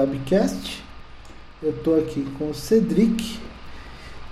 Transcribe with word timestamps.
Labcast. 0.00 0.82
Eu 1.62 1.74
tô 1.84 1.94
aqui 1.94 2.26
com 2.38 2.50
o 2.50 2.54
Cedric 2.54 3.38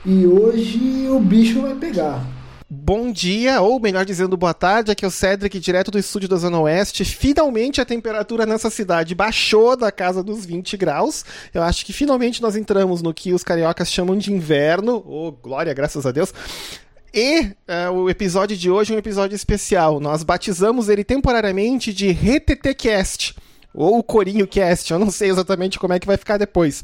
e 0.04 0.26
hoje 0.26 1.06
o 1.10 1.20
bicho 1.20 1.60
vai 1.60 1.74
pegar. 1.74 2.24
Bom 2.70 3.12
dia, 3.12 3.60
ou 3.60 3.78
melhor 3.78 4.04
dizendo, 4.04 4.36
boa 4.36 4.54
tarde. 4.54 4.90
Aqui 4.90 5.04
é 5.04 5.08
o 5.08 5.10
Cedric, 5.10 5.60
direto 5.60 5.90
do 5.90 5.98
estúdio 5.98 6.28
da 6.28 6.36
Zona 6.36 6.58
Oeste. 6.60 7.04
Finalmente 7.04 7.82
a 7.82 7.84
temperatura 7.84 8.46
nessa 8.46 8.70
cidade 8.70 9.14
baixou 9.14 9.76
da 9.76 9.92
casa 9.92 10.22
dos 10.22 10.46
20 10.46 10.76
graus. 10.78 11.24
Eu 11.52 11.62
acho 11.62 11.84
que 11.84 11.92
finalmente 11.92 12.40
nós 12.40 12.56
entramos 12.56 13.02
no 13.02 13.12
que 13.12 13.34
os 13.34 13.44
cariocas 13.44 13.92
chamam 13.92 14.16
de 14.16 14.32
inverno. 14.32 15.04
Oh, 15.06 15.32
glória, 15.32 15.74
graças 15.74 16.06
a 16.06 16.12
Deus. 16.12 16.32
E 17.12 17.40
uh, 17.40 17.92
o 17.92 18.08
episódio 18.08 18.56
de 18.56 18.70
hoje 18.70 18.92
é 18.92 18.96
um 18.96 18.98
episódio 18.98 19.34
especial. 19.34 20.00
Nós 20.00 20.22
batizamos 20.22 20.88
ele 20.88 21.04
temporariamente 21.04 21.92
de 21.92 22.10
RTTcast 22.10 23.34
ou 23.74 23.98
o 23.98 24.02
Corinho 24.02 24.46
Cast, 24.46 24.90
eu 24.92 24.98
não 24.98 25.10
sei 25.10 25.30
exatamente 25.30 25.78
como 25.78 25.92
é 25.92 26.00
que 26.00 26.06
vai 26.06 26.16
ficar 26.16 26.36
depois. 26.36 26.82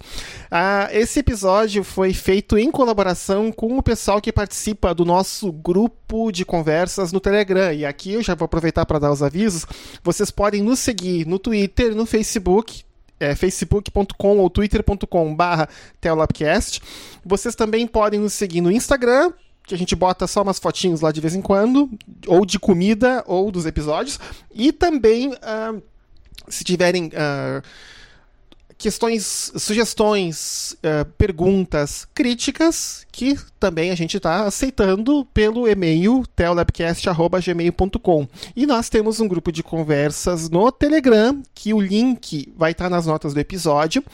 Ah, 0.51 0.89
esse 0.93 1.21
episódio 1.21 1.83
foi 1.83 2.13
feito 2.13 2.59
em 2.59 2.71
colaboração 2.71 3.51
com 3.51 3.79
o 3.79 3.83
pessoal 3.83 4.21
que 4.21 4.33
participa 4.33 4.95
do 4.95 5.05
nosso 5.05 5.51
grupo 5.51 6.31
de 6.31 6.45
conversas 6.45 7.11
no 7.11 7.21
Telegram. 7.21 7.73
E 7.73 7.87
aqui 7.87 8.13
eu 8.13 8.23
já 8.23 8.35
vou 8.35 8.47
aproveitar 8.47 8.85
para 8.85 8.99
dar 8.99 9.11
os 9.11 9.23
avisos. 9.23 9.67
Vocês 10.03 10.31
podem 10.31 10.63
nos 10.63 10.79
seguir 10.79 11.27
no 11.27 11.39
Twitter, 11.39 11.95
no 11.95 12.07
Facebook, 12.07 12.85
é, 13.19 13.35
facebook.com 13.35 14.39
ou 14.39 14.51
twitter.com 14.51 15.35
barra. 15.35 15.69
Vocês 17.25 17.55
também 17.55 17.87
podem 17.87 18.21
nos 18.21 18.35
seguir 18.35 18.61
no 18.61 18.71
Instagram, 18.71 19.33
que 19.67 19.75
a 19.75 19.79
gente 19.79 19.97
bota 19.97 20.27
só 20.27 20.43
umas 20.43 20.59
fotinhos 20.59 21.01
lá 21.01 21.11
de 21.11 21.21
vez 21.21 21.35
em 21.35 21.41
quando, 21.41 21.91
ou 22.27 22.45
de 22.45 22.59
comida, 22.59 23.25
ou 23.27 23.51
dos 23.51 23.65
episódios. 23.65 24.21
E 24.55 24.71
também... 24.71 25.33
Uh, 25.33 25.83
se 26.49 26.65
tiverem 26.65 27.07
uh, 27.07 27.63
questões, 28.77 29.53
sugestões, 29.57 30.73
uh, 30.73 31.05
perguntas, 31.17 32.07
críticas, 32.15 33.07
que 33.11 33.39
também 33.59 33.91
a 33.91 33.95
gente 33.95 34.17
está 34.17 34.45
aceitando 34.45 35.27
pelo 35.33 35.67
e-mail 35.69 36.25
teolabcast.gmail.com. 36.37 38.29
E 38.55 38.67
nós 38.67 38.89
temos 38.89 39.21
um 39.21 39.29
grupo 39.29 39.51
de 39.53 39.63
conversas 39.63 40.51
no 40.51 40.71
Telegram, 40.71 41.43
que 41.55 41.73
o 41.73 41.81
link 41.81 42.53
vai 42.57 42.73
estar 42.73 42.85
tá 42.85 42.91
nas 42.91 43.07
notas 43.07 43.33
do 43.33 43.41
episódio, 43.41 44.05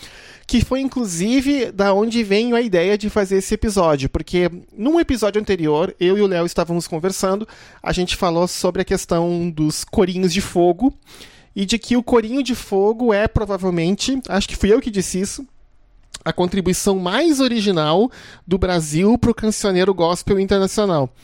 que 0.46 0.64
foi 0.64 0.80
inclusive 0.80 1.72
da 1.72 1.92
onde 1.92 2.22
veio 2.22 2.54
a 2.54 2.60
ideia 2.60 2.98
de 2.98 3.08
fazer 3.08 3.38
esse 3.38 3.54
episódio, 3.54 4.08
porque 4.08 4.50
num 4.76 5.00
episódio 5.00 5.40
anterior, 5.40 5.94
eu 5.98 6.18
e 6.18 6.20
o 6.20 6.26
Léo 6.26 6.44
estávamos 6.46 6.86
conversando, 6.86 7.48
a 7.82 7.92
gente 7.92 8.16
falou 8.16 8.46
sobre 8.46 8.82
a 8.82 8.84
questão 8.84 9.50
dos 9.50 9.84
corinhos 9.84 10.32
de 10.32 10.40
fogo, 10.40 10.94
e 11.60 11.66
de 11.66 11.78
que 11.78 11.94
o 11.94 12.02
Corinho 12.02 12.42
de 12.42 12.54
Fogo 12.54 13.12
é 13.12 13.28
provavelmente, 13.28 14.18
acho 14.30 14.48
que 14.48 14.56
fui 14.56 14.72
eu 14.72 14.80
que 14.80 14.90
disse 14.90 15.20
isso, 15.20 15.46
a 16.24 16.32
contribuição 16.32 16.98
mais 16.98 17.38
original 17.38 18.10
do 18.46 18.56
Brasil 18.56 19.18
para 19.18 19.30
o 19.30 19.34
cancioneiro 19.34 19.92
gospel 19.92 20.40
internacional. 20.40 21.14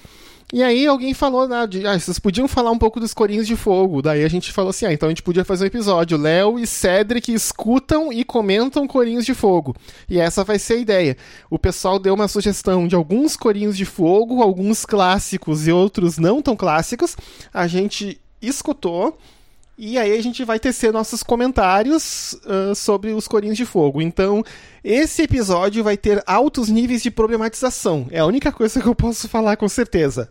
E 0.52 0.62
aí 0.62 0.86
alguém 0.86 1.14
falou, 1.14 1.48
né, 1.48 1.66
de, 1.66 1.86
ah, 1.86 1.98
vocês 1.98 2.18
podiam 2.18 2.46
falar 2.46 2.70
um 2.70 2.76
pouco 2.76 3.00
dos 3.00 3.14
Corinhos 3.14 3.46
de 3.46 3.56
Fogo. 3.56 4.02
Daí 4.02 4.24
a 4.24 4.28
gente 4.28 4.52
falou 4.52 4.68
assim, 4.68 4.84
ah, 4.84 4.92
então 4.92 5.06
a 5.08 5.10
gente 5.10 5.22
podia 5.22 5.42
fazer 5.42 5.64
um 5.64 5.68
episódio. 5.68 6.18
Léo 6.18 6.58
e 6.58 6.66
Cedric 6.66 7.32
escutam 7.32 8.12
e 8.12 8.22
comentam 8.22 8.86
Corinhos 8.86 9.24
de 9.24 9.32
Fogo. 9.32 9.74
E 10.06 10.20
essa 10.20 10.44
vai 10.44 10.58
ser 10.58 10.74
a 10.74 10.80
ideia. 10.80 11.16
O 11.48 11.58
pessoal 11.58 11.98
deu 11.98 12.12
uma 12.12 12.28
sugestão 12.28 12.86
de 12.86 12.94
alguns 12.94 13.38
Corinhos 13.38 13.74
de 13.74 13.86
Fogo, 13.86 14.42
alguns 14.42 14.84
clássicos 14.84 15.66
e 15.66 15.72
outros 15.72 16.18
não 16.18 16.42
tão 16.42 16.54
clássicos. 16.54 17.16
A 17.54 17.66
gente 17.66 18.20
escutou 18.42 19.16
e 19.78 19.98
aí 19.98 20.16
a 20.16 20.22
gente 20.22 20.44
vai 20.44 20.58
tecer 20.58 20.92
nossos 20.92 21.22
comentários 21.22 22.32
uh, 22.44 22.74
sobre 22.74 23.12
os 23.12 23.28
Corinhos 23.28 23.56
de 23.56 23.66
Fogo. 23.66 24.00
Então, 24.00 24.42
esse 24.82 25.22
episódio 25.22 25.84
vai 25.84 25.96
ter 25.96 26.22
altos 26.26 26.68
níveis 26.68 27.02
de 27.02 27.10
problematização. 27.10 28.06
É 28.10 28.20
a 28.20 28.26
única 28.26 28.50
coisa 28.50 28.80
que 28.80 28.86
eu 28.86 28.94
posso 28.94 29.28
falar 29.28 29.56
com 29.56 29.68
certeza. 29.68 30.30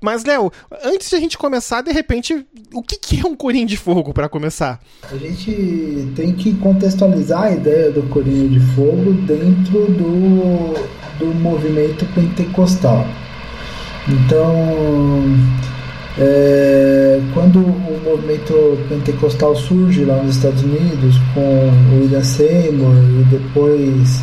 Mas, 0.00 0.24
Léo, 0.24 0.52
antes 0.82 1.08
de 1.08 1.16
a 1.16 1.20
gente 1.20 1.38
começar, 1.38 1.80
de 1.80 1.90
repente, 1.92 2.46
o 2.74 2.82
que, 2.82 2.96
que 2.98 3.20
é 3.20 3.26
um 3.26 3.34
Corinho 3.34 3.66
de 3.66 3.76
Fogo 3.76 4.12
para 4.12 4.28
começar? 4.28 4.80
A 5.02 5.16
gente 5.16 6.12
tem 6.14 6.34
que 6.34 6.54
contextualizar 6.54 7.44
a 7.44 7.50
ideia 7.52 7.90
do 7.90 8.02
Corinho 8.10 8.48
de 8.48 8.60
Fogo 8.74 9.12
dentro 9.22 9.86
do, 9.92 10.74
do 11.18 11.34
movimento 11.34 12.04
pentecostal. 12.14 13.06
Então, 14.06 15.24
é, 16.16 17.20
quando 17.32 17.58
o 17.58 18.00
movimento 18.04 18.78
pentecostal 18.88 19.56
surge 19.56 20.04
lá 20.04 20.22
nos 20.22 20.36
Estados 20.36 20.62
Unidos 20.62 21.16
com 21.34 21.40
o 21.92 22.00
William 22.00 22.22
Seymour 22.22 22.94
e 22.94 23.24
depois 23.24 24.22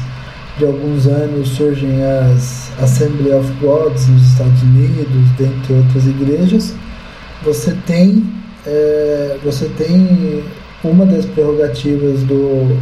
de 0.58 0.66
alguns 0.66 1.08
anos 1.08 1.50
surgem 1.50 2.04
as 2.04 2.72
Assembly 2.82 3.32
of 3.34 3.52
Gods 3.60 4.08
nos 4.08 4.22
Estados 4.24 4.62
Unidos, 4.62 5.30
dentre 5.38 5.74
outras 5.74 6.08
igrejas, 6.08 6.74
você 7.44 7.76
tem 7.86 8.24
é, 8.66 9.38
você 9.44 9.66
tem 9.70 10.44
uma 10.84 11.06
das 11.06 11.26
prerrogativas 11.26 12.24
do 12.24 12.78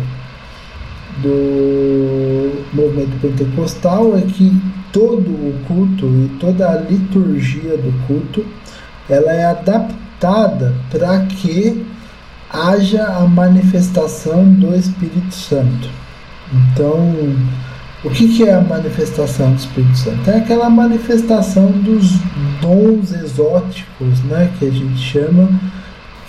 do 1.21 2.63
movimento 2.73 3.19
pentecostal 3.21 4.15
é 4.17 4.21
que 4.21 4.51
todo 4.93 5.29
o 5.29 5.53
culto 5.67 6.05
e 6.05 6.29
toda 6.39 6.69
a 6.69 6.81
liturgia 6.81 7.75
do 7.77 8.07
culto 8.07 8.45
ela 9.09 9.31
é 9.31 9.45
adaptada 9.45 10.73
para 10.89 11.19
que 11.25 11.85
haja 12.51 13.03
a 13.05 13.27
manifestação 13.27 14.43
do 14.53 14.75
Espírito 14.75 15.33
Santo. 15.33 15.89
Então, 16.51 17.13
o 18.03 18.09
que, 18.09 18.27
que 18.29 18.43
é 18.43 18.53
a 18.53 18.61
manifestação 18.61 19.51
do 19.51 19.57
Espírito 19.57 19.97
Santo? 19.97 20.29
É 20.29 20.37
aquela 20.37 20.69
manifestação 20.69 21.71
dos 21.71 22.11
dons 22.61 23.13
exóticos, 23.13 24.23
né, 24.23 24.51
que 24.57 24.67
a 24.67 24.71
gente 24.71 24.97
chama, 24.97 25.49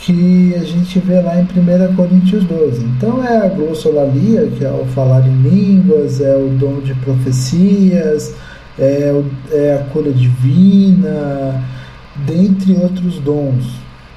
que 0.00 0.54
a 0.54 0.64
gente 0.64 0.98
vê 0.98 1.20
lá 1.20 1.36
em 1.36 1.44
1 1.44 1.94
Coríntios 1.94 2.44
12. 2.44 2.82
Então 2.84 3.24
é 3.24 3.36
a 3.36 3.48
glossolalia, 3.48 4.48
que 4.56 4.64
é 4.64 4.70
o 4.70 4.86
falar 4.86 5.26
em 5.26 5.42
línguas, 5.42 6.20
é 6.20 6.36
o 6.36 6.48
dom 6.58 6.80
de 6.80 6.94
profecias, 6.94 8.34
é, 8.78 9.22
é 9.52 9.74
a 9.80 9.90
cura 9.90 10.10
divina, 10.10 11.62
dentre 12.26 12.72
outros 12.74 13.18
dons. 13.18 13.64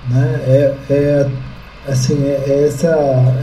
Né? 0.09 0.41
É, 0.45 0.75
é, 0.89 1.29
assim, 1.87 2.23
é, 2.23 2.43
é 2.47 2.67
essa, 2.67 2.95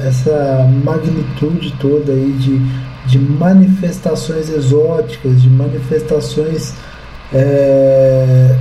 essa 0.06 0.68
magnitude 0.84 1.72
toda 1.80 2.12
aí 2.12 2.32
de, 2.38 2.60
de 3.06 3.18
manifestações 3.18 4.48
exóticas, 4.48 5.42
de 5.42 5.50
manifestações. 5.50 6.74
É, 7.32 8.56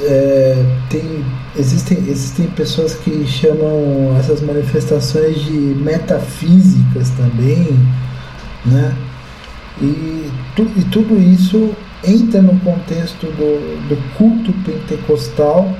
é, 0.00 0.64
tem, 0.88 1.24
existem, 1.58 1.98
existem 2.08 2.46
pessoas 2.48 2.94
que 2.94 3.26
chamam 3.26 4.16
essas 4.18 4.40
manifestações 4.40 5.38
de 5.44 5.52
metafísicas 5.52 7.10
também, 7.10 7.78
né? 8.64 8.96
E, 9.80 10.30
tu, 10.54 10.66
e 10.74 10.82
tudo 10.84 11.20
isso 11.20 11.74
entra 12.06 12.40
no 12.40 12.58
contexto 12.60 13.26
do, 13.26 13.88
do 13.88 13.96
culto 14.16 14.52
pentecostal 14.64 15.74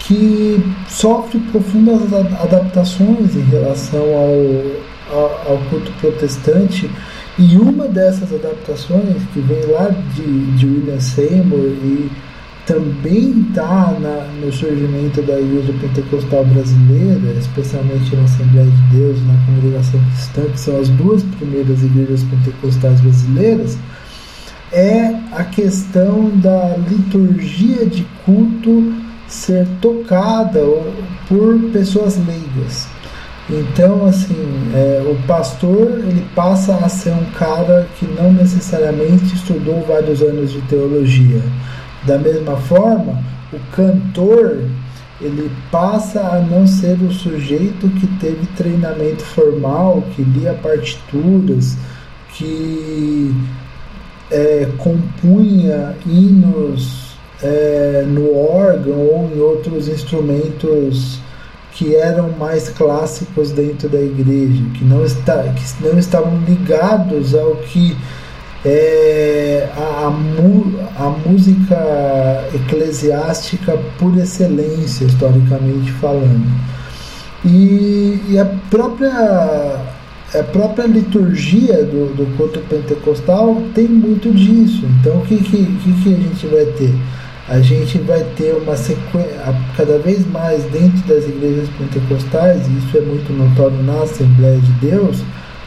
que 0.00 0.60
sofre 0.88 1.38
profundas 1.52 2.12
adaptações 2.12 3.36
em 3.36 3.42
relação 3.42 4.02
ao, 4.02 5.16
ao, 5.16 5.52
ao, 5.52 5.58
culto 5.70 5.92
protestante. 6.00 6.90
E 7.38 7.56
uma 7.56 7.86
dessas 7.86 8.32
adaptações 8.32 9.22
que 9.32 9.40
vem 9.40 9.64
lá 9.66 9.88
de, 10.14 10.56
de 10.56 10.66
William 10.66 11.00
Seymour 11.00 11.66
e 11.66 12.10
também 12.66 13.46
está 13.48 13.96
no 14.40 14.52
surgimento 14.52 15.20
da 15.22 15.40
igreja 15.40 15.72
pentecostal 15.80 16.44
brasileira, 16.44 17.32
especialmente 17.38 18.14
na 18.14 18.22
Assembleia 18.22 18.70
de 18.70 18.96
Deus 18.96 19.18
na 19.26 19.34
Congregação 19.46 20.00
Cristã, 20.10 20.42
que 20.44 20.60
são 20.60 20.80
as 20.80 20.88
duas 20.90 21.22
primeiras 21.22 21.82
igrejas 21.82 22.22
pentecostais 22.24 23.00
brasileiras, 23.00 23.78
é 24.72 25.14
a 25.32 25.44
questão 25.44 26.30
da 26.38 26.76
liturgia 26.76 27.86
de 27.86 28.06
culto 28.24 28.94
ser 29.28 29.66
tocada 29.80 30.60
por 31.28 31.58
pessoas 31.72 32.18
leigas. 32.26 32.88
Então, 33.50 34.06
assim, 34.06 34.70
é, 34.74 35.02
o 35.04 35.26
pastor 35.26 35.98
ele 35.98 36.24
passa 36.34 36.74
a 36.76 36.88
ser 36.88 37.10
um 37.10 37.24
cara 37.32 37.86
que 37.98 38.06
não 38.06 38.32
necessariamente 38.32 39.34
estudou 39.34 39.84
vários 39.86 40.22
anos 40.22 40.52
de 40.52 40.60
teologia. 40.62 41.42
Da 42.04 42.18
mesma 42.18 42.56
forma, 42.56 43.22
o 43.52 43.58
cantor 43.72 44.64
ele 45.20 45.50
passa 45.70 46.20
a 46.20 46.40
não 46.40 46.66
ser 46.66 47.00
o 47.02 47.12
sujeito 47.12 47.88
que 47.90 48.06
teve 48.18 48.46
treinamento 48.56 49.24
formal, 49.24 50.02
que 50.14 50.22
lia 50.22 50.54
partituras, 50.54 51.76
que 52.34 53.34
é, 54.32 54.68
compunha 54.78 55.94
hinos 56.06 57.12
é, 57.42 58.04
no 58.06 58.34
órgão 58.34 58.98
ou 58.98 59.30
em 59.34 59.40
outros 59.40 59.88
instrumentos 59.88 61.20
que 61.72 61.94
eram 61.94 62.30
mais 62.30 62.68
clássicos 62.68 63.50
dentro 63.50 63.88
da 63.88 64.00
igreja, 64.00 64.62
que 64.74 64.84
não, 64.84 65.04
está, 65.04 65.42
que 65.42 65.84
não 65.84 65.98
estavam 65.98 66.38
ligados 66.46 67.34
ao 67.34 67.56
que 67.56 67.96
é 68.64 69.68
a, 69.76 70.06
a, 70.06 71.06
a, 71.06 71.10
música 71.10 72.48
eclesiástica 72.54 73.76
por 73.98 74.16
excelência, 74.18 75.04
historicamente 75.04 75.90
falando. 75.92 76.46
E, 77.44 78.22
e 78.28 78.38
a 78.38 78.44
própria 78.70 79.91
a 80.34 80.42
própria 80.42 80.86
liturgia 80.86 81.84
do, 81.84 82.14
do 82.14 82.36
culto 82.36 82.60
pentecostal 82.60 83.62
tem 83.74 83.86
muito 83.86 84.32
disso. 84.32 84.84
Então, 85.00 85.18
o 85.18 85.26
que, 85.26 85.36
que, 85.36 85.66
que 86.02 86.14
a 86.14 86.16
gente 86.16 86.46
vai 86.46 86.64
ter? 86.64 86.94
A 87.48 87.60
gente 87.60 87.98
vai 87.98 88.24
ter 88.36 88.54
uma 88.54 88.76
sequência, 88.76 89.54
cada 89.76 89.98
vez 89.98 90.26
mais 90.30 90.62
dentro 90.64 91.06
das 91.06 91.24
igrejas 91.24 91.68
pentecostais, 91.76 92.66
e 92.66 92.78
isso 92.78 92.96
é 92.96 93.00
muito 93.00 93.32
notório 93.32 93.82
na 93.82 94.02
Assembleia 94.02 94.58
de 94.58 94.72
Deus, 94.72 95.18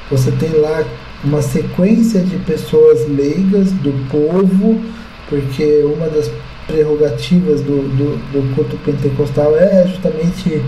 você 0.09 0.31
tem 0.31 0.50
lá 0.53 0.83
uma 1.23 1.41
sequência 1.41 2.21
de 2.21 2.38
pessoas 2.38 3.07
leigas 3.07 3.71
do 3.71 3.91
povo, 4.09 4.81
porque 5.29 5.83
uma 5.83 6.07
das 6.07 6.31
prerrogativas 6.65 7.62
do, 7.62 7.81
do, 7.95 8.17
do 8.31 8.56
culto 8.56 8.77
pentecostal 8.77 9.56
é 9.56 9.85
justamente 9.88 10.62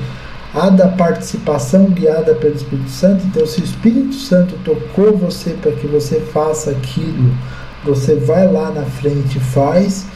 a 0.57 0.69
da 0.69 0.87
participação 0.87 1.85
guiada 1.85 2.33
pelo 2.33 2.55
Espírito 2.55 2.89
Santo. 2.89 3.23
Então, 3.27 3.45
se 3.45 3.61
o 3.61 3.63
Espírito 3.63 4.15
Santo 4.15 4.55
tocou 4.63 5.15
você 5.15 5.51
para 5.51 5.71
que 5.71 5.85
você 5.85 6.19
faça 6.19 6.71
aquilo, 6.71 7.31
você 7.85 8.15
vai 8.15 8.51
lá 8.51 8.71
na 8.71 8.83
frente 8.83 9.37
e 9.37 9.41
faz. 9.41 10.07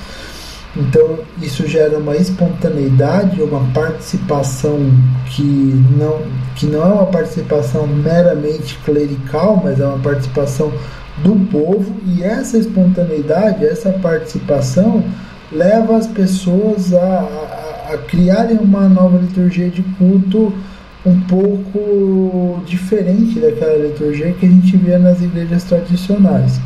Então, 0.76 1.20
isso 1.42 1.68
gera 1.68 1.98
uma 1.98 2.16
espontaneidade, 2.16 3.42
uma 3.42 3.72
participação 3.74 4.80
que 5.28 5.44
não, 5.44 6.22
que 6.56 6.66
não 6.66 6.82
é 6.82 6.94
uma 6.94 7.06
participação 7.08 7.86
meramente 7.86 8.80
clerical, 8.86 9.62
mas 9.64 9.80
é 9.80 9.86
uma 9.86 10.00
participação 10.00 10.72
do 11.18 11.36
povo, 11.52 11.94
e 12.08 12.24
essa 12.24 12.58
espontaneidade, 12.58 13.66
essa 13.66 13.92
participação, 13.92 15.04
leva 15.52 15.98
as 15.98 16.08
pessoas 16.08 16.94
a, 16.94 17.61
criarem 17.98 18.58
uma 18.58 18.88
nova 18.88 19.18
liturgia 19.18 19.70
de 19.70 19.82
culto 19.98 20.54
um 21.06 21.20
pouco 21.22 22.62
diferente 22.66 23.40
daquela 23.40 23.78
liturgia 23.78 24.34
que 24.34 24.46
a 24.46 24.50
gente 24.50 24.78
vê 24.78 24.98
nas 24.98 25.22
igrejas 25.22 25.64
tradicionais. 25.64 26.60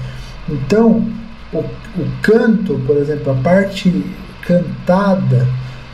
Então, 0.50 1.07
o, 1.54 1.60
o 1.60 2.07
canto, 2.22 2.81
por 2.86 2.98
exemplo, 2.98 3.31
a 3.31 3.36
parte 3.36 4.06
cantada, 4.42 5.48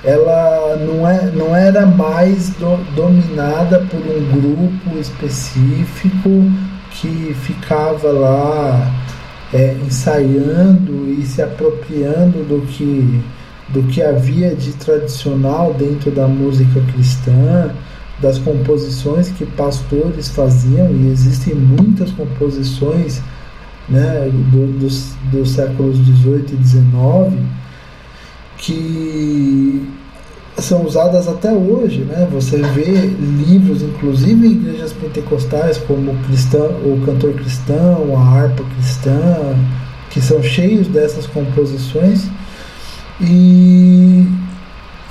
ela 0.04 0.76
não, 0.78 1.08
é, 1.08 1.32
não 1.32 1.56
era 1.56 1.86
mais 1.86 2.50
do, 2.52 2.78
dominada 2.96 3.80
por 3.90 4.00
um 4.00 4.42
grupo 4.42 4.98
específico 4.98 6.52
que 6.92 7.36
ficava 7.42 8.12
lá 8.12 8.92
é, 9.54 9.76
ensaiando 9.86 11.10
e 11.10 11.24
se 11.26 11.42
apropriando 11.42 12.44
do 12.44 12.66
que, 12.68 13.22
do 13.74 13.84
que 13.84 14.02
havia 14.02 14.56
de 14.56 14.74
tradicional 14.74 15.74
dentro 15.74 16.12
da 16.12 16.28
música 16.28 16.82
cristã, 16.94 17.72
das 18.20 18.38
composições 18.38 19.30
que 19.30 19.46
pastores 19.46 20.30
faziam, 20.30 20.92
e 20.92 21.08
existem 21.08 21.56
muitas 21.56 22.12
composições 22.12 23.22
né, 23.90 24.30
do, 24.52 24.80
dos, 24.80 25.14
dos 25.32 25.52
séculos 25.52 26.04
18 26.06 26.54
e 26.54 26.58
19 26.58 27.38
que 28.58 29.90
são 30.58 30.86
usadas 30.86 31.28
até 31.28 31.52
hoje, 31.52 32.02
né? 32.02 32.28
Você 32.32 32.58
vê 32.58 32.92
livros, 32.92 33.82
inclusive 33.82 34.48
em 34.48 34.52
igrejas 34.52 34.94
pentecostais, 34.94 35.78
como 35.80 36.16
cristão, 36.26 36.68
o 36.86 37.02
cantor 37.06 37.34
cristão, 37.34 38.16
a 38.16 38.22
harpa 38.22 38.64
cristã, 38.76 39.56
que 40.12 40.22
são 40.22 40.44
cheios 40.44 40.88
dessas 40.88 41.26
composições. 41.26 42.28
E, 43.22 44.28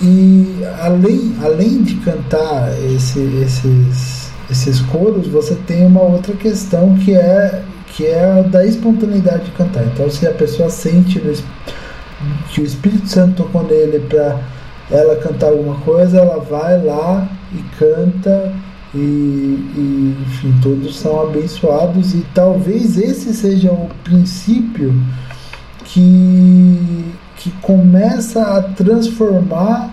e 0.03 0.65
além, 0.81 1.37
além 1.43 1.83
de 1.83 1.95
cantar 1.97 2.73
esse, 2.85 3.21
esses, 3.43 4.31
esses 4.51 4.81
coros, 4.81 5.29
você 5.29 5.55
tem 5.67 5.87
uma 5.87 6.03
outra 6.03 6.35
questão 6.35 6.97
que 6.97 7.15
é 7.15 7.63
que 7.93 8.07
é 8.07 8.25
a 8.25 8.43
da 8.43 8.65
espontaneidade 8.65 9.47
de 9.47 9.51
cantar. 9.51 9.85
Então, 9.85 10.09
se 10.09 10.27
a 10.27 10.33
pessoa 10.33 10.71
sente 10.71 11.21
que 12.51 12.61
o 12.61 12.65
Espírito 12.65 13.09
Santo 13.09 13.43
tocou 13.43 13.65
nele 13.65 13.99
para 14.01 14.41
ela 14.91 15.17
cantar 15.17 15.49
alguma 15.49 15.77
coisa, 15.81 16.19
ela 16.19 16.39
vai 16.39 16.83
lá 16.83 17.29
e 17.53 17.63
canta. 17.79 18.53
E, 18.93 18.99
e, 18.99 20.17
enfim, 20.27 20.53
todos 20.61 20.99
são 20.99 21.23
abençoados, 21.23 22.13
e 22.13 22.27
talvez 22.35 22.99
esse 22.99 23.33
seja 23.33 23.71
o 23.71 23.89
princípio 24.03 24.93
que, 25.85 27.05
que 27.41 27.51
começa 27.63 28.43
a 28.43 28.63
transformar 28.63 29.93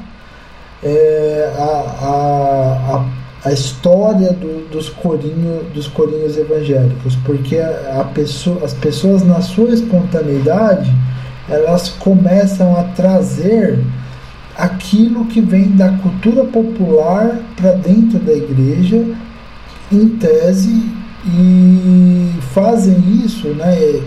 é, 0.83 1.51
a, 1.57 3.03
a, 3.43 3.49
a 3.49 3.51
história 3.53 4.31
do, 4.33 4.69
dos, 4.69 4.89
corinho, 4.89 5.63
dos 5.73 5.87
corinhos 5.87 6.37
evangélicos, 6.37 7.15
porque 7.25 7.57
a, 7.57 8.01
a 8.01 8.03
pessoa, 8.03 8.63
as 8.63 8.73
pessoas, 8.73 9.23
na 9.23 9.41
sua 9.41 9.69
espontaneidade, 9.69 10.93
elas 11.49 11.89
começam 11.89 12.77
a 12.77 12.83
trazer 12.83 13.79
aquilo 14.57 15.25
que 15.25 15.39
vem 15.39 15.71
da 15.71 15.89
cultura 15.89 16.43
popular 16.43 17.39
para 17.55 17.71
dentro 17.71 18.19
da 18.19 18.33
igreja, 18.33 19.03
em 19.91 20.09
tese, 20.09 20.91
e 21.25 22.33
fazem 22.53 22.97
isso, 23.23 23.47
né, 23.49 23.77
e 23.79 24.03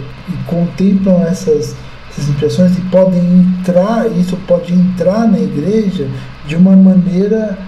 contemplam 0.47 1.23
essas, 1.23 1.75
essas 2.11 2.29
impressões 2.29 2.77
e 2.77 2.81
podem 2.83 3.21
entrar, 3.21 4.07
isso 4.19 4.37
pode 4.47 4.73
entrar 4.73 5.31
na 5.31 5.39
igreja 5.39 6.09
de 6.47 6.57
uma 6.57 6.75
maneira 6.75 7.59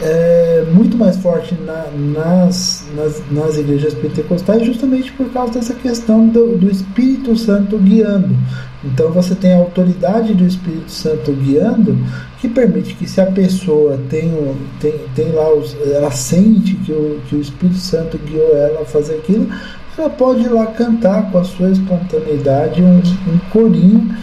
é 0.00 0.64
muito 0.72 0.96
mais 0.96 1.16
forte 1.16 1.54
na, 1.54 1.86
nas, 1.92 2.84
nas, 2.96 3.22
nas 3.30 3.56
igrejas 3.56 3.94
pentecostais 3.94 4.66
justamente 4.66 5.12
por 5.12 5.30
causa 5.30 5.54
dessa 5.54 5.74
questão 5.74 6.26
do, 6.28 6.58
do 6.58 6.70
Espírito 6.70 7.36
Santo 7.36 7.78
guiando. 7.78 8.36
Então 8.82 9.10
você 9.12 9.34
tem 9.34 9.52
a 9.54 9.58
autoridade 9.58 10.34
do 10.34 10.44
Espírito 10.44 10.90
Santo 10.90 11.32
guiando 11.32 11.96
que 12.40 12.48
permite 12.48 12.94
que 12.94 13.08
se 13.08 13.20
a 13.20 13.26
pessoa 13.26 13.98
tem, 14.10 14.32
tem, 14.80 14.94
tem 15.14 15.32
lá, 15.32 15.54
os, 15.54 15.76
ela 15.86 16.10
sente 16.10 16.74
que 16.74 16.92
o, 16.92 17.20
que 17.28 17.36
o 17.36 17.40
Espírito 17.40 17.78
Santo 17.78 18.18
guiou 18.18 18.56
ela 18.56 18.82
a 18.82 18.84
fazer 18.84 19.14
aquilo, 19.14 19.48
ela 19.96 20.10
pode 20.10 20.42
ir 20.42 20.48
lá 20.48 20.66
cantar 20.66 21.30
com 21.30 21.38
a 21.38 21.44
sua 21.44 21.70
espontaneidade 21.70 22.82
um, 22.82 22.98
um 22.98 23.38
corinho 23.50 24.14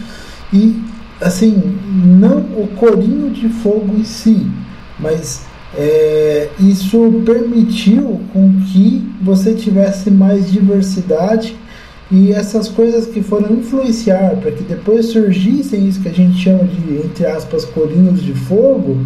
e 0.52 0.82
assim, 1.20 1.78
não 2.18 2.38
o 2.38 2.68
corinho 2.76 3.30
de 3.30 3.48
fogo 3.48 3.96
em 3.96 4.04
si, 4.04 4.46
mas 4.98 5.42
é, 5.74 6.48
isso 6.58 7.22
permitiu 7.24 8.20
com 8.32 8.52
que 8.66 9.08
você 9.22 9.54
tivesse 9.54 10.10
mais 10.10 10.50
diversidade 10.50 11.56
e 12.10 12.30
essas 12.32 12.68
coisas 12.68 13.06
que 13.06 13.22
foram 13.22 13.54
influenciar 13.54 14.36
para 14.36 14.50
que 14.50 14.62
depois 14.64 15.06
surgissem 15.06 15.88
isso 15.88 16.02
que 16.02 16.08
a 16.08 16.12
gente 16.12 16.36
chama 16.36 16.64
de, 16.64 16.96
entre 16.96 17.24
aspas, 17.24 17.64
corinhos 17.64 18.22
de 18.22 18.34
fogo, 18.34 18.98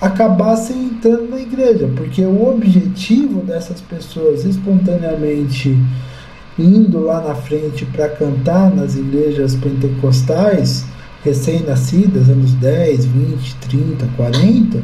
acabassem 0.00 0.84
entrando 0.84 1.30
na 1.30 1.40
igreja, 1.40 1.88
porque 1.96 2.22
o 2.24 2.48
objetivo 2.48 3.40
dessas 3.40 3.80
pessoas 3.80 4.44
espontaneamente 4.44 5.76
indo 6.58 7.00
lá 7.00 7.20
na 7.20 7.34
frente 7.34 7.84
para 7.86 8.08
cantar 8.08 8.74
nas 8.74 8.96
igrejas 8.96 9.54
pentecostais, 9.56 10.84
recém-nascidas, 11.24 12.28
anos 12.28 12.52
10, 12.54 13.06
20, 13.06 13.56
30, 13.56 14.06
40, 14.16 14.82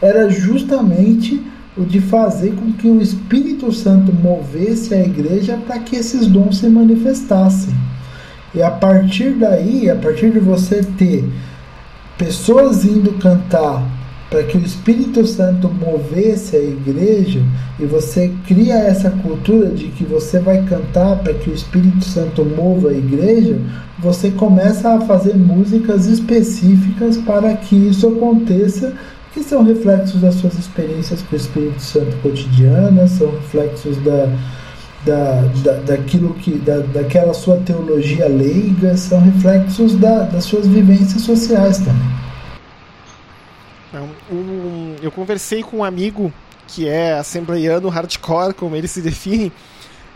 era 0.00 0.28
justamente 0.28 1.42
o 1.76 1.84
de 1.84 2.00
fazer 2.00 2.54
com 2.54 2.72
que 2.72 2.88
o 2.88 3.00
Espírito 3.00 3.72
Santo 3.72 4.12
movesse 4.12 4.94
a 4.94 5.00
igreja 5.00 5.56
para 5.56 5.78
que 5.78 5.96
esses 5.96 6.26
dons 6.26 6.58
se 6.58 6.68
manifestassem. 6.68 7.74
E 8.54 8.62
a 8.62 8.70
partir 8.70 9.30
daí, 9.30 9.90
a 9.90 9.96
partir 9.96 10.30
de 10.30 10.38
você 10.38 10.82
ter 10.82 11.24
pessoas 12.18 12.84
indo 12.84 13.12
cantar 13.14 13.86
para 14.28 14.42
que 14.42 14.58
o 14.58 14.60
Espírito 14.60 15.26
Santo 15.26 15.70
movesse 15.70 16.54
a 16.54 16.62
igreja 16.62 17.40
e 17.80 17.86
você 17.86 18.30
cria 18.46 18.74
essa 18.74 19.10
cultura 19.10 19.68
de 19.70 19.88
que 19.88 20.04
você 20.04 20.38
vai 20.38 20.62
cantar 20.64 21.16
para 21.16 21.32
que 21.32 21.48
o 21.48 21.54
Espírito 21.54 22.04
Santo 22.04 22.44
mova 22.44 22.90
a 22.90 22.92
igreja, 22.92 23.58
você 23.98 24.30
começa 24.30 24.90
a 24.90 25.00
fazer 25.00 25.34
músicas 25.34 26.06
específicas 26.06 27.16
para 27.16 27.54
que 27.56 27.74
isso 27.74 28.06
aconteça 28.06 28.92
que 29.32 29.42
são 29.42 29.62
reflexos 29.62 30.20
das 30.20 30.34
suas 30.34 30.58
experiências 30.58 31.22
com 31.22 31.34
o 31.34 31.38
Espírito 31.38 31.80
Santo 31.80 32.16
cotidianas, 32.22 33.12
são 33.12 33.30
reflexos 33.30 33.96
da, 33.98 34.28
da, 35.04 35.42
da, 35.62 35.72
daquilo 35.80 36.34
que, 36.34 36.58
da, 36.58 36.78
daquela 36.78 37.32
sua 37.32 37.56
teologia 37.58 38.28
leiga, 38.28 38.96
são 38.96 39.20
reflexos 39.20 39.94
da, 39.94 40.24
das 40.24 40.44
suas 40.44 40.66
vivências 40.66 41.22
sociais 41.22 41.78
também. 41.78 42.18
Um, 44.30 44.96
eu 45.00 45.10
conversei 45.10 45.62
com 45.62 45.78
um 45.78 45.84
amigo 45.84 46.32
que 46.66 46.86
é 46.86 47.14
assembleiano 47.14 47.88
hardcore, 47.88 48.52
como 48.52 48.76
ele 48.76 48.86
se 48.86 49.00
define, 49.00 49.50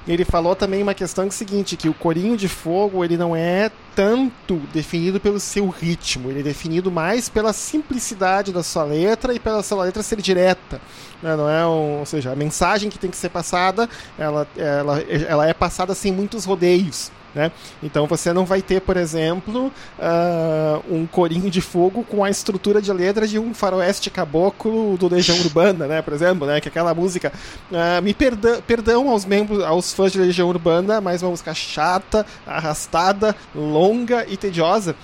ele 0.06 0.24
falou 0.24 0.56
também 0.56 0.82
uma 0.82 0.94
questão 0.94 1.24
que 1.28 1.34
é 1.34 1.36
seguinte, 1.36 1.76
que 1.76 1.88
o 1.88 1.94
corinho 1.94 2.36
de 2.36 2.48
fogo 2.48 3.04
ele 3.04 3.16
não 3.16 3.36
é 3.36 3.70
tanto 3.94 4.56
definido 4.72 5.20
pelo 5.20 5.38
seu 5.38 5.68
ritmo, 5.68 6.30
ele 6.30 6.40
é 6.40 6.42
definido 6.42 6.90
mais 6.90 7.28
pela 7.28 7.52
simplicidade 7.52 8.52
da 8.52 8.62
sua 8.62 8.84
letra 8.84 9.34
e 9.34 9.38
pela 9.38 9.62
sua 9.62 9.84
letra 9.84 10.02
ser 10.02 10.20
direta. 10.20 10.80
Né? 11.22 11.36
Não 11.36 11.48
é 11.48 11.66
um, 11.66 12.00
ou 12.00 12.06
seja, 12.06 12.32
a 12.32 12.36
mensagem 12.36 12.90
que 12.90 12.98
tem 12.98 13.10
que 13.10 13.16
ser 13.16 13.28
passada, 13.28 13.88
ela, 14.18 14.46
ela, 14.56 15.00
ela 15.00 15.48
é 15.48 15.54
passada 15.54 15.94
sem 15.94 16.10
muitos 16.10 16.44
rodeios. 16.44 17.10
Né? 17.34 17.50
Então 17.82 18.06
você 18.06 18.32
não 18.32 18.44
vai 18.44 18.60
ter, 18.60 18.80
por 18.80 18.96
exemplo, 18.96 19.72
uh, 19.98 20.94
um 20.94 21.06
corinho 21.06 21.50
de 21.50 21.62
fogo 21.62 22.04
com 22.04 22.22
a 22.22 22.28
estrutura 22.28 22.82
de 22.82 22.92
letra 22.92 23.26
de 23.26 23.38
um 23.38 23.54
faroeste 23.54 24.10
caboclo 24.10 24.98
do 24.98 25.08
Legião 25.08 25.38
Urbana, 25.38 25.86
né? 25.86 26.02
Por 26.02 26.12
exemplo, 26.12 26.46
né? 26.46 26.60
Que 26.60 26.68
é 26.68 26.70
aquela 26.70 26.92
música. 26.92 27.32
Uh, 27.70 28.02
me 28.02 28.12
perdão, 28.12 28.60
perdão 28.66 29.08
aos 29.08 29.24
membros, 29.24 29.62
aos 29.64 29.94
fãs 29.94 30.12
de 30.12 30.18
Legião 30.18 30.48
Urbana, 30.48 31.00
mas 31.00 31.22
uma 31.22 31.30
música 31.30 31.54
chata, 31.54 32.26
arrastada, 32.46 33.34
longa 33.54 34.26
e 34.28 34.36
tediosa. 34.36 34.94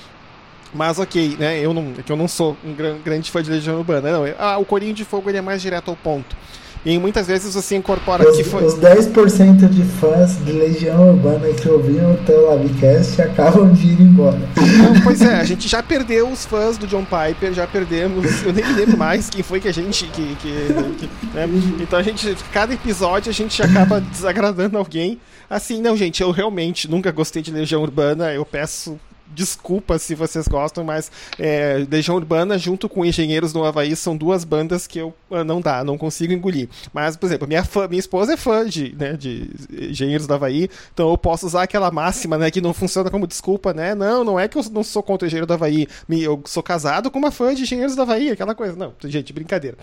Mas 0.75 0.99
ok, 0.99 1.37
né? 1.39 1.59
Eu 1.59 1.73
não, 1.73 1.95
é 1.97 2.05
eu 2.07 2.17
não 2.17 2.29
sou 2.29 2.57
um 2.63 2.75
grande 3.03 3.31
fã 3.31 3.43
de 3.43 3.51
Legião 3.51 3.77
Urbana. 3.77 4.13
Não, 4.13 4.25
ah, 4.39 4.59
o 4.59 4.67
Corinho 4.67 4.93
de 4.93 5.05
Fogo 5.05 5.31
ele 5.31 5.39
é 5.39 5.43
mais 5.43 5.63
direto 5.63 5.91
ao 5.91 5.97
ponto. 5.97 6.37
E 6.85 6.99
muitas 6.99 7.27
vezes 7.27 7.55
você 7.55 7.77
incorpora 7.77 8.29
os, 8.29 8.37
que 8.37 8.45
foi. 8.45 8.65
Os 8.65 8.75
10% 8.75 9.69
de 9.69 9.83
fãs 9.83 10.43
de 10.45 10.53
Legião 10.53 11.11
Urbana 11.11 11.49
que 11.49 11.69
ouviram 11.69 12.13
o 12.13 12.17
teu 12.19 12.47
Labcast 12.49 13.21
acabam 13.21 13.73
de 13.73 13.89
ir 13.89 14.01
embora. 14.01 14.39
Não, 14.39 15.01
pois 15.03 15.21
é, 15.21 15.35
a 15.35 15.45
gente 15.45 15.69
já 15.69 15.83
perdeu 15.83 16.29
os 16.29 16.45
fãs 16.45 16.79
do 16.79 16.87
John 16.87 17.05
Piper, 17.05 17.53
já 17.53 17.67
perdemos. 17.67 18.43
Eu 18.45 18.53
nem 18.53 18.65
me 18.65 18.73
lembro 18.73 18.97
mais 18.97 19.29
quem 19.29 19.43
foi 19.43 19.61
que 19.61 19.69
a 19.69 19.73
gente. 19.73 20.07
Que, 20.07 20.37
que, 20.37 20.89
que 20.99 21.27
né? 21.35 21.49
Então 21.81 21.99
a 21.99 22.03
gente. 22.03 22.37
Cada 22.53 22.73
episódio 22.73 23.31
a 23.31 23.35
gente 23.35 23.63
acaba 23.63 24.01
desagradando 24.01 24.79
alguém. 24.79 25.19
Assim, 25.51 25.81
não, 25.81 25.97
gente, 25.97 26.23
eu 26.23 26.31
realmente 26.31 26.91
nunca 26.91 27.11
gostei 27.11 27.43
de 27.43 27.51
Legião 27.51 27.83
Urbana. 27.83 28.33
Eu 28.33 28.45
peço 28.45 28.99
desculpa 29.35 29.99
se 29.99 30.15
vocês 30.15 30.47
gostam, 30.49 30.85
mas 30.85 31.11
é, 31.39 31.87
Legião 31.91 32.17
Urbana 32.17 32.59
junto 32.59 32.89
com 32.89 33.05
Engenheiros 33.05 33.53
do 33.53 33.65
Havaí 33.65 33.95
são 33.97 34.17
duas 34.17 34.45
bandas 34.45 34.87
que 34.87 34.99
eu 34.99 35.15
uh, 35.31 35.45
não 35.45 35.61
dá, 35.61 35.85
não 35.85 35.99
consigo 35.99 36.33
engolir. 36.33 36.69
Mas, 36.93 37.17
por 37.17 37.27
exemplo, 37.27 37.47
minha, 37.47 37.65
fã, 37.65 37.87
minha 37.89 38.01
esposa 38.01 38.35
é 38.35 38.37
fã 38.37 38.67
de, 38.67 38.95
né, 38.99 39.15
de 39.15 39.51
Engenheiros 39.71 40.27
do 40.27 40.35
Havaí, 40.35 40.69
então 40.93 41.11
eu 41.11 41.19
posso 41.19 41.47
usar 41.47 41.63
aquela 41.63 41.91
máxima, 41.91 42.39
né, 42.39 42.51
que 42.51 42.61
não 42.61 42.75
funciona 42.75 43.11
como 43.11 43.27
desculpa, 43.27 43.73
né? 43.73 43.95
Não, 43.95 44.25
não 44.25 44.39
é 44.39 44.49
que 44.49 44.57
eu 44.57 44.65
não 44.71 44.83
sou 44.83 45.03
contra 45.03 45.27
Engenheiro 45.27 45.47
do 45.47 45.53
Havaí, 45.53 45.87
eu 46.09 46.43
sou 46.47 46.63
casado 46.63 47.11
com 47.11 47.19
uma 47.19 47.31
fã 47.31 47.55
de 47.55 47.63
Engenheiros 47.63 47.95
do 47.95 48.03
Havaí, 48.03 48.31
aquela 48.31 48.55
coisa. 48.55 48.77
Não, 48.77 48.93
gente, 49.05 49.33
brincadeira. 49.33 49.77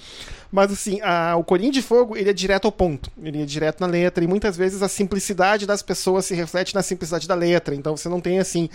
Mas 0.51 0.71
assim, 0.71 1.01
a, 1.01 1.35
o 1.35 1.43
Corinho 1.43 1.71
de 1.71 1.81
Fogo, 1.81 2.15
ele 2.15 2.29
é 2.29 2.33
direto 2.33 2.65
ao 2.65 2.71
ponto. 2.71 3.11
Ele 3.21 3.41
é 3.41 3.45
direto 3.45 3.81
na 3.81 3.87
letra. 3.87 4.23
E 4.23 4.27
muitas 4.27 4.55
vezes 4.55 4.81
a 4.81 4.87
simplicidade 4.87 5.65
das 5.65 5.81
pessoas 5.81 6.25
se 6.25 6.33
reflete 6.33 6.73
na 6.73 6.81
simplicidade 6.81 7.27
da 7.27 7.35
letra. 7.35 7.75
Então 7.75 7.95
você 7.95 8.07
não 8.07 8.21
tem, 8.21 8.39
assim, 8.39 8.69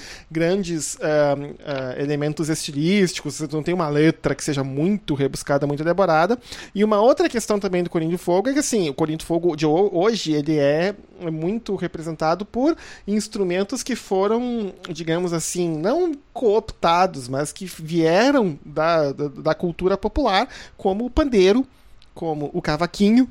grandes 0.60 0.94
uh, 0.96 0.98
uh, 0.98 2.00
elementos 2.00 2.48
estilísticos, 2.48 3.36
você 3.36 3.48
não 3.50 3.62
tem 3.62 3.74
uma 3.74 3.88
letra 3.88 4.34
que 4.34 4.44
seja 4.44 4.62
muito 4.62 5.14
rebuscada, 5.14 5.66
muito 5.66 5.82
elaborada. 5.82 6.38
E 6.74 6.84
uma 6.84 7.00
outra 7.00 7.28
questão 7.28 7.58
também 7.58 7.82
do 7.82 7.90
Corinho 7.90 8.10
de 8.10 8.18
Fogo 8.18 8.50
é 8.50 8.52
que, 8.52 8.58
assim, 8.58 8.88
o 8.88 8.94
Corinho 8.94 9.18
de 9.18 9.24
Fogo 9.24 9.56
de 9.56 9.66
hoje, 9.66 10.32
ele 10.32 10.58
é 10.58 10.94
muito 11.32 11.74
representado 11.76 12.44
por 12.44 12.76
instrumentos 13.06 13.82
que 13.82 13.96
foram, 13.96 14.72
digamos 14.90 15.32
assim, 15.32 15.68
não 15.78 16.12
cooptados, 16.32 17.28
mas 17.28 17.52
que 17.52 17.64
vieram 17.64 18.58
da, 18.64 19.12
da, 19.12 19.28
da 19.28 19.54
cultura 19.54 19.96
popular, 19.96 20.48
como 20.76 21.06
o 21.06 21.10
pandeiro, 21.10 21.66
como 22.14 22.50
o 22.52 22.60
cavaquinho, 22.60 23.28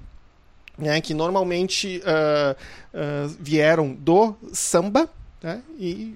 né, 0.77 1.01
que 1.01 1.13
normalmente 1.13 2.01
uh, 2.05 2.55
uh, 2.93 3.35
vieram 3.39 3.93
do 3.93 4.33
samba 4.53 5.09
né, 5.43 5.61
e 5.77 6.15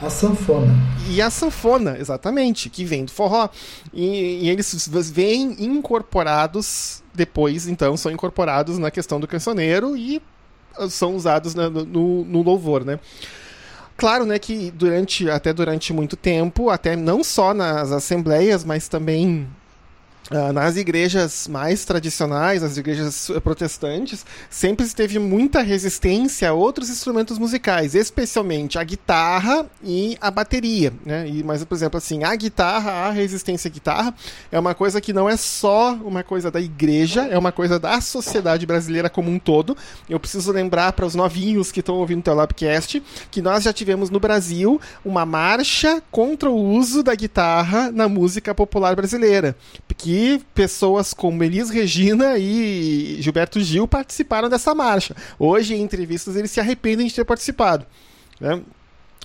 a 0.00 0.10
sanfona. 0.10 0.74
E 1.08 1.22
a 1.22 1.30
sanfona, 1.30 1.96
exatamente, 1.98 2.68
que 2.68 2.84
vem 2.84 3.04
do 3.04 3.10
forró. 3.10 3.48
E, 3.92 4.44
e, 4.44 4.50
eles 4.50 5.10
vêm 5.10 5.56
incorporados 5.58 7.02
depois, 7.14 7.66
então, 7.66 7.96
são 7.96 8.12
incorporados 8.12 8.78
na 8.78 8.90
questão 8.90 9.18
do 9.18 9.26
cancioneiro 9.26 9.96
e 9.96 10.20
são 10.90 11.16
usados 11.16 11.54
no, 11.54 12.24
no 12.24 12.42
louvor, 12.42 12.84
né? 12.84 13.00
Claro, 13.96 14.26
né, 14.26 14.38
que 14.38 14.70
durante, 14.70 15.30
até 15.30 15.54
durante 15.54 15.90
muito 15.92 16.16
tempo, 16.16 16.68
até 16.68 16.94
não 16.94 17.24
só 17.24 17.54
nas 17.54 17.90
assembleias, 17.92 18.62
mas 18.62 18.88
também 18.88 19.48
Uh, 20.28 20.52
nas 20.52 20.76
igrejas 20.76 21.46
mais 21.46 21.84
tradicionais, 21.84 22.62
as 22.64 22.76
igrejas 22.76 23.30
protestantes, 23.44 24.26
sempre 24.50 24.84
teve 24.88 25.20
muita 25.20 25.62
resistência 25.62 26.50
a 26.50 26.52
outros 26.52 26.90
instrumentos 26.90 27.38
musicais, 27.38 27.94
especialmente 27.94 28.76
a 28.76 28.82
guitarra 28.82 29.66
e 29.84 30.18
a 30.20 30.28
bateria. 30.28 30.92
Né? 31.04 31.28
E, 31.28 31.44
mas, 31.44 31.62
por 31.64 31.76
exemplo, 31.76 31.98
assim, 31.98 32.24
a 32.24 32.34
guitarra, 32.34 32.90
a 32.90 33.10
resistência 33.10 33.68
à 33.68 33.72
guitarra, 33.72 34.14
é 34.50 34.58
uma 34.58 34.74
coisa 34.74 35.00
que 35.00 35.12
não 35.12 35.28
é 35.28 35.36
só 35.36 35.94
uma 35.94 36.24
coisa 36.24 36.50
da 36.50 36.60
igreja, 36.60 37.22
é 37.26 37.38
uma 37.38 37.52
coisa 37.52 37.78
da 37.78 38.00
sociedade 38.00 38.66
brasileira 38.66 39.08
como 39.08 39.30
um 39.30 39.38
todo. 39.38 39.76
Eu 40.10 40.18
preciso 40.18 40.50
lembrar 40.50 40.92
para 40.92 41.06
os 41.06 41.14
novinhos 41.14 41.70
que 41.70 41.80
estão 41.80 41.96
ouvindo 41.96 42.20
o 42.20 42.24
Telabcast 42.24 43.00
que 43.30 43.40
nós 43.40 43.62
já 43.62 43.72
tivemos 43.72 44.10
no 44.10 44.18
Brasil 44.18 44.80
uma 45.04 45.24
marcha 45.24 46.02
contra 46.10 46.50
o 46.50 46.56
uso 46.56 47.02
da 47.02 47.14
guitarra 47.14 47.92
na 47.92 48.08
música 48.08 48.52
popular 48.54 48.96
brasileira. 48.96 49.56
Que 49.96 50.15
pessoas 50.54 51.12
como 51.14 51.42
Elis 51.42 51.70
Regina 51.70 52.38
e 52.38 53.16
Gilberto 53.20 53.60
Gil 53.60 53.86
participaram 53.88 54.48
dessa 54.48 54.74
marcha. 54.74 55.14
Hoje, 55.38 55.74
em 55.74 55.82
entrevistas, 55.82 56.36
eles 56.36 56.50
se 56.50 56.60
arrependem 56.60 57.06
de 57.06 57.14
ter 57.14 57.24
participado. 57.24 57.86
Né? 58.40 58.60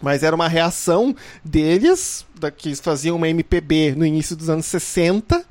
Mas 0.02 0.24
era 0.24 0.36
uma 0.36 0.48
reação 0.48 1.16
deles, 1.44 2.26
da, 2.40 2.50
que 2.50 2.76
faziam 2.76 3.16
uma 3.16 3.30
MPB 3.30 3.94
no 3.96 4.06
início 4.06 4.36
dos 4.36 4.50
anos 4.50 4.66
60, 4.66 5.46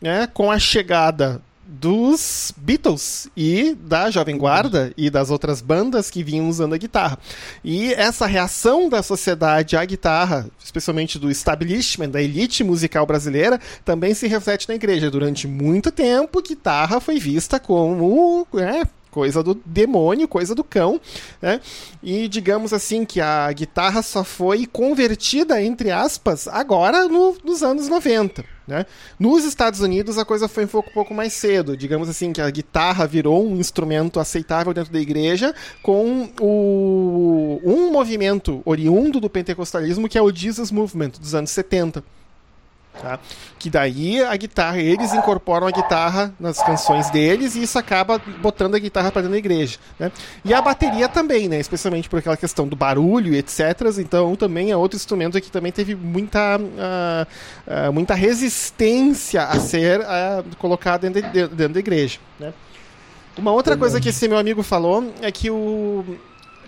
né, 0.00 0.28
com 0.28 0.50
a 0.50 0.58
chegada 0.58 1.42
dos 1.68 2.50
Beatles 2.56 3.28
e 3.36 3.74
da 3.74 4.10
Jovem 4.10 4.38
Guarda 4.38 4.90
e 4.96 5.10
das 5.10 5.30
outras 5.30 5.60
bandas 5.60 6.10
que 6.10 6.24
vinham 6.24 6.48
usando 6.48 6.72
a 6.72 6.78
guitarra. 6.78 7.18
E 7.62 7.92
essa 7.92 8.26
reação 8.26 8.88
da 8.88 9.02
sociedade 9.02 9.76
à 9.76 9.84
guitarra, 9.84 10.48
especialmente 10.64 11.18
do 11.18 11.30
establishment, 11.30 12.08
da 12.08 12.22
elite 12.22 12.64
musical 12.64 13.04
brasileira, 13.04 13.60
também 13.84 14.14
se 14.14 14.26
reflete 14.26 14.66
na 14.66 14.76
igreja. 14.76 15.10
Durante 15.10 15.46
muito 15.46 15.92
tempo, 15.92 16.42
guitarra 16.42 17.00
foi 17.00 17.18
vista 17.18 17.60
como 17.60 18.46
é, 18.54 18.82
coisa 19.10 19.42
do 19.42 19.54
demônio, 19.66 20.26
coisa 20.26 20.54
do 20.54 20.64
cão, 20.64 20.98
né? 21.42 21.60
E 22.02 22.28
digamos 22.28 22.72
assim 22.72 23.04
que 23.04 23.20
a 23.20 23.52
guitarra 23.52 24.00
só 24.00 24.24
foi 24.24 24.64
convertida, 24.64 25.62
entre 25.62 25.90
aspas, 25.90 26.48
agora 26.48 27.06
no, 27.06 27.36
nos 27.44 27.62
anos 27.62 27.88
90. 27.88 28.57
Né? 28.68 28.84
Nos 29.18 29.46
Estados 29.46 29.80
Unidos 29.80 30.18
a 30.18 30.26
coisa 30.26 30.46
foi 30.46 30.66
um 30.66 30.68
pouco, 30.68 30.90
um 30.90 30.92
pouco, 30.92 31.14
mais 31.14 31.32
cedo, 31.32 31.74
digamos 31.74 32.06
assim, 32.06 32.34
que 32.34 32.40
a 32.40 32.50
guitarra 32.50 33.06
virou 33.06 33.48
um 33.48 33.56
instrumento 33.56 34.20
aceitável 34.20 34.74
dentro 34.74 34.92
da 34.92 35.00
igreja 35.00 35.54
com 35.82 36.28
o, 36.38 37.60
um 37.64 37.90
movimento 37.90 38.60
oriundo 38.66 39.20
do 39.20 39.30
pentecostalismo 39.30 40.06
que 40.06 40.18
é 40.18 40.22
o 40.22 40.30
Jesus 40.30 40.70
Movement 40.70 41.12
dos 41.18 41.34
anos 41.34 41.50
70. 41.50 42.04
Tá? 43.00 43.18
Que 43.58 43.70
daí 43.70 44.22
a 44.22 44.34
guitarra, 44.36 44.78
eles 44.78 45.12
incorporam 45.12 45.66
a 45.66 45.70
guitarra 45.70 46.34
nas 46.38 46.62
canções 46.62 47.08
deles 47.10 47.54
e 47.54 47.62
isso 47.62 47.78
acaba 47.78 48.18
botando 48.40 48.74
a 48.74 48.78
guitarra 48.78 49.12
para 49.12 49.22
dentro 49.22 49.32
da 49.32 49.38
igreja. 49.38 49.78
Né? 49.98 50.10
E 50.44 50.52
a 50.52 50.60
bateria 50.60 51.08
também, 51.08 51.48
né? 51.48 51.60
especialmente 51.60 52.08
por 52.08 52.18
aquela 52.18 52.36
questão 52.36 52.66
do 52.66 52.74
barulho 52.74 53.32
e 53.34 53.38
etc. 53.38 53.60
Então 53.98 54.34
também 54.34 54.70
é 54.70 54.76
outro 54.76 54.96
instrumento 54.96 55.40
que 55.40 55.50
também 55.50 55.70
teve 55.70 55.94
muita, 55.94 56.58
uh, 56.58 57.88
uh, 57.88 57.92
muita 57.92 58.14
resistência 58.14 59.44
a 59.44 59.60
ser 59.60 60.00
uh, 60.00 60.56
colocado 60.58 61.02
dentro, 61.02 61.22
de, 61.22 61.48
dentro 61.48 61.74
da 61.74 61.80
igreja. 61.80 62.18
Né? 62.38 62.52
Uma 63.36 63.52
outra 63.52 63.76
coisa 63.76 64.00
que 64.00 64.08
esse 64.08 64.26
meu 64.26 64.36
amigo 64.36 64.64
falou 64.64 65.12
é 65.22 65.30
que 65.30 65.48
o, 65.48 66.18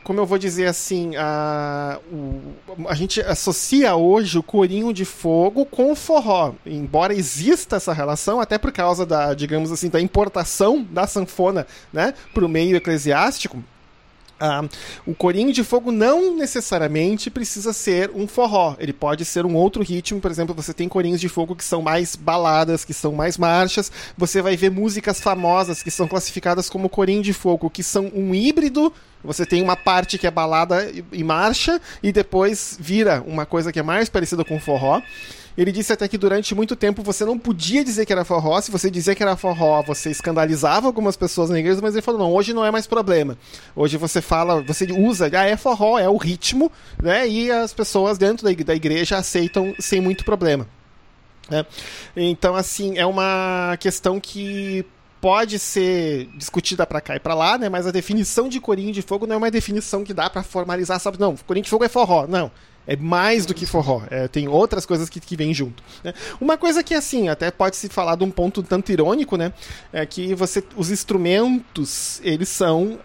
como 0.04 0.20
eu 0.20 0.26
vou 0.26 0.38
dizer 0.38 0.66
assim, 0.66 1.16
a, 1.16 1.98
o, 2.12 2.40
a 2.88 2.94
gente 2.94 3.20
associa 3.20 3.94
hoje 3.94 4.38
o 4.38 4.42
corinho 4.42 4.92
de 4.92 5.04
fogo 5.04 5.64
com 5.64 5.92
o 5.92 5.96
forró. 5.96 6.52
Embora 6.64 7.14
exista 7.14 7.76
essa 7.76 7.92
relação, 7.92 8.40
até 8.40 8.58
por 8.58 8.72
causa 8.72 9.04
da, 9.04 9.34
digamos 9.34 9.70
assim, 9.72 9.88
da 9.88 10.00
importação 10.00 10.86
da 10.90 11.06
sanfona 11.06 11.66
né, 11.92 12.14
para 12.34 12.44
o 12.44 12.48
meio 12.48 12.76
eclesiástico, 12.76 13.62
ah, 14.40 14.64
o 15.06 15.14
corinho 15.14 15.52
de 15.52 15.62
fogo 15.62 15.92
não 15.92 16.34
necessariamente 16.34 17.30
precisa 17.30 17.74
ser 17.74 18.10
um 18.14 18.26
forró. 18.26 18.74
Ele 18.78 18.92
pode 18.92 19.24
ser 19.24 19.44
um 19.44 19.54
outro 19.54 19.82
ritmo. 19.82 20.20
Por 20.20 20.30
exemplo, 20.30 20.54
você 20.54 20.72
tem 20.72 20.88
corinhos 20.88 21.20
de 21.20 21.28
fogo 21.28 21.54
que 21.54 21.62
são 21.62 21.82
mais 21.82 22.16
baladas, 22.16 22.84
que 22.84 22.94
são 22.94 23.12
mais 23.12 23.36
marchas. 23.36 23.92
Você 24.16 24.40
vai 24.40 24.56
ver 24.56 24.70
músicas 24.70 25.20
famosas 25.20 25.82
que 25.82 25.90
são 25.90 26.08
classificadas 26.08 26.70
como 26.70 26.88
corinho 26.88 27.22
de 27.22 27.34
fogo, 27.34 27.68
que 27.68 27.82
são 27.82 28.10
um 28.14 28.34
híbrido 28.34 28.92
Você 29.22 29.44
tem 29.44 29.62
uma 29.62 29.76
parte 29.76 30.16
que 30.16 30.26
é 30.26 30.30
balada 30.30 30.90
e 31.12 31.22
marcha 31.22 31.78
e 32.02 32.10
depois 32.10 32.78
vira 32.80 33.22
uma 33.26 33.44
coisa 33.44 33.70
que 33.70 33.78
é 33.78 33.82
mais 33.82 34.08
parecida 34.08 34.42
com 34.42 34.58
forró. 34.58 35.02
Ele 35.56 35.72
disse 35.72 35.92
até 35.92 36.06
que 36.08 36.16
durante 36.16 36.54
muito 36.54 36.76
tempo 36.76 37.02
você 37.02 37.24
não 37.24 37.38
podia 37.38 37.84
dizer 37.84 38.06
que 38.06 38.12
era 38.12 38.24
forró. 38.24 38.60
Se 38.60 38.70
você 38.70 38.90
dizia 38.90 39.14
que 39.14 39.22
era 39.22 39.36
forró, 39.36 39.82
você 39.82 40.10
escandalizava 40.10 40.86
algumas 40.86 41.16
pessoas 41.16 41.50
na 41.50 41.58
igreja, 41.58 41.80
mas 41.82 41.94
ele 41.94 42.02
falou: 42.02 42.20
não, 42.20 42.32
hoje 42.32 42.52
não 42.52 42.64
é 42.64 42.70
mais 42.70 42.86
problema. 42.86 43.36
Hoje 43.74 43.96
você 43.96 44.20
fala, 44.20 44.62
você 44.62 44.86
usa, 44.92 45.30
ah, 45.32 45.44
é 45.44 45.56
forró, 45.56 45.98
é 45.98 46.08
o 46.08 46.16
ritmo, 46.16 46.70
né? 47.02 47.28
E 47.28 47.50
as 47.50 47.72
pessoas 47.72 48.18
dentro 48.18 48.44
da 48.64 48.74
igreja 48.74 49.16
aceitam 49.16 49.74
sem 49.78 50.00
muito 50.00 50.24
problema. 50.24 50.66
Né? 51.50 51.66
Então, 52.16 52.54
assim, 52.54 52.96
é 52.96 53.04
uma 53.04 53.76
questão 53.80 54.20
que 54.20 54.86
pode 55.20 55.58
ser 55.58 56.28
discutida 56.36 56.86
para 56.86 57.00
cá 57.00 57.16
e 57.16 57.20
para 57.20 57.34
lá, 57.34 57.58
né? 57.58 57.68
Mas 57.68 57.86
a 57.86 57.90
definição 57.90 58.48
de 58.48 58.58
corinho 58.60 58.92
de 58.92 59.02
fogo 59.02 59.26
não 59.26 59.34
é 59.34 59.38
uma 59.38 59.50
definição 59.50 60.02
que 60.02 60.14
dá 60.14 60.30
para 60.30 60.42
formalizar, 60.42 60.98
sabe? 60.98 61.20
Não, 61.20 61.36
corinho 61.36 61.64
de 61.64 61.70
fogo 61.70 61.84
é 61.84 61.88
forró. 61.88 62.26
Não. 62.26 62.50
É 62.86 62.96
mais 62.96 63.46
do 63.46 63.54
que 63.54 63.66
forró. 63.66 64.02
É, 64.10 64.26
tem 64.26 64.48
outras 64.48 64.84
coisas 64.84 65.08
que, 65.08 65.20
que 65.20 65.36
vêm 65.36 65.54
junto. 65.54 65.82
Né? 66.02 66.12
Uma 66.40 66.56
coisa 66.56 66.82
que, 66.82 66.94
assim, 66.94 67.28
até 67.28 67.50
pode 67.50 67.76
se 67.76 67.88
falar 67.88 68.16
de 68.16 68.24
um 68.24 68.30
ponto 68.30 68.62
tanto 68.62 68.90
irônico, 68.90 69.36
né? 69.36 69.52
É 69.92 70.04
que 70.04 70.34
você, 70.34 70.62
os 70.76 70.90
instrumentos, 70.90 72.20
eles 72.24 72.48
são 72.48 72.98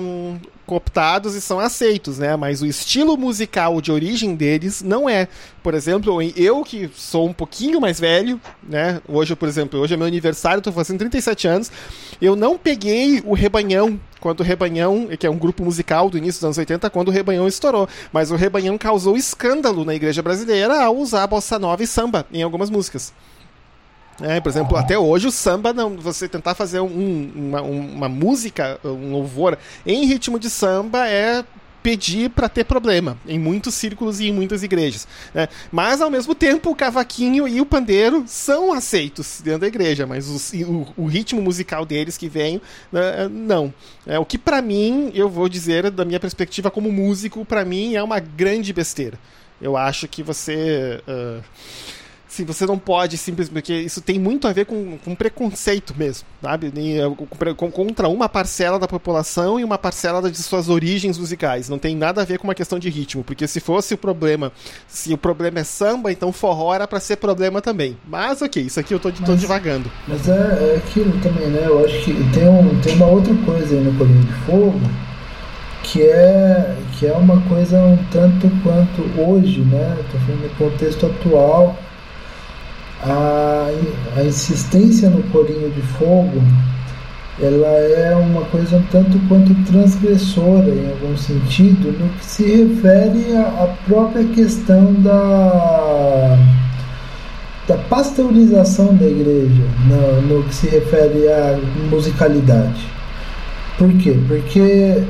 hum, 0.00 0.38
cooptados 0.66 1.34
e 1.34 1.40
são 1.40 1.58
aceitos, 1.58 2.18
né? 2.18 2.36
Mas 2.36 2.60
o 2.60 2.66
estilo 2.66 3.16
musical 3.16 3.80
de 3.80 3.90
origem 3.90 4.34
deles 4.34 4.82
não 4.82 5.08
é. 5.08 5.28
Por 5.62 5.74
exemplo, 5.74 6.20
eu 6.36 6.62
que 6.62 6.90
sou 6.94 7.26
um 7.26 7.32
pouquinho 7.32 7.80
mais 7.80 7.98
velho, 7.98 8.40
né? 8.62 9.00
Hoje, 9.08 9.34
por 9.34 9.48
exemplo, 9.48 9.80
hoje 9.80 9.94
é 9.94 9.96
meu 9.96 10.06
aniversário, 10.06 10.58
estou 10.58 10.72
fazendo 10.72 10.98
37 10.98 11.48
anos. 11.48 11.72
Eu 12.20 12.36
não 12.36 12.58
peguei 12.58 13.22
o 13.24 13.34
Rebanhão 13.34 13.98
quando 14.26 14.40
o 14.40 14.42
Rebanhão, 14.42 15.06
que 15.16 15.24
é 15.24 15.30
um 15.30 15.38
grupo 15.38 15.64
musical 15.64 16.10
do 16.10 16.18
início 16.18 16.40
dos 16.40 16.46
anos 16.46 16.58
80, 16.58 16.90
quando 16.90 17.08
o 17.08 17.10
Rebanhão 17.12 17.46
estourou. 17.46 17.88
Mas 18.12 18.32
o 18.32 18.34
Rebanhão 18.34 18.76
causou 18.76 19.16
escândalo 19.16 19.84
na 19.84 19.94
igreja 19.94 20.20
brasileira 20.20 20.82
ao 20.82 20.96
usar 20.96 21.24
bossa 21.28 21.60
nova 21.60 21.84
e 21.84 21.86
samba 21.86 22.26
em 22.32 22.42
algumas 22.42 22.68
músicas. 22.68 23.12
É, 24.20 24.40
por 24.40 24.48
exemplo, 24.48 24.76
até 24.76 24.98
hoje 24.98 25.28
o 25.28 25.30
samba, 25.30 25.72
não, 25.72 25.96
você 25.96 26.28
tentar 26.28 26.56
fazer 26.56 26.80
um, 26.80 27.30
uma, 27.36 27.62
uma 27.62 28.08
música, 28.08 28.80
um 28.82 29.12
louvor 29.12 29.56
em 29.86 30.06
ritmo 30.06 30.40
de 30.40 30.50
samba 30.50 31.06
é 31.06 31.44
pedir 31.86 32.30
para 32.30 32.48
ter 32.48 32.64
problema 32.64 33.16
em 33.28 33.38
muitos 33.38 33.72
círculos 33.76 34.18
e 34.18 34.26
em 34.26 34.32
muitas 34.32 34.64
igrejas. 34.64 35.06
Né? 35.32 35.48
Mas, 35.70 36.00
ao 36.00 36.10
mesmo 36.10 36.34
tempo, 36.34 36.68
o 36.68 36.74
cavaquinho 36.74 37.46
e 37.46 37.60
o 37.60 37.64
pandeiro 37.64 38.24
são 38.26 38.72
aceitos 38.72 39.40
dentro 39.40 39.60
da 39.60 39.68
igreja, 39.68 40.04
mas 40.04 40.28
o, 40.28 40.92
o, 40.96 41.06
ritmo 41.06 41.40
musical 41.40 41.86
deles 41.86 42.18
que 42.18 42.28
vem, 42.28 42.60
né, 42.90 43.28
não. 43.30 43.72
É, 44.04 44.18
o 44.18 44.24
que, 44.24 44.36
para 44.36 44.60
mim, 44.60 45.12
eu 45.14 45.30
vou 45.30 45.48
dizer, 45.48 45.88
da 45.92 46.04
minha 46.04 46.18
perspectiva 46.18 46.72
como 46.72 46.90
músico, 46.90 47.44
para 47.44 47.64
mim 47.64 47.94
é 47.94 48.02
uma 48.02 48.18
grande 48.18 48.72
besteira. 48.72 49.16
Eu 49.62 49.76
acho 49.76 50.08
que 50.08 50.24
você. 50.24 51.00
Uh, 51.06 51.40
Sim, 52.36 52.44
você 52.44 52.66
não 52.66 52.78
pode 52.78 53.16
simplesmente. 53.16 53.54
Porque 53.54 53.72
isso 53.72 54.02
tem 54.02 54.18
muito 54.18 54.46
a 54.46 54.52
ver 54.52 54.66
com, 54.66 54.98
com 55.02 55.14
preconceito 55.14 55.94
mesmo, 55.96 56.28
sabe? 56.42 56.70
Eh, 56.76 57.54
contra 57.70 58.08
uma 58.08 58.28
parcela 58.28 58.78
da 58.78 58.86
população 58.86 59.58
e 59.58 59.64
uma 59.64 59.78
parcela 59.78 60.30
de 60.30 60.36
suas 60.36 60.68
origens 60.68 61.16
musicais. 61.16 61.70
Não 61.70 61.78
tem 61.78 61.96
nada 61.96 62.20
a 62.20 62.26
ver 62.26 62.36
com 62.36 62.46
uma 62.46 62.54
questão 62.54 62.78
de 62.78 62.90
ritmo. 62.90 63.24
Porque 63.24 63.46
se 63.46 63.58
fosse 63.58 63.94
o 63.94 63.96
problema, 63.96 64.52
se 64.86 65.14
o 65.14 65.16
problema 65.16 65.60
é 65.60 65.64
samba, 65.64 66.12
então 66.12 66.30
forró 66.30 66.74
era 66.74 66.86
para 66.86 67.00
ser 67.00 67.16
problema 67.16 67.62
também. 67.62 67.96
Mas 68.06 68.42
ok, 68.42 68.62
isso 68.62 68.78
aqui 68.78 68.92
eu 68.92 69.00
tô, 69.00 69.08
mas, 69.08 69.20
tô 69.20 69.34
divagando. 69.34 69.90
Mas 70.06 70.28
é, 70.28 70.32
é, 70.32 70.76
aquilo 70.76 71.18
também, 71.22 71.46
né? 71.46 71.62
Eu 71.64 71.82
acho 71.86 72.04
que 72.04 72.12
tem, 72.34 72.46
um, 72.46 72.78
tem 72.82 72.96
uma 72.96 73.06
outra 73.06 73.34
coisa 73.46 73.74
aí 73.74 73.80
no 73.80 73.96
Colinho 73.96 74.24
de 74.24 74.32
Fogo 74.44 74.78
que 75.84 76.02
é, 76.02 76.76
que 76.98 77.06
é 77.06 77.12
uma 77.12 77.40
coisa 77.42 77.78
um 77.78 77.96
tanto 78.10 78.50
quanto 78.62 79.02
hoje, 79.18 79.60
né? 79.60 79.96
Estou 80.00 80.20
falando 80.20 80.42
no 80.42 80.50
contexto 80.56 81.06
atual 81.06 81.78
a, 83.02 83.68
a 84.16 84.24
insistência 84.24 85.10
no 85.10 85.22
corinho 85.24 85.70
de 85.70 85.82
fogo 85.82 86.42
ela 87.38 87.66
é 87.66 88.16
uma 88.16 88.42
coisa 88.46 88.78
um 88.78 88.82
tanto 88.84 89.18
quanto 89.28 89.54
transgressora 89.70 90.70
em 90.70 90.88
algum 90.88 91.16
sentido 91.18 91.92
no 91.98 92.08
que 92.14 92.24
se 92.24 92.44
refere 92.44 93.36
à 93.36 93.74
própria 93.86 94.24
questão 94.24 94.94
da, 94.94 96.38
da 97.68 97.76
pasteurização 97.90 98.94
da 98.94 99.04
igreja 99.04 99.62
no, 99.86 100.22
no 100.22 100.44
que 100.44 100.54
se 100.54 100.66
refere 100.68 101.28
à 101.28 101.58
musicalidade. 101.90 102.88
Por 103.76 103.92
quê? 103.98 104.16
Porque 104.26 105.02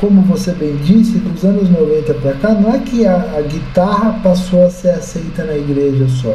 como 0.00 0.22
você 0.22 0.52
bem 0.52 0.76
disse, 0.76 1.18
dos 1.18 1.44
anos 1.44 1.68
90 1.68 2.14
para 2.14 2.32
cá, 2.34 2.54
não 2.54 2.72
é 2.74 2.78
que 2.78 3.04
a, 3.04 3.16
a 3.36 3.42
guitarra 3.42 4.18
passou 4.22 4.64
a 4.64 4.70
ser 4.70 4.90
aceita 4.90 5.44
na 5.44 5.56
igreja 5.56 6.08
só 6.08 6.34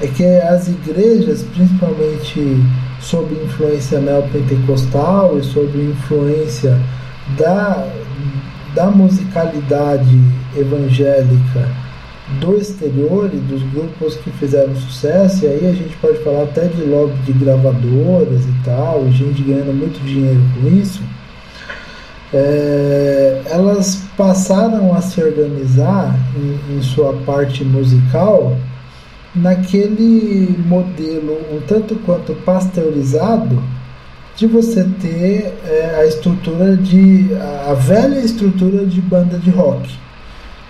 é 0.00 0.06
que 0.06 0.24
as 0.24 0.68
igrejas, 0.68 1.42
principalmente 1.42 2.62
sob 3.00 3.34
influência 3.34 4.00
neopentecostal 4.00 5.38
e 5.38 5.42
sob 5.42 5.78
influência 5.78 6.78
da, 7.36 7.86
da 8.74 8.86
musicalidade 8.86 10.18
evangélica 10.56 11.68
do 12.40 12.56
exterior 12.56 13.28
e 13.32 13.38
dos 13.38 13.62
grupos 13.72 14.14
que 14.16 14.30
fizeram 14.30 14.74
sucesso, 14.76 15.44
e 15.44 15.48
aí 15.48 15.66
a 15.66 15.72
gente 15.72 15.96
pode 15.96 16.22
falar 16.22 16.44
até 16.44 16.66
de 16.66 16.82
lobby 16.82 17.16
de 17.26 17.32
gravadoras 17.32 18.44
e 18.44 18.54
tal, 18.64 19.10
gente 19.10 19.42
ganhando 19.42 19.76
muito 19.76 20.00
dinheiro 20.04 20.40
com 20.54 20.68
isso, 20.68 21.02
é, 22.32 23.42
elas 23.46 24.04
passaram 24.16 24.94
a 24.94 25.00
se 25.00 25.20
organizar 25.20 26.16
em, 26.36 26.76
em 26.76 26.82
sua 26.82 27.12
parte 27.26 27.64
musical 27.64 28.56
naquele 29.34 30.56
modelo 30.66 31.38
um 31.52 31.60
tanto 31.60 31.94
quanto 32.06 32.34
pasteurizado 32.34 33.62
de 34.36 34.46
você 34.46 34.84
ter 35.00 35.54
é, 35.66 35.96
a 36.00 36.06
estrutura 36.06 36.76
de 36.76 37.28
a 37.68 37.74
velha 37.74 38.18
estrutura 38.18 38.84
de 38.84 39.00
banda 39.00 39.38
de 39.38 39.50
rock 39.50 39.88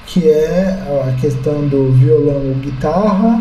que 0.07 0.29
é 0.29 0.79
a 1.09 1.21
questão 1.21 1.67
do 1.69 1.93
violão 1.93 2.49
ou 2.49 2.55
guitarra 2.57 3.41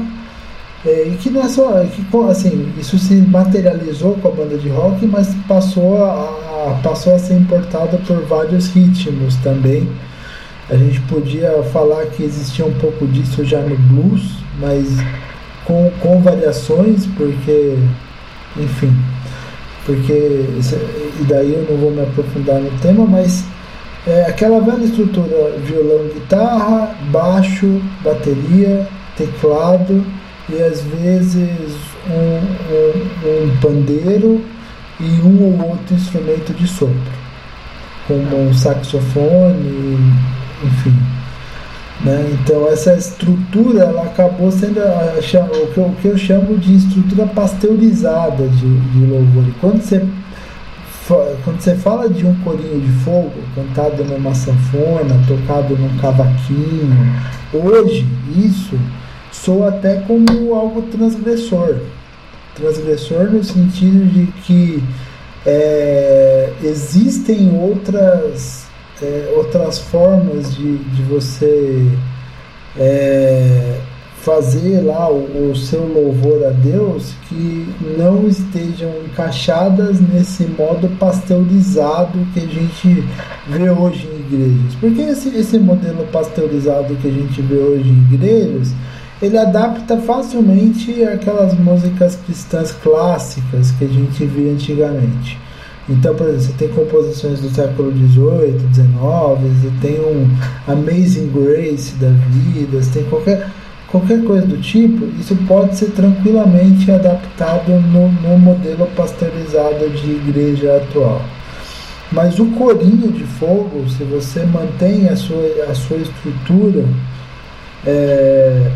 é, 0.85 1.07
e 1.07 1.17
que 1.17 1.29
não 1.29 1.41
é 1.41 1.49
só 1.49 1.83
que 1.83 2.05
assim 2.29 2.71
isso 2.77 2.97
se 2.97 3.15
materializou 3.15 4.15
com 4.15 4.29
a 4.29 4.31
banda 4.31 4.57
de 4.57 4.69
rock 4.69 5.05
mas 5.05 5.35
passou 5.47 6.03
a, 6.03 6.13
a 6.13 6.49
passou 6.83 7.15
a 7.15 7.19
ser 7.19 7.35
importada 7.35 7.97
por 8.05 8.21
vários 8.25 8.67
ritmos 8.67 9.35
também. 9.37 9.89
A 10.69 10.75
gente 10.75 10.99
podia 11.01 11.63
falar 11.73 12.05
que 12.07 12.23
existia 12.23 12.65
um 12.65 12.73
pouco 12.73 13.07
disso 13.07 13.43
já 13.43 13.59
no 13.61 13.75
blues, 13.75 14.38
mas 14.59 14.87
com, 15.65 15.91
com 15.99 16.21
variações, 16.21 17.05
porque, 17.17 17.77
enfim, 18.57 18.93
porque, 19.85 20.13
e 20.13 21.23
daí 21.27 21.53
eu 21.53 21.67
não 21.69 21.77
vou 21.77 21.91
me 21.91 22.01
aprofundar 22.01 22.59
no 22.59 22.69
tema, 22.79 23.05
mas 23.05 23.45
é 24.07 24.25
aquela 24.25 24.59
velha 24.61 24.83
estrutura: 24.83 25.57
violão, 25.65 26.07
guitarra, 26.13 26.95
baixo, 27.11 27.81
bateria, 28.03 28.87
teclado 29.17 30.05
e 30.49 30.61
às 30.61 30.81
vezes 30.81 31.75
um, 32.09 33.27
um, 33.27 33.43
um 33.43 33.57
pandeiro 33.57 34.43
e 34.99 35.21
um 35.21 35.43
ou 35.43 35.69
outro 35.69 35.95
instrumento 35.95 36.53
de 36.53 36.67
sopro, 36.67 36.95
como 38.07 38.49
um 38.49 38.53
saxofone 38.53 39.97
enfim. 40.63 41.18
Né? 42.03 42.31
Então 42.33 42.67
essa 42.67 42.93
estrutura 42.93 43.83
ela 43.83 44.03
acabou 44.03 44.49
sendo 44.51 44.79
a, 44.79 45.15
o, 45.17 45.67
que 45.67 45.77
eu, 45.77 45.85
o 45.85 45.95
que 45.95 46.07
eu 46.07 46.17
chamo 46.17 46.57
de 46.57 46.75
estrutura 46.75 47.27
pasteurizada 47.27 48.47
de, 48.47 48.79
de 48.79 49.05
louvor. 49.05 49.43
E 49.47 49.51
quando 49.59 49.81
você, 49.81 50.05
quando 51.43 51.59
você 51.59 51.75
fala 51.75 52.09
de 52.09 52.25
um 52.25 52.35
corinho 52.35 52.79
de 52.79 52.91
fogo 53.03 53.33
cantado 53.53 54.03
numa 54.05 54.33
sanfona, 54.33 55.21
tocado 55.27 55.77
num 55.77 55.97
cavaquinho, 55.97 56.95
hoje 57.53 58.07
isso 58.33 58.79
soa 59.31 59.69
até 59.69 59.95
como 60.01 60.55
algo 60.55 60.83
transgressor. 60.83 61.81
Transgressor 62.55 63.25
no 63.25 63.43
sentido 63.43 64.05
de 64.05 64.27
que 64.43 64.83
é, 65.45 66.53
existem 66.63 67.57
outras 67.59 68.68
é, 69.01 69.33
outras 69.35 69.79
formas 69.79 70.55
de, 70.55 70.77
de 70.77 71.01
você 71.03 71.85
é, 72.77 73.79
fazer 74.17 74.81
lá 74.81 75.09
o, 75.09 75.51
o, 75.51 75.55
seu 75.55 75.81
louvor 75.87 76.45
a 76.45 76.49
Deus 76.49 77.13
que 77.27 77.67
não 77.97 78.27
estejam 78.27 78.91
encaixadas 79.05 79.99
nesse 80.01 80.43
modo 80.45 80.89
pasteurizado 80.99 82.19
que 82.33 82.39
a 82.41 82.47
gente 82.47 83.03
vê 83.47 83.69
hoje 83.69 84.07
em 84.07 84.19
igrejas. 84.19 84.75
Porque 84.79 85.01
esse, 85.01 85.29
esse 85.29 85.57
modelo 85.57 86.05
pasteurizado 86.07 86.95
que 86.97 87.07
a 87.07 87.11
gente 87.11 87.41
vê 87.41 87.55
hoje 87.55 87.89
em 87.89 88.13
igrejas, 88.13 88.73
ele 89.21 89.37
adapta 89.37 89.97
facilmente 89.97 91.03
aquelas 91.03 91.57
músicas 91.57 92.17
cristãs 92.17 92.71
clássicas 92.71 93.71
que 93.71 93.85
a 93.85 93.87
gente 93.87 94.25
via 94.25 94.51
antigamente. 94.51 95.37
Então, 95.89 96.13
por 96.13 96.27
exemplo, 96.27 96.45
você 96.45 96.53
tem 96.53 96.67
composições 96.69 97.39
do 97.41 97.49
século 97.49 97.91
XVIII, 97.91 98.59
XIX, 98.73 98.93
você 98.93 99.71
tem 99.81 99.99
um 99.99 100.29
Amazing 100.67 101.31
Grace 101.33 101.95
da 101.95 102.09
vida, 102.09 102.81
você 102.81 102.99
tem 102.99 103.09
qualquer, 103.09 103.49
qualquer 103.87 104.23
coisa 104.23 104.45
do 104.45 104.57
tipo, 104.59 105.05
isso 105.19 105.35
pode 105.47 105.75
ser 105.75 105.87
tranquilamente 105.87 106.91
adaptado 106.91 107.71
no, 107.71 108.11
no 108.11 108.37
modelo 108.37 108.87
pasteurizado 108.95 109.89
de 109.89 110.11
igreja 110.11 110.77
atual. 110.77 111.21
Mas 112.11 112.39
o 112.39 112.45
corinho 112.51 113.11
de 113.11 113.23
fogo, 113.23 113.87
se 113.89 114.03
você 114.03 114.45
mantém 114.45 115.09
a 115.09 115.15
sua, 115.15 115.43
a 115.69 115.73
sua 115.73 115.97
estrutura, 115.97 116.85
é, 117.85 118.71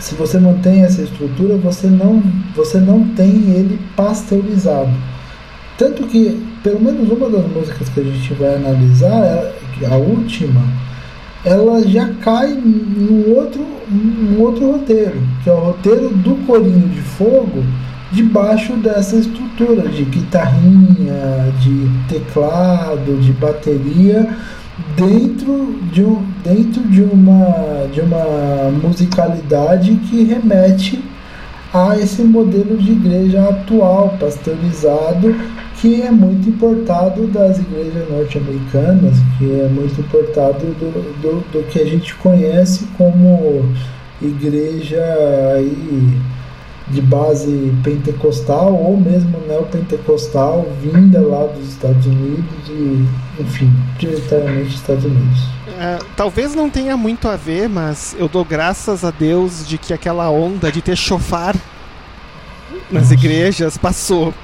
se 0.00 0.14
você 0.16 0.40
mantém 0.40 0.82
essa 0.82 1.02
estrutura, 1.02 1.56
você 1.56 1.86
não, 1.86 2.20
você 2.54 2.80
não 2.80 3.06
tem 3.14 3.28
ele 3.50 3.78
pasteurizado. 3.94 4.90
Tanto 5.80 6.02
que, 6.08 6.38
pelo 6.62 6.78
menos 6.78 7.08
uma 7.08 7.30
das 7.30 7.46
músicas 7.46 7.88
que 7.88 8.00
a 8.00 8.02
gente 8.02 8.34
vai 8.34 8.54
analisar, 8.54 9.50
a 9.90 9.96
última, 9.96 10.60
ela 11.42 11.80
já 11.88 12.06
cai 12.20 12.48
num 12.48 13.34
outro, 13.34 13.66
num 13.88 14.42
outro 14.42 14.72
roteiro, 14.72 15.18
que 15.42 15.48
é 15.48 15.52
o 15.54 15.58
roteiro 15.58 16.10
do 16.10 16.36
Corinho 16.46 16.86
de 16.86 17.00
Fogo, 17.00 17.64
debaixo 18.12 18.74
dessa 18.74 19.16
estrutura 19.16 19.88
de 19.88 20.04
guitarrinha, 20.04 21.50
de 21.60 21.90
teclado, 22.10 23.18
de 23.18 23.32
bateria, 23.32 24.28
dentro 24.94 25.80
de, 25.90 26.04
um, 26.04 26.22
dentro 26.44 26.82
de, 26.82 27.00
uma, 27.00 27.86
de 27.90 28.02
uma 28.02 28.70
musicalidade 28.82 29.94
que 30.10 30.24
remete 30.24 31.02
a 31.72 31.96
esse 31.96 32.22
modelo 32.22 32.76
de 32.76 32.92
igreja 32.92 33.48
atual, 33.48 34.14
pasteurizado, 34.20 35.34
que 35.80 36.02
é 36.02 36.10
muito 36.10 36.48
importado 36.48 37.26
das 37.28 37.58
igrejas 37.58 38.08
norte-americanas, 38.10 39.16
que 39.38 39.60
é 39.60 39.66
muito 39.68 39.98
importado 39.98 40.58
do, 40.58 40.92
do, 41.22 41.40
do, 41.50 41.66
que 41.68 41.80
a 41.80 41.86
gente 41.86 42.14
conhece 42.16 42.86
como 42.98 43.64
igreja 44.20 45.02
aí 45.56 46.20
de 46.88 47.00
base 47.00 47.72
pentecostal 47.82 48.74
ou 48.74 49.00
mesmo 49.00 49.40
neopentecostal 49.48 50.66
vinda 50.82 51.20
lá 51.20 51.46
dos 51.46 51.68
Estados 51.68 52.04
Unidos 52.04 52.68
e, 52.68 53.06
enfim, 53.40 53.72
diretamente 53.98 54.74
Estados 54.74 55.04
Unidos. 55.04 55.40
É, 55.78 55.98
talvez 56.14 56.54
não 56.54 56.68
tenha 56.68 56.96
muito 56.96 57.26
a 57.26 57.36
ver, 57.36 57.70
mas 57.70 58.14
eu 58.18 58.28
dou 58.28 58.44
graças 58.44 59.02
a 59.02 59.10
Deus 59.10 59.66
de 59.66 59.78
que 59.78 59.94
aquela 59.94 60.28
onda 60.28 60.70
de 60.70 60.82
ter 60.82 60.96
chofar 60.96 61.56
nas 62.90 63.10
igrejas 63.10 63.78
passou. 63.78 64.34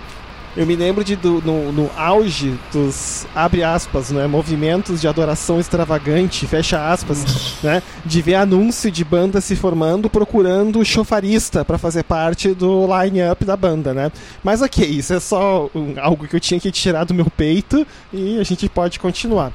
Eu 0.57 0.65
me 0.65 0.75
lembro 0.75 1.05
de 1.05 1.17
do, 1.17 1.43
no, 1.43 1.71
no, 1.71 1.91
auge 1.95 2.59
dos 2.73 3.27
abre 3.35 3.63
aspas, 3.63 4.11
né, 4.11 4.27
movimentos 4.27 5.03
de 5.03 5.07
adoração 5.07 5.61
extravagante, 5.61 6.47
fecha 6.47 6.91
aspas, 6.91 7.59
né, 7.63 7.83
de 8.07 8.23
ver 8.23 8.37
anúncio 8.37 8.91
de 8.91 9.05
banda 9.05 9.39
se 9.43 9.55
formando 9.55 10.09
procurando 10.09 10.83
chofarista 10.83 11.63
para 11.63 11.77
fazer 11.77 12.05
parte 12.05 12.55
do 12.55 12.87
line-up 12.87 13.45
da 13.45 13.55
banda, 13.55 13.93
né? 13.93 14.11
Mas 14.43 14.63
ok, 14.63 14.87
isso 14.87 15.13
é 15.13 15.21
só 15.21 15.69
um, 15.75 15.95
algo 16.01 16.27
que 16.27 16.35
eu 16.35 16.41
tinha 16.41 16.59
que 16.59 16.71
tirar 16.71 17.05
do 17.05 17.13
meu 17.13 17.27
peito 17.27 17.87
e 18.11 18.39
a 18.39 18.43
gente 18.43 18.67
pode 18.67 18.99
continuar. 18.99 19.53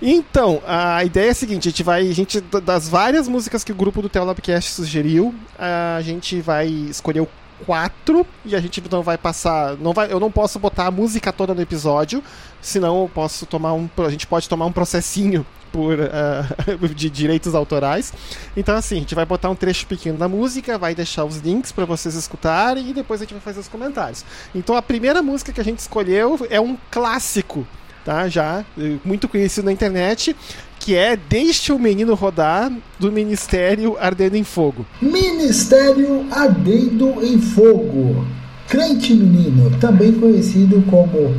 Então, 0.00 0.62
a 0.66 1.04
ideia 1.04 1.28
é 1.28 1.30
a 1.30 1.34
seguinte, 1.34 1.68
a 1.68 1.70
gente 1.70 1.82
vai, 1.82 2.08
a 2.08 2.14
gente 2.14 2.40
das 2.40 2.88
várias 2.88 3.28
músicas 3.28 3.62
que 3.62 3.72
o 3.72 3.74
grupo 3.74 4.00
do 4.00 4.08
Telabcast 4.08 4.70
sugeriu, 4.70 5.34
a 5.58 6.00
gente 6.00 6.40
vai 6.40 6.66
escolher 6.66 7.20
o 7.20 7.28
4 7.66 8.26
e 8.44 8.56
a 8.56 8.60
gente 8.60 8.80
então 8.80 9.02
vai 9.02 9.18
passar. 9.18 9.76
Não 9.76 9.92
vai, 9.92 10.12
eu 10.12 10.20
não 10.20 10.30
posso 10.30 10.58
botar 10.58 10.86
a 10.86 10.90
música 10.90 11.32
toda 11.32 11.54
no 11.54 11.60
episódio, 11.60 12.22
senão 12.60 13.02
eu 13.02 13.08
posso 13.08 13.46
tomar 13.46 13.72
um. 13.72 13.88
A 13.98 14.10
gente 14.10 14.26
pode 14.26 14.48
tomar 14.48 14.66
um 14.66 14.72
processinho 14.72 15.46
por 15.72 15.98
uh, 15.98 16.88
de 16.94 17.08
direitos 17.08 17.54
autorais. 17.54 18.12
Então 18.56 18.76
assim, 18.76 18.96
a 18.96 19.00
gente 19.00 19.14
vai 19.14 19.24
botar 19.24 19.50
um 19.50 19.54
trecho 19.54 19.86
pequeno 19.86 20.18
da 20.18 20.28
música, 20.28 20.78
vai 20.78 20.94
deixar 20.94 21.24
os 21.24 21.38
links 21.38 21.72
para 21.72 21.84
vocês 21.84 22.14
escutarem 22.14 22.90
e 22.90 22.92
depois 22.92 23.20
a 23.20 23.24
gente 23.24 23.32
vai 23.32 23.42
fazer 23.42 23.60
os 23.60 23.68
comentários. 23.68 24.24
Então 24.54 24.76
a 24.76 24.82
primeira 24.82 25.22
música 25.22 25.52
que 25.52 25.60
a 25.60 25.64
gente 25.64 25.78
escolheu 25.78 26.46
é 26.50 26.60
um 26.60 26.76
clássico 26.90 27.66
tá? 28.04 28.28
Já 28.28 28.64
eh, 28.78 28.96
muito 29.04 29.28
conhecido 29.28 29.66
na 29.66 29.72
internet, 29.72 30.34
que 30.78 30.96
é 30.96 31.16
Deixe 31.16 31.72
o 31.72 31.78
Menino 31.78 32.14
Rodar, 32.14 32.72
do 32.98 33.12
Ministério 33.12 33.96
Ardendo 33.98 34.36
em 34.36 34.44
Fogo. 34.44 34.86
Ministério 35.00 36.26
Ardendo 36.30 37.22
em 37.22 37.38
Fogo. 37.38 38.26
Crente 38.68 39.14
Menino, 39.14 39.70
também 39.78 40.12
conhecido 40.12 40.82
como 40.88 41.34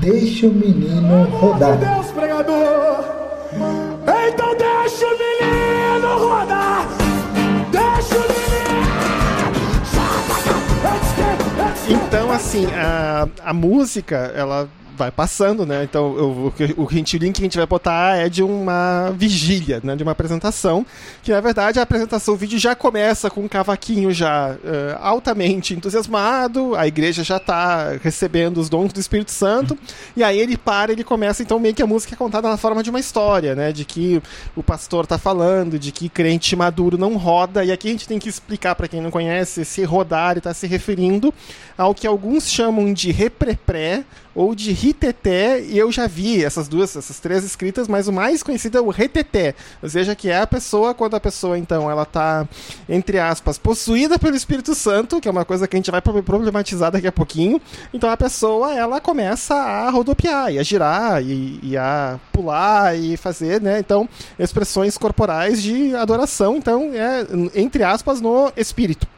Deixe 0.00 0.46
o 0.46 0.52
Menino 0.52 1.24
Rodar. 1.24 1.78
Deus, 1.78 2.06
pregador! 2.12 3.04
Então 4.32 4.56
deixa 4.56 5.06
o 5.06 5.10
menino 5.18 6.18
rodar! 6.18 6.88
Deixa 7.70 8.16
o 8.16 8.20
menino! 8.20 8.42
Então, 11.88 12.32
assim, 12.32 12.66
a, 12.74 13.28
a 13.44 13.52
música, 13.52 14.32
ela 14.34 14.68
vai 14.96 15.10
passando, 15.10 15.64
né? 15.64 15.84
Então 15.84 16.16
eu, 16.16 16.52
o, 16.76 16.84
o, 16.84 16.88
link 16.90 17.18
que 17.32 17.40
a 17.40 17.44
gente 17.44 17.56
vai 17.56 17.66
botar 17.66 18.16
é 18.16 18.28
de 18.28 18.42
uma 18.42 19.10
vigília, 19.16 19.80
né? 19.82 19.96
De 19.96 20.02
uma 20.02 20.12
apresentação, 20.12 20.84
que 21.22 21.32
na 21.32 21.40
verdade 21.40 21.78
a 21.78 21.82
apresentação, 21.82 22.34
o 22.34 22.36
vídeo 22.36 22.58
já 22.58 22.74
começa 22.74 23.30
com 23.30 23.42
um 23.42 23.48
cavaquinho 23.48 24.12
já 24.12 24.52
uh, 24.52 24.98
altamente 25.00 25.74
entusiasmado, 25.74 26.74
a 26.74 26.86
igreja 26.86 27.24
já 27.24 27.36
está 27.36 27.92
recebendo 28.02 28.58
os 28.58 28.68
dons 28.68 28.92
do 28.92 29.00
Espírito 29.00 29.30
Santo, 29.30 29.76
e 30.16 30.22
aí 30.22 30.38
ele 30.38 30.56
para, 30.56 30.92
ele 30.92 31.04
começa 31.04 31.42
então 31.42 31.58
meio 31.58 31.74
que 31.74 31.82
a 31.82 31.86
música 31.86 32.14
é 32.14 32.16
contada 32.16 32.48
na 32.48 32.56
forma 32.56 32.82
de 32.82 32.90
uma 32.90 33.00
história, 33.00 33.54
né? 33.54 33.72
De 33.72 33.84
que 33.84 34.22
o 34.54 34.62
pastor 34.62 35.04
está 35.04 35.18
falando, 35.18 35.78
de 35.78 35.90
que 35.90 36.08
crente 36.08 36.54
maduro 36.54 36.98
não 36.98 37.16
roda, 37.16 37.64
e 37.64 37.72
aqui 37.72 37.88
a 37.88 37.92
gente 37.92 38.08
tem 38.08 38.18
que 38.18 38.28
explicar 38.28 38.74
para 38.74 38.88
quem 38.88 39.00
não 39.00 39.10
conhece, 39.10 39.64
se 39.64 39.84
rodar 39.84 40.36
está 40.38 40.52
se 40.52 40.66
referindo 40.66 41.32
ao 41.76 41.94
que 41.94 42.06
alguns 42.06 42.50
chamam 42.50 42.92
de 42.92 43.10
reprepré 43.10 44.04
ou 44.34 44.54
de 44.54 44.72
riteté, 44.72 45.60
e 45.60 45.78
eu 45.78 45.92
já 45.92 46.06
vi 46.06 46.44
essas 46.44 46.68
duas, 46.68 46.96
essas 46.96 47.20
três 47.20 47.44
escritas, 47.44 47.88
mas 47.88 48.08
o 48.08 48.12
mais 48.12 48.42
conhecido 48.42 48.78
é 48.78 48.80
o 48.80 48.90
reteté, 48.90 49.54
ou 49.82 49.88
seja, 49.88 50.14
que 50.14 50.30
é 50.30 50.40
a 50.40 50.46
pessoa, 50.46 50.94
quando 50.94 51.14
a 51.14 51.20
pessoa, 51.20 51.58
então, 51.58 51.90
ela 51.90 52.04
tá, 52.04 52.48
entre 52.88 53.18
aspas, 53.18 53.58
possuída 53.58 54.18
pelo 54.18 54.36
Espírito 54.36 54.74
Santo, 54.74 55.20
que 55.20 55.28
é 55.28 55.30
uma 55.30 55.44
coisa 55.44 55.68
que 55.68 55.76
a 55.76 55.78
gente 55.78 55.90
vai 55.90 56.00
problematizar 56.00 56.90
daqui 56.90 57.06
a 57.06 57.12
pouquinho, 57.12 57.60
então 57.92 58.10
a 58.10 58.16
pessoa, 58.16 58.74
ela 58.74 59.00
começa 59.00 59.54
a 59.54 59.90
rodopiar, 59.90 60.52
e 60.52 60.58
a 60.58 60.62
girar, 60.62 61.22
e, 61.22 61.60
e 61.62 61.76
a 61.76 62.18
pular, 62.32 62.96
e 62.96 63.16
fazer, 63.16 63.60
né, 63.60 63.78
então, 63.78 64.08
expressões 64.38 64.96
corporais 64.96 65.62
de 65.62 65.94
adoração, 65.94 66.56
então, 66.56 66.90
é, 66.94 67.26
entre 67.54 67.82
aspas, 67.82 68.20
no 68.20 68.50
Espírito. 68.56 69.11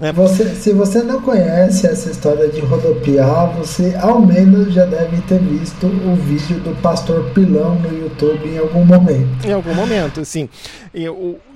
É. 0.00 0.12
Você, 0.12 0.54
se 0.54 0.72
você 0.72 1.02
não 1.02 1.22
conhece 1.22 1.86
essa 1.86 2.10
história 2.10 2.48
de 2.48 2.60
rodopiar, 2.60 3.54
você 3.56 3.96
ao 4.00 4.20
menos 4.20 4.74
já 4.74 4.84
deve 4.84 5.22
ter 5.22 5.38
visto 5.38 5.86
o 5.86 6.14
vídeo 6.14 6.58
do 6.60 6.76
Pastor 6.82 7.30
Pilão 7.30 7.76
no 7.76 7.98
YouTube 7.98 8.46
em 8.46 8.58
algum 8.58 8.84
momento. 8.84 9.46
Em 9.46 9.52
algum 9.52 9.74
momento, 9.74 10.24
sim. 10.24 10.48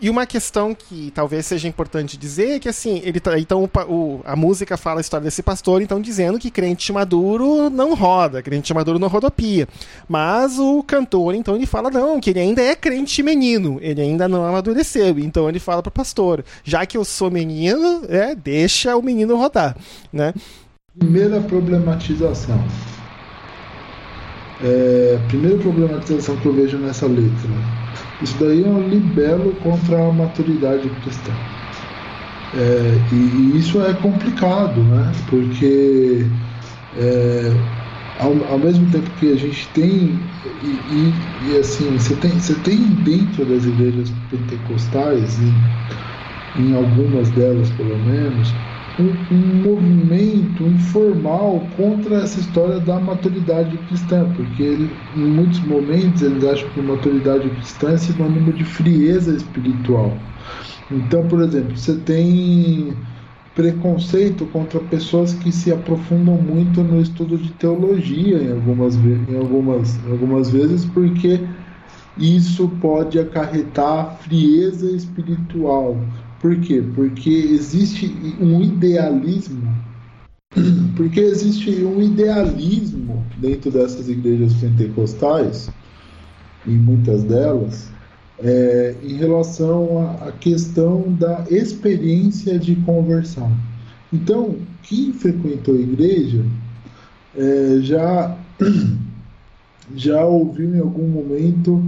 E 0.00 0.08
uma 0.08 0.24
questão 0.26 0.74
que 0.74 1.10
talvez 1.14 1.46
seja 1.46 1.68
importante 1.68 2.16
dizer 2.16 2.56
é 2.56 2.58
que 2.58 2.68
assim, 2.68 3.02
ele 3.04 3.20
tá, 3.20 3.38
então 3.38 3.64
o, 3.64 3.92
o, 3.92 4.20
a 4.24 4.34
música 4.34 4.76
fala 4.76 5.00
a 5.00 5.02
história 5.02 5.24
desse 5.24 5.42
pastor, 5.42 5.82
então 5.82 6.00
dizendo 6.00 6.38
que 6.38 6.50
crente 6.50 6.92
maduro 6.92 7.68
não 7.68 7.94
roda, 7.94 8.42
crente 8.42 8.72
maduro 8.72 8.98
não 8.98 9.08
rodopia. 9.08 9.68
Mas 10.08 10.58
o 10.58 10.82
cantor, 10.82 11.34
então, 11.34 11.54
ele 11.54 11.66
fala 11.66 11.90
não, 11.90 12.20
que 12.20 12.30
ele 12.30 12.40
ainda 12.40 12.62
é 12.62 12.74
crente 12.74 13.22
menino, 13.22 13.78
ele 13.82 14.00
ainda 14.00 14.26
não 14.26 14.44
amadureceu. 14.44 15.18
Então 15.18 15.48
ele 15.48 15.58
fala 15.58 15.82
para 15.82 15.90
o 15.90 15.92
pastor, 15.92 16.44
já 16.64 16.86
que 16.86 16.96
eu 16.96 17.04
sou 17.04 17.30
menino, 17.30 18.02
é 18.08 18.34
deixa 18.34 18.96
o 18.96 19.02
menino 19.02 19.36
rodar, 19.36 19.76
né? 20.12 20.32
Primeira 20.98 21.40
problematização. 21.40 22.62
É, 24.62 25.18
primeira 25.28 25.58
problematização 25.58 26.36
que 26.36 26.46
eu 26.46 26.52
vejo 26.52 26.78
nessa 26.78 27.06
letra. 27.06 27.79
Isso 28.22 28.38
daí 28.38 28.62
é 28.62 28.68
um 28.68 28.88
libelo 28.88 29.54
contra 29.54 30.08
a 30.08 30.12
maturidade 30.12 30.88
cristã. 30.90 31.32
É, 32.52 33.00
e, 33.12 33.14
e, 33.14 33.58
isso 33.58 33.80
é 33.82 33.94
complicado, 33.94 34.82
né? 34.82 35.12
Porque 35.28 36.26
é, 36.96 37.56
ao, 38.18 38.44
ao, 38.44 38.58
mesmo 38.58 38.90
tempo 38.90 39.10
que 39.12 39.30
a 39.32 39.36
gente 39.36 39.68
tem 39.68 40.20
e, 40.60 41.14
e, 41.40 41.48
e, 41.48 41.56
assim 41.56 41.96
você 41.96 42.16
tem 42.16 42.38
você 42.38 42.54
tem 42.56 42.88
dentro 42.88 43.46
das 43.46 43.64
igrejas 43.64 44.10
pentecostais 44.30 45.38
em 46.54 46.72
algumas 46.74 47.30
delas 47.30 47.70
pelo 47.70 47.98
menos, 47.98 48.54
um, 49.00 49.26
um, 49.30 49.62
movimento 49.62 50.68
informal 50.68 51.68
contra 51.76 52.16
essa 52.16 52.38
história 52.38 52.78
da 52.80 53.00
maturidade 53.00 53.78
cristã, 53.78 54.30
porque 54.36 54.62
ele, 54.62 54.96
em 55.14 55.26
muitos 55.26 55.60
momentos 55.60 56.22
eles 56.22 56.44
acham 56.44 56.68
que 56.70 56.80
maturidade 56.82 57.48
cristã 57.50 57.92
é 57.92 57.96
sinônimo 57.96 58.52
de 58.52 58.64
frieza 58.64 59.34
espiritual. 59.34 60.18
Então, 60.90 61.26
por 61.26 61.40
exemplo, 61.42 61.76
você 61.76 61.96
tem 61.96 62.94
preconceito 63.54 64.46
contra 64.46 64.80
pessoas 64.80 65.34
que 65.34 65.50
se 65.50 65.72
aprofundam 65.72 66.36
muito 66.36 66.82
no 66.82 67.00
estudo 67.00 67.36
de 67.36 67.50
teologia 67.52 68.42
em 68.42 68.52
algumas, 68.52 68.94
em 68.96 69.36
algumas, 69.36 69.98
algumas 70.08 70.50
vezes, 70.50 70.84
porque 70.84 71.40
isso 72.16 72.68
pode 72.80 73.18
acarretar 73.18 74.16
frieza 74.18 74.90
espiritual. 74.92 75.96
Por 76.40 76.56
quê? 76.60 76.82
Porque 76.94 77.28
existe 77.30 78.16
um 78.40 78.62
idealismo, 78.62 79.62
porque 80.96 81.20
existe 81.20 81.84
um 81.84 82.00
idealismo 82.00 83.24
dentro 83.38 83.70
dessas 83.70 84.08
igrejas 84.08 84.54
pentecostais, 84.54 85.70
em 86.66 86.76
muitas 86.76 87.24
delas, 87.24 87.90
é, 88.38 88.94
em 89.02 89.16
relação 89.16 90.16
à 90.22 90.32
questão 90.32 91.12
da 91.12 91.44
experiência 91.50 92.58
de 92.58 92.74
conversão. 92.76 93.54
Então, 94.10 94.56
quem 94.82 95.12
frequentou 95.12 95.74
a 95.74 95.78
igreja 95.78 96.42
é, 97.36 97.78
já, 97.82 98.38
já 99.94 100.24
ouviu 100.24 100.74
em 100.74 100.80
algum 100.80 101.06
momento 101.06 101.82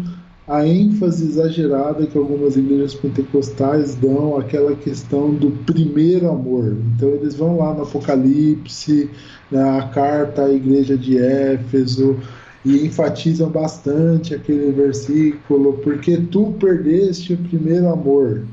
a 0.47 0.67
ênfase 0.67 1.25
exagerada 1.25 2.07
que 2.07 2.19
algumas 2.19 2.57
igrejas 2.57 2.95
pentecostais 2.95 3.95
dão 3.95 4.37
àquela 4.37 4.75
questão 4.75 5.33
do 5.33 5.51
primeiro 5.65 6.29
amor. 6.29 6.77
Então 6.97 7.09
eles 7.11 7.35
vão 7.37 7.59
lá 7.59 7.73
no 7.73 7.83
Apocalipse, 7.83 9.09
na 9.51 9.89
carta 9.89 10.47
à 10.47 10.53
igreja 10.53 10.97
de 10.97 11.17
Éfeso, 11.17 12.19
e 12.65 12.87
enfatizam 12.87 13.51
bastante 13.51 14.35
aquele 14.35 14.73
versículo, 14.73 15.75
porque 15.85 16.17
tu 16.17 16.55
perdeste 16.59 17.35
o 17.35 17.39
primeiro 17.39 17.89
amor. 17.89 18.45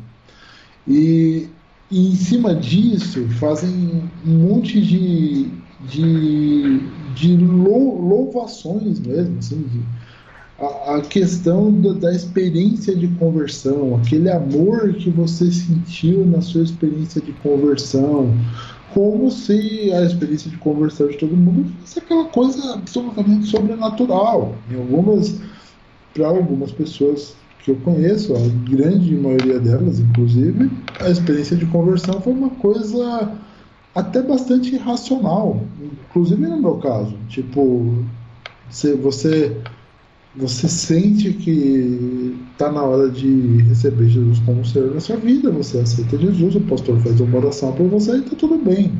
E, 0.87 1.47
e 1.89 2.11
em 2.11 2.15
cima 2.15 2.55
disso 2.55 3.27
fazem 3.39 4.03
um 4.25 4.31
monte 4.31 4.81
de, 4.81 5.51
de, 5.87 6.79
de 7.15 7.37
louvações 7.37 8.99
mesmo, 8.99 9.37
assim, 9.39 9.61
de, 9.61 9.79
a, 10.61 11.01
questão 11.01 11.71
da, 11.71 11.93
da 11.93 12.11
experiência 12.11 12.95
de 12.95 13.07
conversão, 13.07 13.95
aquele 13.95 14.29
amor 14.29 14.93
que 14.93 15.09
você 15.09 15.51
sentiu 15.51 16.25
na 16.25 16.41
sua 16.41 16.63
experiência 16.63 17.21
de 17.21 17.31
conversão, 17.33 18.33
como 18.93 19.31
se 19.31 19.91
a 19.93 20.03
experiência 20.03 20.49
de 20.49 20.57
conversão 20.57 21.07
de 21.07 21.17
todo 21.17 21.35
mundo 21.35 21.71
fosse 21.81 21.99
aquela 21.99 22.25
coisa 22.25 22.73
absolutamente 22.73 23.47
sobrenatural. 23.47 24.55
Em 24.69 24.75
algumas, 24.75 25.39
para 26.13 26.27
algumas 26.27 26.71
pessoas 26.71 27.35
que 27.63 27.71
eu 27.71 27.75
conheço, 27.77 28.33
a 28.35 28.39
grande 28.69 29.15
maioria 29.15 29.59
delas, 29.59 29.99
inclusive, 29.99 30.69
a 30.99 31.09
experiência 31.09 31.55
de 31.55 31.65
conversão 31.67 32.19
foi 32.19 32.33
uma 32.33 32.49
coisa 32.49 33.31
até 33.95 34.21
bastante 34.21 34.75
irracional, 34.75 35.61
inclusive 36.09 36.47
no 36.47 36.61
meu 36.61 36.75
caso. 36.77 37.15
Tipo, 37.27 38.03
se 38.69 38.93
você 38.93 39.55
você 40.35 40.67
sente 40.67 41.33
que 41.33 42.37
está 42.51 42.71
na 42.71 42.83
hora 42.83 43.09
de 43.09 43.61
receber 43.63 44.09
Jesus 44.09 44.39
como 44.45 44.65
Senhor 44.65 44.93
na 44.93 44.99
sua 44.99 45.17
vida, 45.17 45.49
você 45.49 45.79
aceita 45.79 46.17
Jesus, 46.17 46.55
o 46.55 46.61
pastor 46.61 46.99
faz 46.99 47.19
uma 47.19 47.37
oração 47.37 47.71
por 47.73 47.87
você 47.87 48.17
e 48.17 48.19
está 48.19 48.35
tudo 48.35 48.57
bem. 48.57 48.91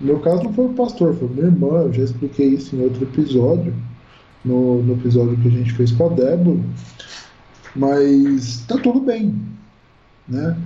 No 0.00 0.08
meu 0.08 0.20
caso 0.20 0.44
não 0.44 0.52
foi 0.52 0.66
o 0.66 0.74
pastor, 0.74 1.14
foi 1.14 1.28
minha 1.28 1.46
irmã, 1.46 1.82
eu 1.82 1.92
já 1.92 2.02
expliquei 2.02 2.48
isso 2.48 2.76
em 2.76 2.82
outro 2.82 3.04
episódio, 3.04 3.74
no, 4.44 4.82
no 4.82 4.92
episódio 4.94 5.36
que 5.38 5.48
a 5.48 5.50
gente 5.50 5.72
fez 5.72 5.92
com 5.92 6.06
a 6.06 6.08
Débora, 6.10 6.60
mas 7.74 8.60
está 8.60 8.76
tudo 8.76 9.00
bem, 9.00 9.34
né? 10.28 10.56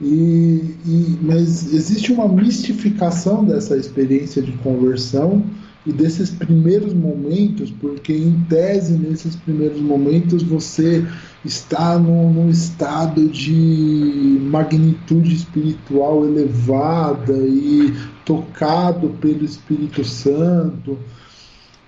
E, 0.00 0.76
e, 0.86 1.18
mas 1.22 1.74
existe 1.74 2.12
uma 2.12 2.28
mistificação 2.28 3.44
dessa 3.44 3.76
experiência 3.76 4.40
de 4.40 4.52
conversão 4.52 5.44
e 5.88 5.92
desses 5.92 6.28
primeiros 6.28 6.92
momentos, 6.92 7.70
porque 7.70 8.12
em 8.12 8.44
tese, 8.46 8.92
nesses 8.92 9.34
primeiros 9.34 9.80
momentos, 9.80 10.42
você 10.42 11.02
está 11.42 11.98
num, 11.98 12.30
num 12.30 12.50
estado 12.50 13.26
de 13.26 14.38
magnitude 14.42 15.34
espiritual 15.34 16.26
elevada 16.26 17.32
e 17.38 17.94
tocado 18.26 19.08
pelo 19.18 19.42
Espírito 19.42 20.04
Santo. 20.04 20.98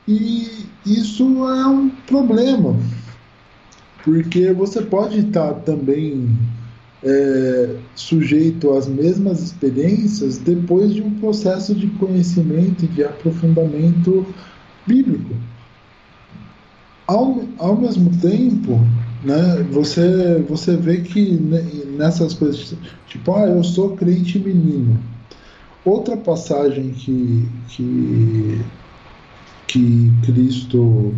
E 0.08 0.64
isso 0.86 1.24
é 1.46 1.66
um 1.66 1.90
problema, 2.06 2.74
porque 4.02 4.50
você 4.54 4.80
pode 4.80 5.18
estar 5.18 5.52
também 5.56 6.26
é, 7.02 7.76
sujeito 7.94 8.72
às 8.72 8.86
mesmas 8.86 9.42
experiências 9.42 10.38
depois 10.38 10.94
de 10.94 11.02
um 11.02 11.10
processo 11.18 11.74
de 11.74 11.86
conhecimento 11.88 12.84
e 12.84 12.88
de 12.88 13.04
aprofundamento 13.04 14.26
bíblico. 14.86 15.34
Ao, 17.06 17.42
ao 17.58 17.76
mesmo 17.76 18.10
tempo, 18.18 18.78
né, 19.24 19.66
você, 19.70 20.44
você 20.48 20.76
vê 20.76 21.00
que 21.00 21.32
nessas 21.96 22.34
coisas, 22.34 22.74
tipo, 23.06 23.34
ah, 23.34 23.46
eu 23.46 23.64
sou 23.64 23.96
crente 23.96 24.38
menino. 24.38 24.98
Outra 25.84 26.16
passagem 26.16 26.90
que, 26.90 27.48
que, 27.68 28.60
que 29.66 30.12
Cristo 30.26 31.14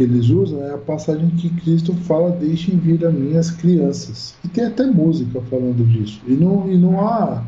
que 0.00 0.04
eles 0.04 0.30
usam 0.30 0.64
é 0.64 0.72
a 0.72 0.78
passagem 0.78 1.28
que 1.30 1.50
Cristo 1.60 1.92
fala: 1.92 2.30
Deixem 2.30 2.78
vir 2.78 3.04
a 3.04 3.10
mim 3.10 3.36
as 3.36 3.50
crianças. 3.50 4.34
E 4.42 4.48
tem 4.48 4.64
até 4.64 4.86
música 4.86 5.42
falando 5.50 5.86
disso. 5.86 6.22
E 6.26 6.32
não, 6.32 6.72
e 6.72 6.78
não 6.78 7.06
há. 7.06 7.44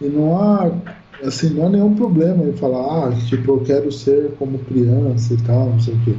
E 0.00 0.06
não 0.06 0.40
há. 0.40 0.70
Assim, 1.24 1.50
não 1.50 1.66
há 1.66 1.70
nenhum 1.70 1.96
problema 1.96 2.44
em 2.44 2.52
falar, 2.52 3.08
ah, 3.08 3.12
tipo, 3.26 3.50
eu 3.50 3.60
quero 3.62 3.90
ser 3.90 4.30
como 4.38 4.60
criança 4.60 5.34
e 5.34 5.36
tal, 5.38 5.70
não 5.70 5.80
sei 5.80 5.94
o 5.94 6.00
quê. 6.04 6.14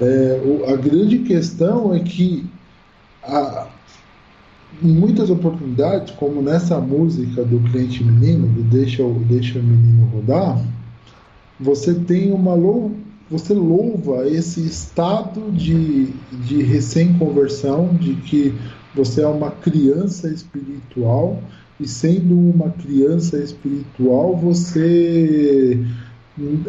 É, 0.00 0.72
a 0.72 0.74
grande 0.74 1.20
questão 1.20 1.94
é 1.94 2.00
que 2.00 2.44
a, 3.22 3.68
em 4.82 4.88
muitas 4.88 5.30
oportunidades, 5.30 6.12
como 6.16 6.42
nessa 6.42 6.80
música 6.80 7.44
do 7.44 7.60
cliente 7.70 8.02
menino, 8.02 8.48
do 8.48 8.62
Deixa, 8.62 9.04
Deixa 9.28 9.60
o 9.60 9.62
Menino 9.62 10.06
Rodar, 10.06 10.60
você 11.60 11.94
tem 11.94 12.32
uma 12.32 12.54
loucura 12.54 13.04
você 13.30 13.54
louva 13.54 14.28
esse 14.28 14.64
estado 14.66 15.50
de, 15.50 16.06
de 16.46 16.62
recém-conversão, 16.62 17.94
de 17.94 18.14
que 18.16 18.54
você 18.94 19.22
é 19.22 19.26
uma 19.26 19.50
criança 19.50 20.28
espiritual, 20.28 21.42
e 21.80 21.88
sendo 21.88 22.34
uma 22.34 22.70
criança 22.70 23.38
espiritual, 23.38 24.36
você, 24.36 25.84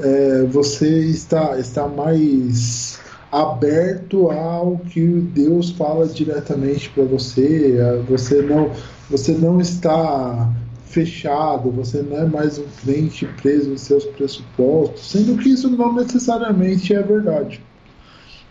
é, 0.02 0.44
você 0.44 1.00
está, 1.02 1.60
está 1.60 1.88
mais 1.88 3.00
aberto 3.32 4.32
ao 4.32 4.78
que 4.78 5.06
Deus 5.06 5.72
fala 5.72 6.08
diretamente 6.08 6.89
para 6.89 7.04
você, 7.04 7.76
você 8.08 8.41
não, 8.41 8.72
você 9.10 9.34
não 9.34 9.60
está 9.60 10.52
fechado, 10.86 11.71
você 11.71 12.02
não 12.02 12.17
é 12.17 12.26
mais 12.26 12.58
um 12.58 12.65
cliente 12.82 13.28
preso 13.41 13.71
em 13.71 13.78
seus 13.78 14.06
pressupostos, 14.06 15.12
sendo 15.12 15.38
que 15.38 15.50
isso 15.50 15.69
não 15.69 15.93
necessariamente 15.93 16.93
é 16.93 17.02
verdade. 17.02 17.62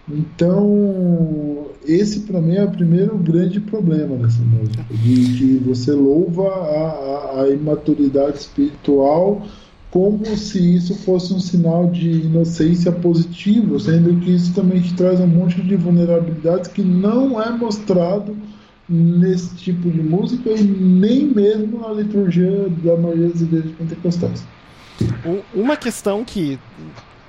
Então, 0.07 1.69
esse 1.87 2.21
para 2.21 2.41
mim 2.41 2.57
é 2.57 2.65
o 2.65 2.71
primeiro 2.71 3.17
grande 3.17 3.59
problema 3.59 4.17
nessa 4.17 4.43
música, 4.43 4.85
de 4.91 5.39
que 5.39 5.63
você 5.65 5.93
louva 5.93 6.49
a, 6.49 7.39
a, 7.39 7.43
a 7.43 7.49
imaturidade 7.49 8.39
espiritual 8.39 9.43
como 9.91 10.27
se 10.37 10.75
isso 10.75 10.93
fosse 10.97 11.33
um 11.33 11.39
sinal 11.39 11.87
de 11.87 12.11
inocência 12.11 12.91
positivo, 12.91 13.79
sendo 13.79 14.19
que 14.19 14.35
isso 14.35 14.53
também 14.53 14.83
te 14.83 14.93
traz 14.95 15.21
um 15.21 15.27
monte 15.29 15.63
de 15.63 15.77
vulnerabilidades 15.77 16.69
que 16.69 16.83
não 16.83 17.41
é 17.41 17.49
mostrado 17.49 18.37
nesse 18.89 19.55
tipo 19.57 19.91
de 19.91 20.03
música 20.03 20.51
e 20.51 20.63
nem 20.63 21.27
mesmo 21.27 21.81
na 21.81 21.93
liturgia 21.93 22.69
da 22.83 22.97
maioria 22.97 23.29
das 23.29 23.41
igrejas 23.41 23.73
pentecostais. 23.73 24.45
Uma 25.55 25.77
questão 25.77 26.25
que, 26.25 26.59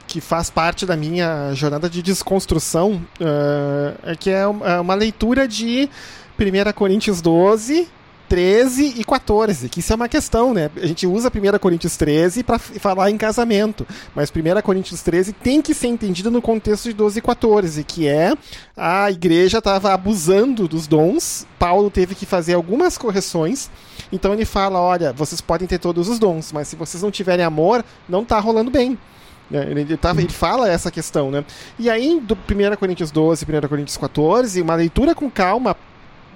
que 0.08 0.20
faz 0.20 0.50
parte 0.50 0.86
da 0.86 0.96
minha 0.96 1.54
jornada 1.54 1.90
de 1.90 2.02
desconstrução 2.02 3.02
uh, 3.20 3.98
é 4.04 4.16
que 4.16 4.30
é 4.30 4.46
uma 4.46 4.94
é 4.94 4.98
leitura 4.98 5.48
de 5.48 5.90
1 6.38 6.74
Coríntios 6.74 7.22
12, 7.22 7.88
13 8.28 8.96
e 8.98 9.04
14, 9.04 9.70
que 9.70 9.80
isso 9.80 9.94
é 9.94 9.96
uma 9.96 10.10
questão, 10.10 10.54
né? 10.54 10.70
A 10.76 10.86
gente 10.86 11.06
usa 11.06 11.30
1 11.30 11.60
Coríntios 11.60 11.96
13 11.98 12.44
para 12.44 12.58
falar 12.58 13.12
em 13.12 13.18
casamento, 13.18 13.86
mas 14.16 14.32
1 14.32 14.62
Coríntios 14.62 15.02
13 15.02 15.34
tem 15.34 15.62
que 15.62 15.74
ser 15.74 15.88
entendido 15.88 16.32
no 16.32 16.42
contexto 16.42 16.86
de 16.86 16.94
12 16.94 17.20
e 17.20 17.22
14, 17.22 17.84
que 17.84 18.08
é 18.08 18.34
a 18.76 19.10
igreja 19.12 19.60
estava 19.60 19.94
abusando 19.94 20.68
dos 20.68 20.88
dons, 20.88 21.46
Paulo 21.60 21.90
teve 21.90 22.16
que 22.16 22.26
fazer 22.26 22.54
algumas 22.54 22.98
correções, 22.98 23.70
então 24.12 24.34
ele 24.34 24.46
fala: 24.46 24.80
olha, 24.80 25.14
vocês 25.14 25.42
podem 25.42 25.68
ter 25.68 25.80
todos 25.80 26.10
os 26.10 26.20
dons, 26.20 26.52
mas 26.52 26.68
se 26.68 26.76
vocês 26.76 27.04
não 27.04 27.12
tiverem 27.12 27.46
amor, 27.46 27.84
não 28.08 28.24
está 28.24 28.40
rolando 28.40 28.72
bem. 28.72 28.98
Né? 29.50 29.68
Ele, 29.70 29.98
tá, 29.98 30.12
ele, 30.12 30.30
fala 30.30 30.70
essa 30.70 30.90
questão, 30.90 31.30
né? 31.30 31.46
E 31.78 31.90
aí, 31.90 32.20
do 32.20 32.36
1 32.36 32.76
Coríntios 32.78 33.12
12, 33.12 33.46
1 33.46 33.68
Coríntios 33.68 33.98
14, 33.98 34.62
uma 34.62 34.76
leitura 34.76 35.14
com 35.14 35.30
calma 35.30 35.78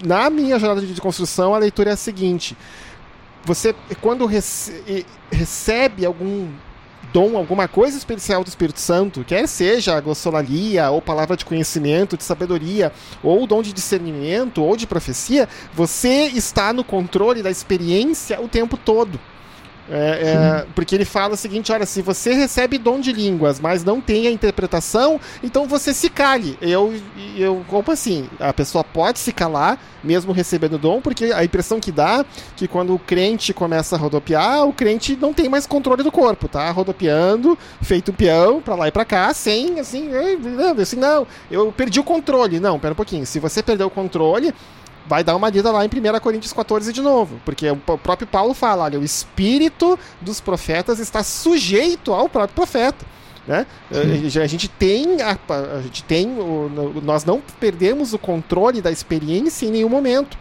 na 0.04 0.30
minha 0.30 0.58
jornada 0.60 0.86
de 0.86 1.02
construção, 1.02 1.54
a 1.54 1.58
leitura 1.58 1.92
é 1.92 1.94
a 1.94 1.98
seguinte: 1.98 2.56
você, 3.44 3.76
quando 4.02 4.26
rece 4.26 5.06
recebe 5.32 6.06
algum 6.06 6.48
dom, 7.12 7.38
alguma 7.38 7.68
coisa 7.68 7.98
especial 7.98 8.44
do 8.44 8.48
Espírito 8.48 8.80
Santo, 8.80 9.24
quer 9.24 9.48
seja 9.48 9.96
a 9.96 10.02
glossolalia, 10.02 10.90
ou 10.90 11.02
palavra 11.02 11.36
de 11.36 11.46
conhecimento, 11.46 12.18
de 12.18 12.24
sabedoria, 12.24 12.92
ou 13.24 13.48
dom 13.48 13.62
de 13.62 13.74
discernimento, 13.74 14.64
ou 14.64 14.76
de 14.76 14.86
profecia, 14.86 15.48
você 15.74 16.28
está 16.28 16.72
no 16.72 16.84
controle 16.84 17.42
da 17.42 17.50
experiência 17.50 18.40
o 18.42 18.48
tempo 18.48 18.78
todo. 18.78 19.20
É, 19.92 20.64
é, 20.64 20.66
porque 20.76 20.94
ele 20.94 21.06
fala 21.06 21.34
o 21.34 21.38
seguinte: 21.38 21.72
olha, 21.72 21.86
se 21.86 22.02
você 22.02 22.34
recebe 22.34 22.78
dom 22.78 23.00
de 23.00 23.12
línguas, 23.12 23.60
mas 23.60 23.84
não 23.84 24.00
tem 24.00 24.28
a 24.28 24.32
interpretação, 24.32 25.20
então 25.44 25.68
você 25.68 25.94
se 25.94 26.10
cale. 26.10 26.58
Eu, 26.62 26.94
eu 27.36 27.66
como 27.68 27.92
assim? 27.92 28.30
A 28.40 28.54
pessoa 28.54 28.84
pode 28.84 29.18
se 29.18 29.32
calar, 29.32 29.82
mesmo 30.04 30.32
recebendo 30.32 30.78
dom, 30.78 31.02
porque 31.02 31.26
a 31.34 31.44
impressão 31.44 31.80
que 31.80 31.92
dá 31.92 32.24
que 32.56 32.68
quando 32.68 32.94
o 32.94 33.00
crente 33.00 33.54
começa 33.54 33.96
a 33.96 34.00
rodopiar, 34.00 34.68
o 34.68 34.74
crente 34.74 35.18
não 35.20 35.34
tem 35.34 35.50
mais 35.50 35.66
controle 35.66 36.04
do 36.04 36.12
corpo, 36.12 36.48
tá? 36.48 36.70
Rodopiando, 36.70 37.58
feito 37.82 38.14
peão, 38.14 38.62
pra 38.62 38.76
lá 38.76 38.88
e 38.88 38.92
pra 38.92 39.06
cá, 39.06 39.34
sem 39.34 39.80
assim, 39.80 40.10
assim, 40.80 40.98
não, 40.98 41.26
eu 41.50 41.72
perdi 41.72 42.00
o 42.00 42.04
controle. 42.04 42.60
Não, 42.60 42.80
pera 42.80 42.94
um 42.94 42.96
pouquinho. 42.96 43.26
Se 43.26 43.40
você 43.40 43.64
perdeu 43.64 43.88
o 43.88 43.92
controle, 43.92 44.54
vai 45.10 45.24
dar 45.24 45.36
uma 45.36 45.50
lida 45.50 45.72
lá 45.72 45.84
em 45.84 45.88
1 45.88 46.20
Coríntios 46.20 46.54
14 46.54 46.94
de 46.94 47.02
novo, 47.02 47.42
porque 47.44 47.68
o 47.72 47.98
próprio 47.98 48.28
Paulo 48.28 48.54
fala, 48.54 48.84
olha, 48.84 49.00
o 49.00 49.04
espírito 49.04 49.98
dos 50.22 50.40
profetas 50.40 51.00
está 51.00 51.24
sujeito 51.24 52.14
ao 52.14 52.30
próprio 52.30 52.56
profeta. 52.56 53.04
Né? 53.48 53.66
A 53.92 54.46
gente 54.46 54.68
tem, 54.68 55.20
a, 55.24 55.36
a 55.76 55.82
gente 55.82 56.04
tem 56.04 56.28
o, 56.38 56.70
nós 57.04 57.26
não 57.26 57.42
perdemos 57.60 58.14
o 58.14 58.20
controle 58.20 58.80
da 58.80 58.92
experiência 58.92 59.66
em 59.66 59.72
nenhum 59.72 59.90
momento. 59.90 60.38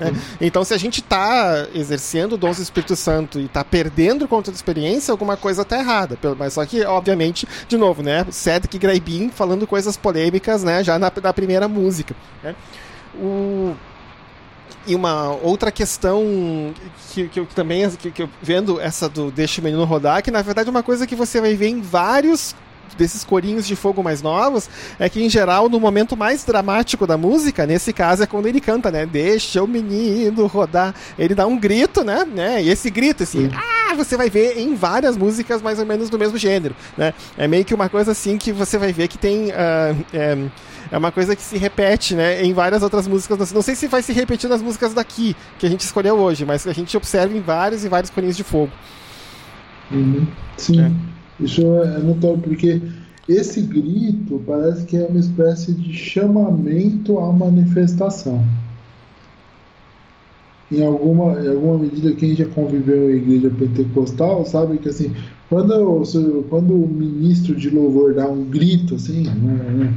Né? 0.00 0.12
Então, 0.40 0.64
se 0.64 0.74
a 0.74 0.78
gente 0.78 1.00
está 1.00 1.68
exercendo 1.72 2.32
o 2.32 2.36
dom 2.36 2.50
do 2.50 2.60
Espírito 2.60 2.96
Santo 2.96 3.38
e 3.38 3.44
está 3.44 3.62
perdendo 3.62 4.24
o 4.24 4.28
controle 4.28 4.54
da 4.54 4.56
experiência, 4.56 5.12
alguma 5.12 5.36
coisa 5.36 5.62
está 5.62 5.78
errada. 5.78 6.18
Mas 6.36 6.54
só 6.54 6.66
que, 6.66 6.84
obviamente, 6.84 7.46
de 7.68 7.76
novo, 7.76 8.02
né? 8.02 8.26
Cedric 8.32 8.76
Graibin 8.76 9.30
falando 9.30 9.64
coisas 9.64 9.96
polêmicas, 9.96 10.64
né? 10.64 10.82
Já 10.82 10.98
na, 10.98 11.12
na 11.22 11.32
primeira 11.32 11.68
música. 11.68 12.16
Né? 12.42 12.56
O... 13.20 13.74
E 14.86 14.94
uma 14.94 15.30
outra 15.42 15.72
questão 15.72 16.72
que, 17.12 17.28
que 17.28 17.40
eu 17.40 17.46
também 17.46 17.90
que, 17.90 18.10
que 18.10 18.22
eu 18.22 18.30
vendo 18.40 18.80
essa 18.80 19.08
do 19.08 19.32
Deixa 19.32 19.60
o 19.60 19.64
Menino 19.64 19.84
Rodar, 19.84 20.22
que 20.22 20.30
na 20.30 20.42
verdade 20.42 20.68
é 20.68 20.70
uma 20.70 20.82
coisa 20.82 21.06
que 21.06 21.16
você 21.16 21.40
vai 21.40 21.54
ver 21.54 21.68
em 21.68 21.80
vários 21.80 22.54
desses 22.96 23.24
corinhos 23.24 23.66
de 23.66 23.76
fogo 23.76 24.02
mais 24.02 24.22
novos 24.22 24.68
é 24.98 25.08
que, 25.08 25.22
em 25.22 25.28
geral, 25.28 25.68
no 25.68 25.80
momento 25.80 26.16
mais 26.16 26.44
dramático 26.44 27.06
da 27.06 27.16
música, 27.16 27.66
nesse 27.66 27.92
caso 27.92 28.22
é 28.22 28.26
quando 28.26 28.46
ele 28.46 28.60
canta, 28.60 28.90
né? 28.90 29.06
Deixa 29.06 29.62
o 29.62 29.68
menino 29.68 30.46
rodar. 30.46 30.94
Ele 31.18 31.34
dá 31.34 31.46
um 31.46 31.58
grito, 31.58 32.04
né? 32.04 32.24
né? 32.24 32.62
E 32.62 32.70
esse 32.70 32.90
grito, 32.90 33.22
assim, 33.22 33.50
ah, 33.54 33.94
você 33.94 34.16
vai 34.16 34.30
ver 34.30 34.58
em 34.58 34.74
várias 34.74 35.16
músicas 35.16 35.62
mais 35.62 35.78
ou 35.78 35.86
menos 35.86 36.10
do 36.10 36.18
mesmo 36.18 36.38
gênero, 36.38 36.74
né? 36.96 37.14
É 37.36 37.46
meio 37.46 37.64
que 37.64 37.74
uma 37.74 37.88
coisa 37.88 38.12
assim 38.12 38.38
que 38.38 38.52
você 38.52 38.78
vai 38.78 38.92
ver 38.92 39.08
que 39.08 39.18
tem. 39.18 39.46
Uh, 39.46 40.04
é, 40.12 40.48
é 40.90 40.98
uma 40.98 41.10
coisa 41.10 41.34
que 41.34 41.42
se 41.42 41.58
repete, 41.58 42.14
né, 42.14 42.44
em 42.44 42.52
várias 42.52 42.82
outras 42.82 43.08
músicas. 43.08 43.52
Não 43.52 43.62
sei 43.62 43.74
se 43.74 43.88
vai 43.88 44.02
se 44.02 44.12
repetir 44.12 44.48
nas 44.48 44.62
músicas 44.62 44.94
daqui, 44.94 45.36
que 45.58 45.66
a 45.66 45.68
gente 45.68 45.80
escolheu 45.80 46.16
hoje, 46.16 46.44
mas 46.44 46.66
a 46.66 46.72
gente 46.72 46.96
observa 46.96 47.36
em 47.36 47.40
vários 47.40 47.84
e 47.84 47.88
vários 47.88 48.10
corinhos 48.10 48.36
de 48.36 48.44
fogo. 48.44 48.70
Uhum. 49.90 50.26
Sim, 50.56 50.80
é. 50.80 51.15
Isso 51.40 51.62
é 51.62 51.98
notório, 51.98 52.38
porque 52.38 52.80
esse 53.28 53.60
grito 53.60 54.42
parece 54.46 54.84
que 54.86 54.96
é 54.96 55.04
uma 55.04 55.18
espécie 55.18 55.72
de 55.72 55.92
chamamento 55.92 57.18
à 57.18 57.32
manifestação. 57.32 58.44
Em 60.70 60.84
alguma, 60.84 61.40
em 61.40 61.48
alguma 61.48 61.78
medida, 61.78 62.12
quem 62.12 62.34
já 62.34 62.46
conviveu 62.46 63.10
em 63.10 63.18
igreja 63.18 63.50
pentecostal 63.50 64.44
sabe 64.44 64.78
que 64.78 64.88
assim, 64.88 65.14
quando, 65.48 66.04
quando 66.48 66.74
o 66.74 66.88
ministro 66.88 67.54
de 67.54 67.70
louvor 67.70 68.14
dá 68.14 68.28
um 68.28 68.44
grito 68.44 68.96
assim, 68.96 69.28
um, 69.28 69.84
um 69.84 69.92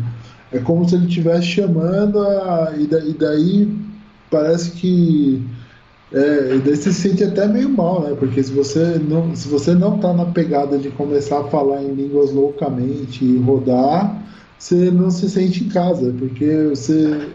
é 0.51 0.59
como 0.59 0.87
se 0.87 0.95
ele 0.95 1.05
estivesse 1.05 1.45
chamando 1.45 2.19
a, 2.21 2.73
e, 2.77 2.87
daí 3.13 3.71
parece 4.31 4.71
que 4.71 5.43
é, 6.11 6.57
daí 6.57 6.75
você 6.75 6.91
se 6.91 7.09
sente 7.09 7.23
até 7.23 7.47
meio 7.47 7.69
mal, 7.69 8.01
né? 8.01 8.15
Porque 8.17 8.41
se 8.41 8.51
você 8.51 8.99
não 8.99 9.35
se 9.35 9.47
você 9.47 9.75
não 9.75 9.99
tá 9.99 10.11
na 10.13 10.25
pegada 10.25 10.77
de 10.77 10.89
começar 10.89 11.41
a 11.41 11.43
falar 11.45 11.83
em 11.83 11.93
línguas 11.93 12.31
loucamente 12.31 13.23
e 13.23 13.37
rodar, 13.37 14.19
você 14.57 14.89
não 14.89 15.11
se 15.11 15.29
sente 15.29 15.63
em 15.63 15.69
casa, 15.69 16.13
porque 16.17 16.69
você 16.69 17.29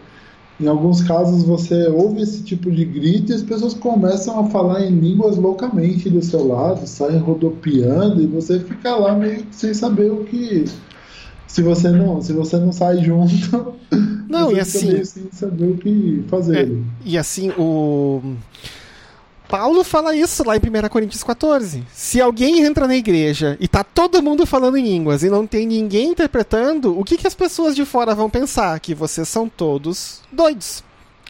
em 0.59 0.67
alguns 0.67 1.01
casos 1.03 1.43
você 1.43 1.87
ouve 1.87 2.21
esse 2.21 2.43
tipo 2.43 2.71
de 2.71 2.85
grito 2.85 3.31
e 3.31 3.35
as 3.35 3.43
pessoas 3.43 3.73
começam 3.73 4.39
a 4.39 4.45
falar 4.49 4.83
em 4.83 4.91
línguas 4.91 5.37
loucamente 5.37 6.09
do 6.09 6.21
seu 6.21 6.47
lado, 6.47 6.87
saem 6.87 7.17
rodopiando 7.17 8.21
e 8.21 8.27
você 8.27 8.59
fica 8.59 8.95
lá 8.95 9.15
meio 9.15 9.45
sem 9.51 9.73
saber 9.73 10.11
o 10.11 10.23
que 10.25 10.65
se 11.47 11.61
você 11.61 11.89
não, 11.89 12.21
se 12.21 12.33
você 12.33 12.57
não 12.57 12.71
sai 12.73 13.03
junto, 13.03 13.73
não 14.39 14.51
e 14.51 14.59
assim 14.59 15.03
sem 15.03 15.27
saber 15.31 15.65
o 15.65 15.77
que 15.77 16.23
fazer. 16.27 16.67
É, 16.67 16.69
e 17.03 17.17
assim 17.17 17.51
o 17.57 18.21
Paulo 19.47 19.83
fala 19.83 20.15
isso 20.15 20.43
lá 20.43 20.55
em 20.55 20.59
1 20.59 20.89
Coríntios 20.89 21.23
14. 21.23 21.83
Se 21.93 22.19
alguém 22.19 22.61
entra 22.61 22.87
na 22.87 22.95
igreja 22.95 23.57
e 23.59 23.67
tá 23.67 23.83
todo 23.83 24.21
mundo 24.21 24.45
falando 24.45 24.77
em 24.77 24.83
línguas 24.83 25.23
e 25.23 25.29
não 25.29 25.45
tem 25.45 25.67
ninguém 25.67 26.09
interpretando, 26.09 26.97
o 26.99 27.03
que, 27.03 27.17
que 27.17 27.27
as 27.27 27.35
pessoas 27.35 27.75
de 27.75 27.85
fora 27.85 28.15
vão 28.15 28.29
pensar? 28.29 28.79
Que 28.79 28.95
vocês 28.95 29.27
são 29.27 29.47
todos 29.47 30.21
doidos 30.31 30.83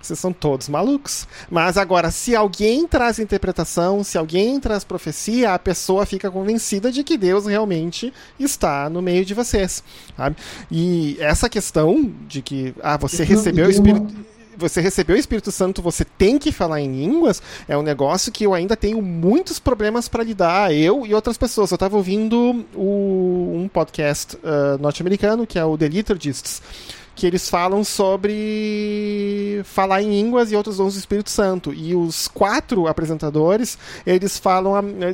vocês 0.05 0.19
são 0.19 0.31
todos 0.31 0.69
malucos. 0.69 1.27
Mas 1.49 1.77
agora, 1.77 2.11
se 2.11 2.35
alguém 2.35 2.87
traz 2.87 3.19
interpretação, 3.19 4.03
se 4.03 4.17
alguém 4.17 4.59
traz 4.59 4.83
profecia, 4.83 5.53
a 5.53 5.59
pessoa 5.59 6.05
fica 6.05 6.29
convencida 6.29 6.91
de 6.91 7.03
que 7.03 7.17
Deus 7.17 7.45
realmente 7.45 8.13
está 8.39 8.89
no 8.89 9.01
meio 9.01 9.25
de 9.25 9.33
vocês. 9.33 9.83
Sabe? 10.15 10.35
E 10.71 11.17
essa 11.19 11.49
questão 11.49 12.11
de 12.27 12.41
que 12.41 12.73
ah, 12.81 12.97
você 12.97 13.23
recebeu 13.23 13.67
o 13.67 13.71
Espírito 13.71 14.35
você 14.57 14.79
recebeu 14.79 15.15
o 15.15 15.19
Espírito 15.19 15.51
Santo, 15.51 15.81
você 15.81 16.05
tem 16.05 16.39
que 16.39 16.51
falar 16.51 16.79
em 16.79 16.91
línguas, 16.91 17.41
é 17.67 17.77
um 17.77 17.81
negócio 17.81 18.31
que 18.31 18.45
eu 18.45 18.53
ainda 18.53 18.75
tenho 18.75 19.01
muitos 19.01 19.59
problemas 19.59 20.07
para 20.07 20.23
lidar, 20.23 20.73
eu 20.73 21.05
e 21.05 21.13
outras 21.13 21.37
pessoas. 21.37 21.71
Eu 21.71 21.75
estava 21.75 21.97
ouvindo 21.97 22.65
o, 22.73 23.51
um 23.53 23.67
podcast 23.67 24.37
uh, 24.37 24.77
norte-americano, 24.79 25.45
que 25.45 25.59
é 25.59 25.65
o 25.65 25.77
The 25.77 25.87
Liturgists, 25.87 26.61
que 27.15 27.25
eles 27.25 27.49
falam 27.49 27.83
sobre 27.83 29.61
falar 29.63 30.01
em 30.01 30.09
línguas 30.09 30.51
e 30.51 30.55
outros 30.55 30.77
dons 30.77 30.93
do 30.93 30.99
Espírito 30.99 31.29
Santo. 31.29 31.73
E 31.73 31.95
os 31.95 32.27
quatro 32.27 32.87
apresentadores, 32.87 33.77
eles 34.05 34.37
falam. 34.37 34.73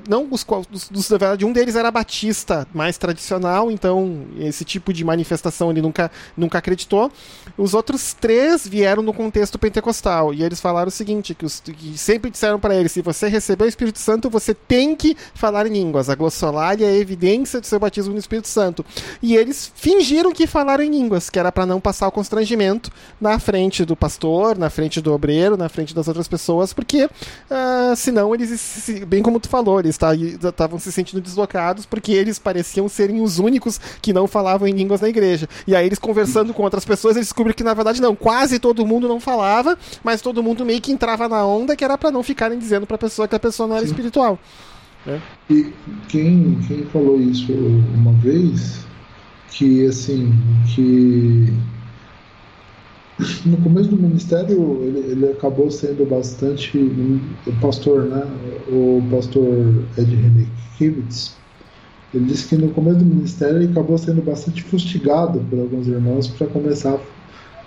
Não, 0.10 0.28
os, 0.32 0.46
dos, 0.90 1.10
na 1.10 1.18
verdade, 1.18 1.46
um 1.46 1.54
deles 1.54 1.76
era 1.76 1.92
batista, 1.92 2.68
mais 2.74 2.98
tradicional, 2.98 3.70
então 3.70 4.26
esse 4.38 4.66
tipo 4.66 4.92
de 4.92 5.04
manifestação 5.06 5.70
ele 5.70 5.82
nunca, 5.82 6.12
nunca 6.36 6.58
acreditou. 6.58 7.12
Os 7.58 7.74
outros 7.74 8.14
três 8.14 8.68
vieram 8.68 9.04
no 9.04 9.14
contexto 9.14 9.60
pentecostal. 9.60 10.34
E 10.34 10.44
eles 10.44 10.60
falaram 10.60 10.88
o 10.88 10.92
seguinte: 10.92 11.34
que, 11.34 11.46
os, 11.46 11.60
que 11.60 11.98
sempre 11.98 12.30
disseram 12.30 12.60
para 12.60 12.76
eles: 12.76 12.92
se 12.92 13.02
você 13.02 13.28
recebeu 13.28 13.66
o 13.66 13.70
Espírito 13.70 14.00
Santo, 14.00 14.30
você 14.30 14.54
tem 14.54 14.96
que 14.96 15.16
falar 15.34 15.68
em 15.68 15.74
línguas. 15.74 16.10
A 16.10 16.16
glossolalia 16.16 16.88
é 16.88 16.92
a 16.92 16.98
evidência 16.98 17.60
do 17.60 17.68
seu 17.68 17.80
batismo 17.80 18.14
no 18.14 18.20
Espírito 18.20 18.48
Santo. 18.48 18.86
E 19.22 19.36
eles 19.36 19.72
fingiram 19.76 20.32
que 20.32 20.48
falaram 20.48 20.84
em 20.84 20.90
línguas, 20.90 21.30
que 21.30 21.40
era 21.40 21.52
para 21.52 21.66
não 21.66 21.80
passar 21.80 22.08
o 22.08 22.12
constrangimento 22.12 22.92
na 23.20 23.40
frente 23.40 23.86
do 23.86 23.96
pastor, 23.96 24.58
na 24.58 24.70
frente 24.70 25.02
do 25.02 25.14
obreiro, 25.14 25.58
na 25.58 25.70
frente 25.70 25.94
das 25.94 26.08
outras 26.08 26.28
pessoas, 26.28 26.74
porque 26.74 27.06
uh, 27.06 27.96
senão 27.96 28.34
eles, 28.34 28.90
bem 29.08 29.22
como 29.22 29.40
tu 29.40 29.50
falou, 29.50 29.80
eles 29.80 29.98
estavam 29.98 30.80
se 30.80 30.92
sentindo 30.92 31.22
deslocados 31.22 31.86
porque 31.86 32.12
eles 32.12 32.40
pareciam 32.40 32.88
serem 32.88 33.22
os 33.22 33.40
únicos 33.40 33.80
que 34.02 34.14
não 34.14 34.28
falavam 34.28 34.68
em 34.68 34.74
línguas 34.74 35.02
na 35.02 35.10
igreja. 35.10 35.48
E 35.66 35.76
aí 35.76 35.86
eles 35.86 36.00
conversando 36.00 36.54
com 36.54 36.64
outras 36.64 36.86
pessoas, 36.86 37.16
eles 37.16 37.32
descobriram 37.42 37.56
que 37.56 37.64
na 37.64 37.74
verdade 37.74 38.02
não, 38.02 38.16
quase 38.16 38.60
todo 38.60 38.86
mundo 38.86 39.08
não 39.08 39.20
falava, 39.20 39.78
mas 40.04 40.22
todo 40.22 40.44
mundo 40.44 40.66
meio 40.66 40.82
que 40.82 40.92
entrava 40.92 41.28
na 41.28 41.46
onda 41.46 41.76
que 41.76 41.84
era 41.84 41.98
para 41.98 42.12
não 42.12 42.24
ficarem 42.24 42.58
dizendo 42.58 42.86
para 42.86 42.96
a 42.96 43.00
pessoa 43.00 43.28
que 43.28 43.36
a 43.36 43.40
pessoa 43.40 43.68
não 43.68 43.76
era 43.76 43.86
Sim. 43.86 43.92
espiritual. 43.92 44.40
Né? 45.06 45.22
E 45.50 45.74
quem, 46.08 46.60
quem 46.68 46.86
falou 46.86 47.20
isso 47.20 47.52
uma 47.96 48.14
vez, 48.14 48.86
que 49.50 49.86
assim, 49.88 50.32
que 50.76 51.52
no 53.46 53.58
começo 53.58 53.90
do 53.90 53.98
ministério 53.98 54.82
ele, 54.84 55.00
ele 55.12 55.30
acabou 55.32 55.70
sendo 55.70 56.08
bastante 56.08 56.78
o 56.78 57.52
pastor, 57.60 58.06
né? 58.06 58.24
O 58.68 59.02
pastor 59.12 59.84
Ed 59.98 60.16
René 60.16 60.48
Kivitz, 60.78 61.36
ele 62.14 62.26
disse 62.26 62.48
que 62.48 62.56
no 62.56 62.70
começo 62.70 63.00
do 63.00 63.06
ministério 63.06 63.58
ele 63.58 63.72
acabou 63.72 63.98
sendo 63.98 64.22
bastante 64.22 64.64
fustigado 64.64 65.40
por 65.50 65.60
alguns 65.60 65.88
irmãos 65.88 66.28
para 66.28 66.48
começar 66.48 67.00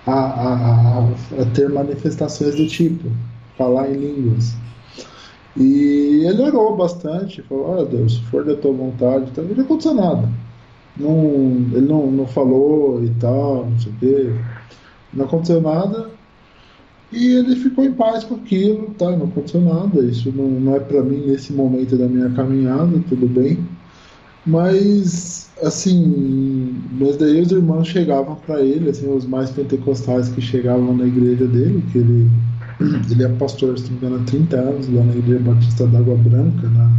a, 0.06 0.12
a, 0.12 0.98
a, 1.40 1.44
ter 1.54 1.68
manifestações 1.68 2.54
do 2.56 2.66
tipo 2.66 3.08
falar 3.56 3.90
em 3.90 3.94
línguas. 3.94 4.54
E 5.56 6.24
ele 6.26 6.42
orou 6.42 6.76
bastante, 6.76 7.42
falou: 7.42 7.78
oh, 7.80 7.84
Deus, 7.84 8.14
se 8.14 8.22
for 8.22 8.44
da 8.44 8.56
tua 8.56 8.72
vontade, 8.72 9.30
então, 9.30 9.44
não 9.44 9.64
aconteceu 9.64 9.94
nada. 9.94 10.28
Não, 10.96 11.16
ele 11.72 11.86
não, 11.88 12.10
não 12.10 12.26
falou 12.26 13.04
e 13.04 13.10
tal, 13.20 13.66
não 13.66 13.78
sei 13.78 13.92
o 13.92 13.96
quê 13.96 14.32
não 15.14 15.24
aconteceu 15.24 15.60
nada. 15.60 16.10
E 17.12 17.36
ele 17.36 17.56
ficou 17.56 17.84
em 17.84 17.92
paz 17.92 18.24
com 18.24 18.34
aquilo, 18.34 18.92
tá? 18.98 19.10
Não 19.10 19.26
aconteceu 19.26 19.60
nada. 19.60 20.00
Isso 20.02 20.32
não, 20.32 20.48
não 20.48 20.74
é 20.74 20.80
para 20.80 21.02
mim 21.02 21.26
nesse 21.26 21.52
momento 21.52 21.96
da 21.96 22.06
minha 22.08 22.30
caminhada, 22.30 23.02
tudo 23.08 23.26
bem. 23.28 23.64
Mas, 24.44 25.43
assim, 25.62 26.74
mas 26.92 27.16
daí 27.16 27.40
os 27.40 27.52
irmãos 27.52 27.88
chegavam 27.88 28.36
para 28.46 28.60
ele, 28.60 28.90
assim, 28.90 29.08
os 29.08 29.26
mais 29.26 29.50
pentecostais 29.50 30.28
que 30.28 30.40
chegavam 30.40 30.96
na 30.96 31.06
igreja 31.06 31.46
dele, 31.46 31.84
que 31.92 31.98
ele, 31.98 32.30
ele 33.10 33.24
é 33.24 33.28
pastor, 33.28 33.78
se 33.78 33.84
não 33.84 33.92
me 33.92 33.96
engano, 33.98 34.22
há 34.22 34.24
30 34.26 34.56
anos, 34.56 34.88
lá 34.88 35.04
na 35.04 35.14
Igreja 35.14 35.40
Batista 35.40 35.86
d'Água 35.86 36.16
Branca, 36.16 36.68
na, 36.68 36.90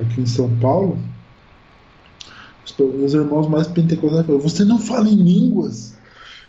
aqui 0.00 0.20
em 0.20 0.26
São 0.26 0.48
Paulo. 0.60 0.98
Os 3.04 3.12
irmãos 3.12 3.48
mais 3.48 3.66
pentecostais 3.66 4.24
falaram: 4.24 4.42
Você 4.42 4.64
não 4.64 4.78
fala 4.78 5.08
em 5.08 5.16
línguas? 5.16 5.94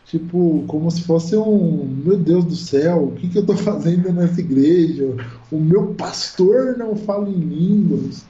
Tipo, 0.05 0.63
como 0.67 0.89
se 0.91 1.01
fosse 1.01 1.35
um. 1.35 1.85
Meu 2.05 2.17
Deus 2.17 2.45
do 2.45 2.55
céu, 2.55 3.05
o 3.05 3.11
que, 3.13 3.27
que 3.27 3.37
eu 3.39 3.41
estou 3.41 3.57
fazendo 3.57 4.13
nessa 4.13 4.39
igreja? 4.39 5.15
O 5.51 5.59
meu 5.59 5.87
pastor 5.95 6.77
não 6.77 6.95
fala 6.95 7.27
em 7.27 7.33
línguas. 7.33 8.23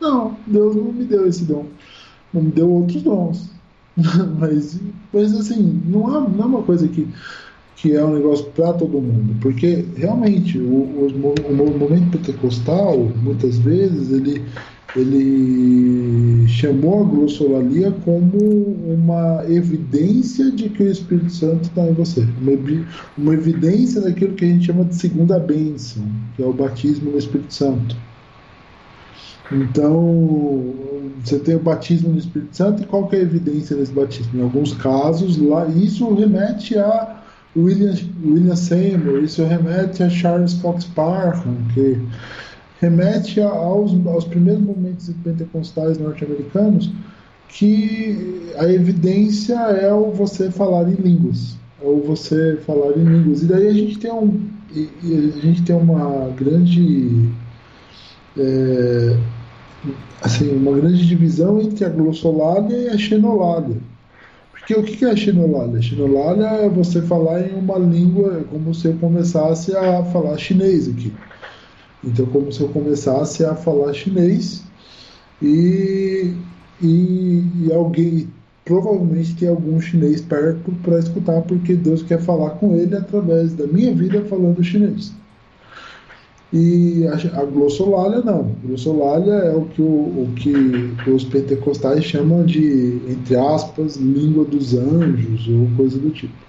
Não, 0.00 0.36
Deus 0.46 0.74
não 0.74 0.92
me 0.92 1.04
deu 1.04 1.28
esse 1.28 1.44
dom. 1.44 1.66
Não 2.36 2.42
me 2.42 2.50
deu 2.50 2.70
outros 2.70 3.02
dons. 3.02 3.50
mas, 4.38 4.78
mas 5.12 5.34
assim, 5.34 5.82
não 5.86 6.08
é, 6.08 6.28
não 6.28 6.44
é 6.44 6.46
uma 6.46 6.62
coisa 6.62 6.86
que, 6.86 7.08
que 7.76 7.94
é 7.94 8.04
um 8.04 8.14
negócio 8.14 8.44
para 8.54 8.74
todo 8.74 9.00
mundo. 9.00 9.34
Porque 9.40 9.86
realmente 9.96 10.58
o, 10.58 10.62
o, 10.62 11.34
o 11.48 11.54
movimento 11.54 12.18
pentecostal, 12.18 12.98
muitas 13.22 13.58
vezes, 13.58 14.12
ele 14.12 14.42
ele 14.94 16.48
chamou 16.48 17.02
a 17.02 17.04
glossolalia 17.04 17.90
como 18.04 18.38
uma 18.38 19.44
evidência 19.48 20.50
de 20.50 20.70
que 20.70 20.82
o 20.82 20.90
Espírito 20.90 21.32
Santo 21.32 21.64
está 21.64 21.86
em 21.86 21.92
você, 21.92 22.26
uma, 22.40 22.52
uma, 23.18 23.34
evidência 23.34 24.00
daquilo 24.00 24.34
que 24.34 24.44
a 24.44 24.48
gente 24.48 24.66
chama 24.66 24.84
de 24.84 24.94
segunda 24.94 25.38
bênção, 25.38 26.02
que 26.34 26.42
é 26.42 26.46
o 26.46 26.52
batismo 26.52 27.10
no 27.10 27.18
Espírito 27.18 27.52
Santo. 27.52 27.96
Então, 29.50 30.74
você 31.24 31.38
tem 31.38 31.54
o 31.54 31.60
batismo 31.60 32.10
no 32.10 32.18
Espírito 32.18 32.56
Santo 32.56 32.82
e 32.82 32.86
qual 32.86 33.08
é 33.12 33.16
a 33.16 33.20
evidência 33.20 33.76
desse 33.76 33.92
batismo? 33.92 34.40
Em 34.40 34.42
alguns 34.42 34.72
casos, 34.74 35.36
lá, 35.36 35.66
isso 35.68 36.12
remete 36.14 36.78
a 36.78 37.22
William, 37.56 37.94
William 38.24 38.56
Seymour, 38.56 39.22
isso 39.22 39.42
remete 39.44 40.02
a 40.02 40.10
Charles 40.10 40.54
Fox 40.54 40.84
Parham, 40.84 41.56
que 41.72 41.98
remete 42.80 43.40
aos, 43.40 43.92
aos 44.06 44.24
primeiros 44.24 44.62
momentos 44.62 45.10
pentecostais 45.24 45.98
norte-americanos, 45.98 46.92
que 47.48 48.52
a 48.58 48.66
evidência 48.70 49.54
é 49.54 49.92
o 49.92 50.10
você 50.10 50.50
falar 50.50 50.88
em 50.88 50.94
línguas, 50.94 51.56
ou 51.80 52.02
você 52.02 52.58
falar 52.66 52.96
em 52.96 53.04
línguas. 53.04 53.42
E 53.42 53.46
daí 53.46 53.68
a 53.68 53.72
gente 53.72 53.98
tem, 53.98 54.12
um, 54.12 54.40
a 54.70 55.40
gente 55.40 55.62
tem 55.62 55.74
uma 55.74 56.30
grande. 56.36 57.30
É, 58.36 59.16
assim, 60.22 60.54
uma 60.54 60.72
grande 60.72 61.06
divisão 61.06 61.60
entre 61.60 61.84
a 61.84 61.88
glossolalia 61.88 62.76
e 62.76 62.88
a 62.88 62.98
xenolalia. 62.98 63.76
Porque 64.52 64.74
o 64.74 64.82
que 64.82 65.04
é 65.04 65.10
a 65.10 65.16
xenolalia? 65.16 65.78
A 65.78 65.82
xenolalia 65.82 66.46
é 66.46 66.68
você 66.68 67.00
falar 67.02 67.40
em 67.42 67.54
uma 67.54 67.78
língua, 67.78 68.44
como 68.50 68.74
se 68.74 68.86
eu 68.86 68.94
começasse 68.94 69.76
a 69.76 70.04
falar 70.04 70.36
chinês 70.38 70.88
aqui. 70.88 71.12
Então, 72.04 72.26
como 72.26 72.52
se 72.52 72.60
eu 72.60 72.68
começasse 72.68 73.44
a 73.44 73.54
falar 73.54 73.92
chinês 73.92 74.62
e, 75.42 76.32
e, 76.82 77.44
e 77.64 77.72
alguém, 77.72 78.28
provavelmente 78.64 79.36
tem 79.36 79.48
algum 79.48 79.80
chinês 79.80 80.20
perto 80.20 80.72
para 80.82 80.98
escutar, 80.98 81.42
porque 81.42 81.74
Deus 81.74 82.02
quer 82.02 82.20
falar 82.20 82.50
com 82.50 82.76
ele 82.76 82.96
através 82.96 83.54
da 83.54 83.66
minha 83.66 83.94
vida 83.94 84.24
falando 84.24 84.62
chinês. 84.62 85.12
E 86.52 87.04
a, 87.06 87.40
a 87.40 87.44
glossolalia 87.44 88.22
não. 88.22 88.54
Glossolalia 88.64 89.34
é 89.34 89.54
o 89.54 89.62
que, 89.66 89.82
o, 89.82 89.84
o 89.84 90.32
que 90.36 91.10
os 91.10 91.24
pentecostais 91.24 92.04
chamam 92.04 92.44
de, 92.44 93.00
entre 93.08 93.36
aspas, 93.36 93.96
língua 93.96 94.44
dos 94.44 94.74
anjos 94.74 95.48
ou 95.48 95.68
coisa 95.76 95.98
do 95.98 96.10
tipo. 96.10 96.46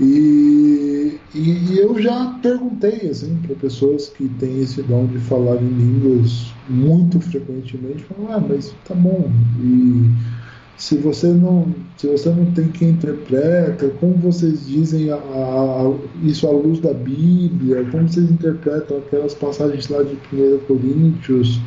E, 0.00 1.18
e, 1.34 1.78
eu 1.78 2.00
já 2.00 2.38
perguntei 2.40 3.08
assim 3.10 3.36
para 3.44 3.56
pessoas 3.56 4.08
que 4.08 4.28
têm 4.28 4.60
esse 4.60 4.80
dom 4.82 5.06
de 5.06 5.18
falar 5.18 5.56
em 5.56 5.68
línguas 5.68 6.52
muito 6.68 7.20
frequentemente, 7.20 8.04
falam, 8.04 8.32
ah, 8.32 8.40
mas 8.40 8.72
tá 8.86 8.94
bom. 8.94 9.28
E 9.60 10.37
se 10.78 10.96
você 10.96 11.26
não, 11.26 11.74
se 11.96 12.06
você 12.06 12.30
não 12.30 12.46
tem 12.52 12.68
quem 12.68 12.90
interpreta, 12.90 13.88
como 14.00 14.14
vocês 14.14 14.64
dizem 14.64 15.10
a, 15.10 15.16
a, 15.16 15.92
isso 16.22 16.46
à 16.46 16.52
luz 16.52 16.78
da 16.78 16.94
Bíblia, 16.94 17.84
como 17.90 18.08
vocês 18.08 18.30
interpretam 18.30 18.98
aquelas 18.98 19.34
passagens 19.34 19.88
lá 19.88 20.04
de 20.04 20.16
1 20.32 20.58
Coríntios, 20.68 21.60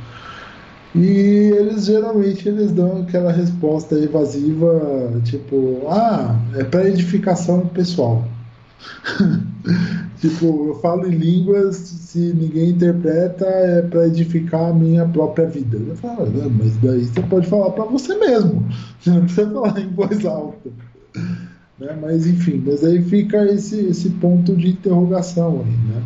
e 0.95 1.07
eles 1.57 1.85
geralmente 1.85 2.47
eles 2.47 2.71
dão 2.71 3.01
aquela 3.01 3.33
resposta 3.33 3.95
evasiva, 3.95 5.11
tipo, 5.25 5.81
ah, 5.89 6.39
é 6.55 6.63
para 6.63 6.87
edificação 6.87 7.67
pessoal. 7.67 8.23
tipo, 10.19 10.67
eu 10.67 10.79
falo 10.81 11.07
em 11.07 11.15
línguas, 11.15 11.75
se 11.75 12.19
ninguém 12.33 12.69
interpreta, 12.69 13.45
é 13.45 13.81
para 13.81 14.07
edificar 14.07 14.69
a 14.69 14.73
minha 14.73 15.05
própria 15.05 15.47
vida. 15.47 15.77
Eu 15.77 15.95
falo, 15.95 16.23
ah, 16.23 16.49
mas 16.49 16.77
daí 16.77 17.05
você 17.05 17.21
pode 17.21 17.47
falar 17.47 17.71
para 17.71 17.85
você 17.85 18.15
mesmo, 18.15 18.65
você 18.99 19.09
não 19.11 19.21
precisa 19.21 19.51
falar 19.51 19.79
em 19.79 19.89
voz 19.89 20.25
alta. 20.25 20.69
Né? 21.79 21.97
Mas 22.01 22.27
enfim, 22.27 22.63
mas 22.65 22.83
aí 22.83 23.01
fica 23.03 23.43
esse, 23.45 23.79
esse 23.87 24.09
ponto 24.11 24.55
de 24.55 24.69
interrogação 24.69 25.63
aí, 25.65 25.93
né? 25.93 26.03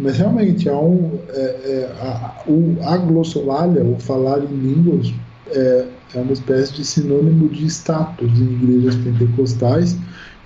Mas 0.00 0.16
realmente, 0.16 0.68
há 0.68 0.78
um, 0.78 1.18
é, 1.30 1.40
é, 1.40 1.96
a, 2.00 2.42
o, 2.46 2.76
a 2.82 2.96
glossolalia, 2.98 3.82
o 3.82 3.98
falar 3.98 4.38
em 4.38 4.46
línguas, 4.46 5.12
é, 5.50 5.86
é 6.14 6.20
uma 6.20 6.32
espécie 6.32 6.72
de 6.72 6.84
sinônimo 6.84 7.48
de 7.48 7.66
status 7.66 8.30
em 8.38 8.52
igrejas 8.52 8.94
pentecostais, 8.96 9.96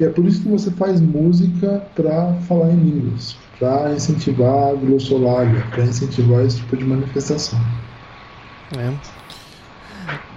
e 0.03 0.05
é 0.05 0.09
por 0.09 0.27
isso 0.27 0.43
que 0.43 0.49
você 0.49 0.69
faz 0.73 1.01
música 1.01 1.87
para 1.95 2.35
falar 2.49 2.71
em 2.71 2.77
línguas, 2.77 3.37
para 3.61 3.93
incentivar 3.93 4.71
a 4.71 4.75
glossolalia, 4.75 5.65
para 5.71 5.85
incentivar 5.85 6.45
esse 6.45 6.57
tipo 6.57 6.77
de 6.77 6.85
manifestação. 6.85 7.57
É. 8.77 8.93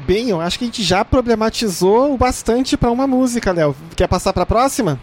Bem, 0.05 0.29
eu 0.29 0.39
acho 0.39 0.59
que 0.59 0.65
a 0.65 0.67
gente 0.67 0.83
já 0.83 1.03
problematizou 1.03 2.15
bastante 2.15 2.77
para 2.77 2.91
uma 2.91 3.07
música, 3.07 3.51
Léo. 3.51 3.75
Quer 3.95 4.07
passar 4.07 4.33
para 4.33 4.43
a 4.43 4.45
próxima? 4.45 4.99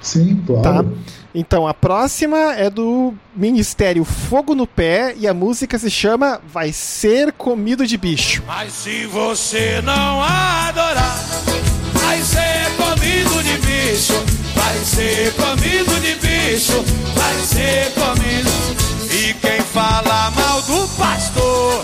Sim, 0.00 0.42
claro. 0.44 0.62
Tá. 0.62 0.84
Então, 1.32 1.68
a 1.68 1.72
próxima 1.72 2.36
é 2.54 2.68
do 2.68 3.14
Ministério 3.36 4.04
Fogo 4.04 4.56
no 4.56 4.66
Pé 4.66 5.14
e 5.16 5.28
a 5.28 5.32
música 5.32 5.78
se 5.78 5.88
chama 5.88 6.40
Vai 6.52 6.72
Ser 6.72 7.32
Comido 7.32 7.86
de 7.86 7.96
Bicho. 7.96 8.42
Mas 8.44 8.72
se 8.72 9.06
você 9.06 9.80
não 9.82 10.20
adorar, 10.20 11.51
bicho, 14.02 14.14
vai 14.54 14.76
ser 14.78 15.32
comido 15.34 16.00
de 16.00 16.14
bicho, 16.16 16.84
vai 17.14 17.34
ser 17.44 17.92
comido. 17.94 18.50
E 19.12 19.34
quem 19.34 19.60
fala 19.60 20.30
mal 20.32 20.60
do 20.62 20.88
pastor 20.96 21.82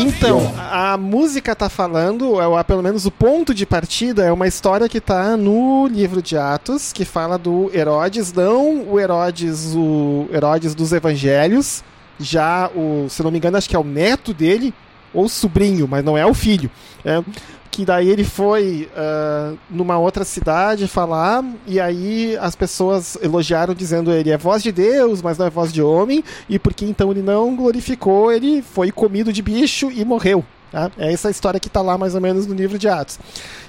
então, 0.00 0.54
a 0.56 0.96
música 0.96 1.56
tá 1.56 1.68
falando, 1.68 2.40
é, 2.40 2.62
pelo 2.62 2.80
menos 2.84 3.04
o 3.04 3.10
ponto 3.10 3.52
de 3.52 3.66
partida 3.66 4.24
é 4.24 4.30
uma 4.30 4.46
história 4.46 4.88
que 4.88 5.00
tá 5.00 5.36
no 5.36 5.88
livro 5.88 6.22
de 6.22 6.36
Atos, 6.36 6.92
que 6.92 7.04
fala 7.04 7.36
do 7.36 7.68
Herodes, 7.74 8.32
não 8.32 8.84
o 8.88 9.00
Herodes, 9.00 9.74
o 9.74 10.28
Herodes 10.32 10.72
dos 10.72 10.92
Evangelhos, 10.92 11.82
já 12.20 12.70
o, 12.76 13.08
se 13.08 13.24
não 13.24 13.32
me 13.32 13.38
engano, 13.38 13.56
acho 13.56 13.68
que 13.68 13.74
é 13.74 13.78
o 13.78 13.82
neto 13.82 14.32
dele, 14.32 14.72
ou 15.12 15.28
sobrinho, 15.28 15.88
mas 15.88 16.04
não 16.04 16.16
é 16.16 16.24
o 16.24 16.34
filho. 16.34 16.70
É, 17.04 17.22
que 17.70 17.84
daí 17.84 18.08
ele 18.08 18.24
foi 18.24 18.88
uh, 18.92 19.58
numa 19.70 19.98
outra 19.98 20.24
cidade 20.24 20.88
falar, 20.88 21.44
e 21.66 21.78
aí 21.80 22.36
as 22.40 22.56
pessoas 22.56 23.16
elogiaram 23.22 23.74
dizendo 23.74 24.12
ele 24.12 24.30
é 24.30 24.36
voz 24.36 24.62
de 24.62 24.72
Deus, 24.72 25.22
mas 25.22 25.38
não 25.38 25.46
é 25.46 25.50
voz 25.50 25.72
de 25.72 25.82
homem, 25.82 26.24
e 26.48 26.58
porque 26.58 26.84
então 26.84 27.10
ele 27.10 27.22
não 27.22 27.54
glorificou, 27.54 28.32
ele 28.32 28.62
foi 28.62 28.90
comido 28.90 29.32
de 29.32 29.42
bicho 29.42 29.90
e 29.90 30.04
morreu. 30.04 30.44
Tá? 30.70 30.90
É 30.98 31.12
essa 31.12 31.30
história 31.30 31.58
que 31.58 31.68
está 31.68 31.80
lá 31.80 31.96
mais 31.96 32.14
ou 32.14 32.20
menos 32.20 32.46
no 32.46 32.54
livro 32.54 32.78
de 32.78 32.88
Atos. 32.88 33.18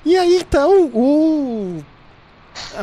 E 0.05 0.17
aí 0.17 0.37
então 0.37 0.89
o 0.93 1.83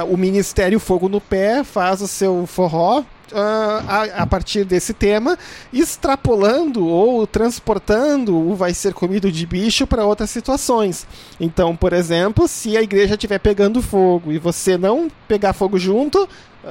o 0.08 0.16
Ministério 0.16 0.80
Fogo 0.80 1.08
no 1.08 1.20
Pé 1.20 1.62
faz 1.62 2.00
o 2.00 2.08
seu 2.08 2.46
forró, 2.46 3.04
a, 3.34 4.22
a, 4.22 4.26
partir 4.26 4.64
desse 4.64 4.92
tema, 4.92 5.38
extrapolando 5.72 6.86
ou 6.86 7.26
transportando 7.26 8.36
o 8.36 8.54
vai 8.54 8.72
ser 8.74 8.94
comido 8.94 9.30
de 9.30 9.46
bicho 9.46 9.86
para 9.86 10.04
outras 10.04 10.30
situações. 10.30 11.06
Então, 11.40 11.76
por 11.76 11.92
exemplo, 11.92 12.46
se 12.46 12.76
a 12.76 12.82
igreja 12.82 13.14
estiver 13.14 13.38
pegando 13.38 13.82
fogo 13.82 14.32
e 14.32 14.38
você 14.38 14.76
não 14.76 15.08
pegar 15.28 15.52
fogo 15.52 15.78
junto, 15.78 16.28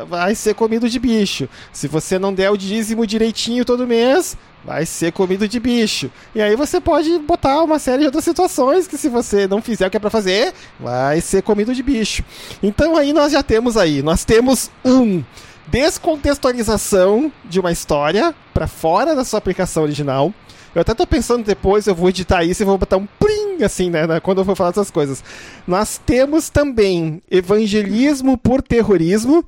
vai 0.10 0.36
ser 0.36 0.54
comido 0.54 0.90
de 0.90 1.00
bicho. 1.00 1.48
Se 1.72 1.88
você 1.88 2.20
não 2.20 2.34
der 2.34 2.50
o 2.52 2.58
dízimo 2.58 3.08
direitinho 3.08 3.64
todo 3.64 3.88
mês, 3.88 4.38
vai 4.64 4.86
ser 4.86 5.12
comido 5.14 5.48
de 5.48 5.60
bicho. 5.60 6.12
E 6.34 6.42
aí 6.42 6.56
você 6.56 6.82
pode 6.82 7.18
botar 7.20 7.64
uma 7.64 7.80
série 7.80 8.00
de 8.00 8.06
outras 8.08 8.24
situações 8.24 8.88
que 8.88 8.98
se 8.98 9.08
você 9.08 9.48
não 9.48 9.62
fizer 9.62 9.88
o 9.88 9.92
que 9.92 9.98
é 9.98 10.00
para 10.00 10.10
fazer, 10.10 10.54
vai 10.80 11.22
ser 11.22 11.44
comido 11.44 11.74
de 11.74 11.84
bicho. 11.84 12.24
Então 12.62 12.98
aí 12.98 13.14
nós 13.14 13.32
já 13.32 13.44
temos 13.44 13.78
aí, 13.78 14.02
nós 14.02 14.26
temos 14.26 14.72
um 14.84 15.24
descontextualização 15.68 17.32
de 17.44 17.60
uma 17.60 17.72
história 17.72 18.34
para 18.54 18.68
fora 18.68 19.16
da 19.16 19.24
sua 19.24 19.38
aplicação 19.38 19.84
original. 19.84 20.34
Eu 20.74 20.82
até 20.82 20.94
tô 20.94 21.08
pensando 21.08 21.44
depois, 21.44 21.88
eu 21.88 21.96
vou 21.96 22.10
editar 22.10 22.44
isso 22.44 22.62
e 22.62 22.66
vou 22.66 22.78
botar 22.78 22.98
um 22.98 23.06
plim, 23.06 23.64
assim, 23.64 23.90
né, 23.90 24.06
né, 24.06 24.20
quando 24.20 24.40
eu 24.40 24.46
for 24.46 24.58
falar 24.58 24.72
dessas 24.72 24.92
coisas. 24.92 25.24
Nós 25.66 26.00
temos 26.06 26.50
também 26.50 27.22
evangelismo 27.32 28.38
por 28.38 28.62
terrorismo, 28.62 29.44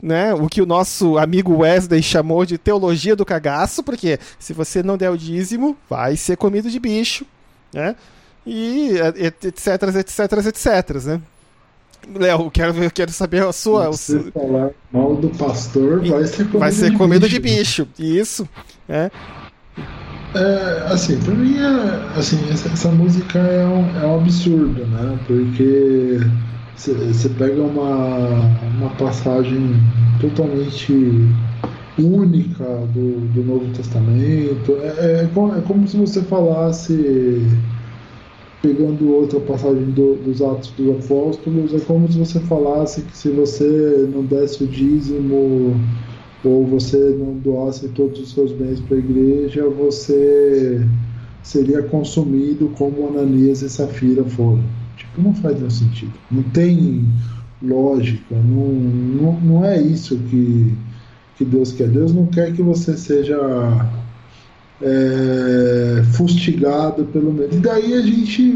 né, 0.00 0.32
o 0.32 0.48
que 0.48 0.62
o 0.62 0.66
nosso 0.66 1.18
amigo 1.18 1.58
Wesley 1.58 2.02
chamou 2.02 2.46
de 2.46 2.56
teologia 2.56 3.16
do 3.16 3.26
cagaço, 3.26 3.82
porque 3.82 4.18
se 4.38 4.52
você 4.52 4.82
não 4.82 4.96
der 4.96 5.10
o 5.10 5.18
dízimo, 5.18 5.76
vai 5.88 6.16
ser 6.16 6.36
comido 6.36 6.70
de 6.70 6.78
bicho, 6.78 7.26
né? 7.72 7.96
E 8.46 8.92
etc, 9.16 9.82
etc, 9.98 10.46
etc, 10.46 11.04
né? 11.04 11.20
Léo, 12.14 12.50
quero, 12.50 12.90
quero 12.90 13.12
saber 13.12 13.42
a 13.42 13.52
sua. 13.52 13.92
Se 13.92 14.18
você 14.18 14.30
falar 14.30 14.70
mal 14.92 15.16
do 15.16 15.28
pastor, 15.30 16.04
vai 16.06 16.24
ser 16.26 16.44
comido, 16.44 16.58
vai 16.58 16.72
ser 16.72 16.90
de, 16.90 16.96
comido 16.96 17.22
bicho. 17.22 17.34
de 17.34 17.40
bicho. 17.40 17.88
Isso. 17.98 18.48
É. 18.88 19.10
É, 20.34 20.84
assim, 20.86 21.18
pra 21.18 21.34
mim, 21.34 21.56
é, 21.58 22.18
assim, 22.18 22.38
essa, 22.50 22.68
essa 22.68 22.88
música 22.90 23.38
é 23.38 23.66
um, 23.66 24.00
é 24.00 24.06
um 24.06 24.20
absurdo, 24.20 24.86
né? 24.86 25.18
Porque 25.26 26.20
você 26.76 27.28
pega 27.30 27.60
uma, 27.60 28.38
uma 28.76 28.90
passagem 28.90 29.76
totalmente 30.20 30.92
única 31.98 32.64
do, 32.94 33.20
do 33.32 33.44
Novo 33.44 33.66
Testamento. 33.72 34.78
É, 34.82 34.86
é, 34.86 35.24
é 35.24 35.60
como 35.66 35.88
se 35.88 35.96
você 35.96 36.22
falasse 36.22 37.44
pegando 38.62 39.10
outra 39.10 39.40
passagem 39.40 39.90
do, 39.90 40.16
dos 40.16 40.42
Atos 40.42 40.70
dos 40.76 41.04
Apóstolos, 41.04 41.74
é 41.74 41.80
como 41.80 42.10
se 42.10 42.18
você 42.18 42.40
falasse 42.40 43.02
que 43.02 43.16
se 43.16 43.30
você 43.30 44.08
não 44.12 44.24
desse 44.24 44.64
o 44.64 44.66
dízimo 44.66 45.74
ou 46.44 46.66
você 46.66 46.96
não 47.18 47.34
doasse 47.34 47.88
todos 47.88 48.20
os 48.20 48.32
seus 48.32 48.52
bens 48.52 48.80
para 48.80 48.96
a 48.96 49.00
igreja, 49.00 49.68
você 49.68 50.86
seria 51.42 51.82
consumido 51.82 52.70
como 52.76 53.08
Ananias 53.08 53.62
e 53.62 53.70
Safira 53.70 54.24
foram. 54.24 54.62
Tipo, 54.96 55.22
não 55.22 55.34
faz 55.34 55.56
nenhum 55.56 55.70
sentido. 55.70 56.12
Não 56.30 56.42
tem 56.42 57.04
lógica, 57.62 58.34
não, 58.34 58.68
não, 58.68 59.40
não 59.40 59.64
é 59.64 59.80
isso 59.80 60.16
que, 60.30 60.74
que 61.36 61.44
Deus 61.44 61.72
quer. 61.72 61.88
Deus 61.88 62.12
não 62.12 62.26
quer 62.26 62.52
que 62.52 62.62
você 62.62 62.96
seja 62.96 63.36
é, 64.82 66.02
fustigado 66.12 67.04
pelo 67.06 67.32
medo. 67.32 67.56
E 67.56 67.58
daí 67.58 67.94
a 67.94 68.02
gente 68.02 68.54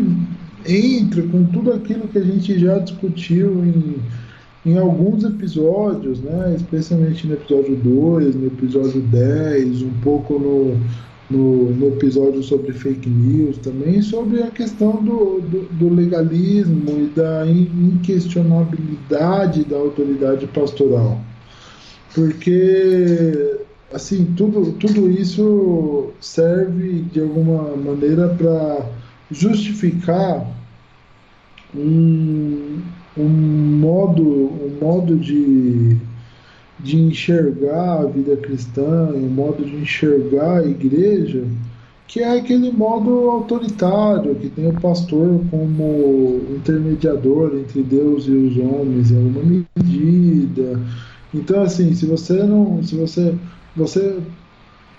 entra 0.66 1.22
com 1.22 1.44
tudo 1.44 1.72
aquilo 1.72 2.08
que 2.08 2.18
a 2.18 2.24
gente 2.24 2.58
já 2.58 2.78
discutiu 2.78 3.64
em, 3.64 3.96
em 4.64 4.78
alguns 4.78 5.24
episódios, 5.24 6.20
né? 6.20 6.54
especialmente 6.56 7.26
no 7.26 7.34
episódio 7.34 7.76
2, 7.76 8.34
no 8.34 8.46
episódio 8.46 9.02
10, 9.02 9.82
um 9.82 9.92
pouco 10.02 10.38
no, 10.38 10.80
no, 11.30 11.70
no, 11.70 11.88
episódio 11.88 12.42
sobre 12.42 12.72
fake 12.72 13.06
news 13.08 13.58
também, 13.58 14.00
sobre 14.00 14.42
a 14.42 14.50
questão 14.50 15.02
do, 15.02 15.42
do, 15.42 15.68
do 15.72 15.94
legalismo 15.94 16.90
e 16.90 17.12
da 17.14 17.46
inquestionabilidade 17.46 19.64
da 19.64 19.76
autoridade 19.76 20.46
pastoral. 20.46 21.20
Porque 22.14 23.58
assim, 23.94 24.34
tudo, 24.36 24.72
tudo 24.72 25.08
isso 25.08 26.10
serve 26.20 27.02
de 27.12 27.20
alguma 27.20 27.76
maneira 27.76 28.28
para 28.28 28.86
justificar 29.30 30.44
um, 31.74 32.80
um 33.16 33.28
modo, 33.28 34.22
um 34.22 34.78
modo 34.80 35.16
de, 35.16 35.96
de 36.80 36.96
enxergar 36.96 38.00
a 38.00 38.06
vida 38.06 38.36
cristã, 38.36 39.10
um 39.14 39.28
modo 39.28 39.64
de 39.64 39.76
enxergar 39.76 40.58
a 40.58 40.66
igreja, 40.66 41.44
que 42.08 42.20
é 42.20 42.36
aquele 42.36 42.70
modo 42.72 43.30
autoritário, 43.30 44.34
que 44.34 44.48
tem 44.48 44.68
o 44.68 44.80
pastor 44.80 45.40
como 45.50 46.40
intermediador 46.50 47.56
entre 47.56 47.82
Deus 47.82 48.26
e 48.26 48.30
os 48.30 48.56
homens 48.58 49.10
em 49.10 49.16
alguma 49.16 49.64
medida. 49.76 50.80
Então, 51.32 51.62
assim, 51.62 51.92
se 51.94 52.06
você 52.06 52.44
não. 52.44 52.82
Se 52.82 52.94
você 52.94 53.34
você 53.76 54.18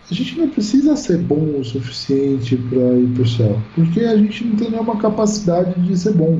a 0.09 0.13
gente 0.13 0.37
não 0.37 0.47
precisa 0.49 0.95
ser 0.95 1.17
bom 1.17 1.59
o 1.59 1.65
suficiente 1.65 2.55
para 2.55 2.93
ir 2.93 3.07
para 3.07 3.23
o 3.23 3.27
céu, 3.27 3.59
porque 3.73 4.01
a 4.01 4.15
gente 4.15 4.45
não 4.45 4.55
tem 4.55 4.69
nenhuma 4.69 4.97
capacidade 4.97 5.81
de 5.81 5.97
ser 5.97 6.13
bom. 6.13 6.39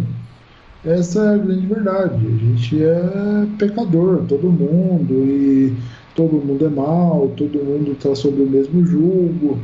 Essa 0.85 1.19
é 1.19 1.33
a 1.33 1.37
grande 1.37 1.65
verdade. 1.65 2.27
A 2.27 2.45
gente 2.45 2.83
é 2.83 3.47
pecador, 3.57 4.23
todo 4.27 4.51
mundo, 4.51 5.13
e 5.27 5.73
todo 6.15 6.33
mundo 6.33 6.63
é 6.63 6.69
mal, 6.69 7.33
todo 7.35 7.57
mundo 7.57 7.93
está 7.93 8.13
sob 8.13 8.39
o 8.39 8.47
mesmo 8.47 8.85
jugo. 8.85 9.59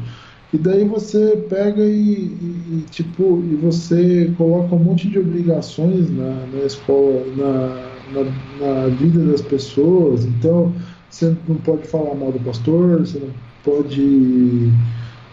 E 0.52 0.58
daí 0.58 0.84
você 0.84 1.46
pega 1.48 1.84
e, 1.84 1.94
e, 1.94 2.80
e, 2.80 2.86
tipo 2.90 3.42
e 3.50 3.56
você 3.56 4.34
coloca 4.36 4.76
um 4.76 4.80
monte 4.80 5.08
de 5.08 5.20
obrigações 5.20 6.10
na, 6.10 6.48
na 6.52 6.66
escola, 6.66 7.24
na, 7.38 7.91
na, 8.12 8.24
na 8.60 8.90
vida 8.90 9.24
das 9.26 9.42
pessoas. 9.42 10.26
Então 10.26 10.74
você 11.10 11.36
não 11.48 11.58
pode 11.58 11.88
falar 11.88 12.16
mal 12.16 12.32
do 12.32 12.40
pastor, 12.40 13.00
você 13.00 13.20
não 13.20 13.34
pode 13.64 14.72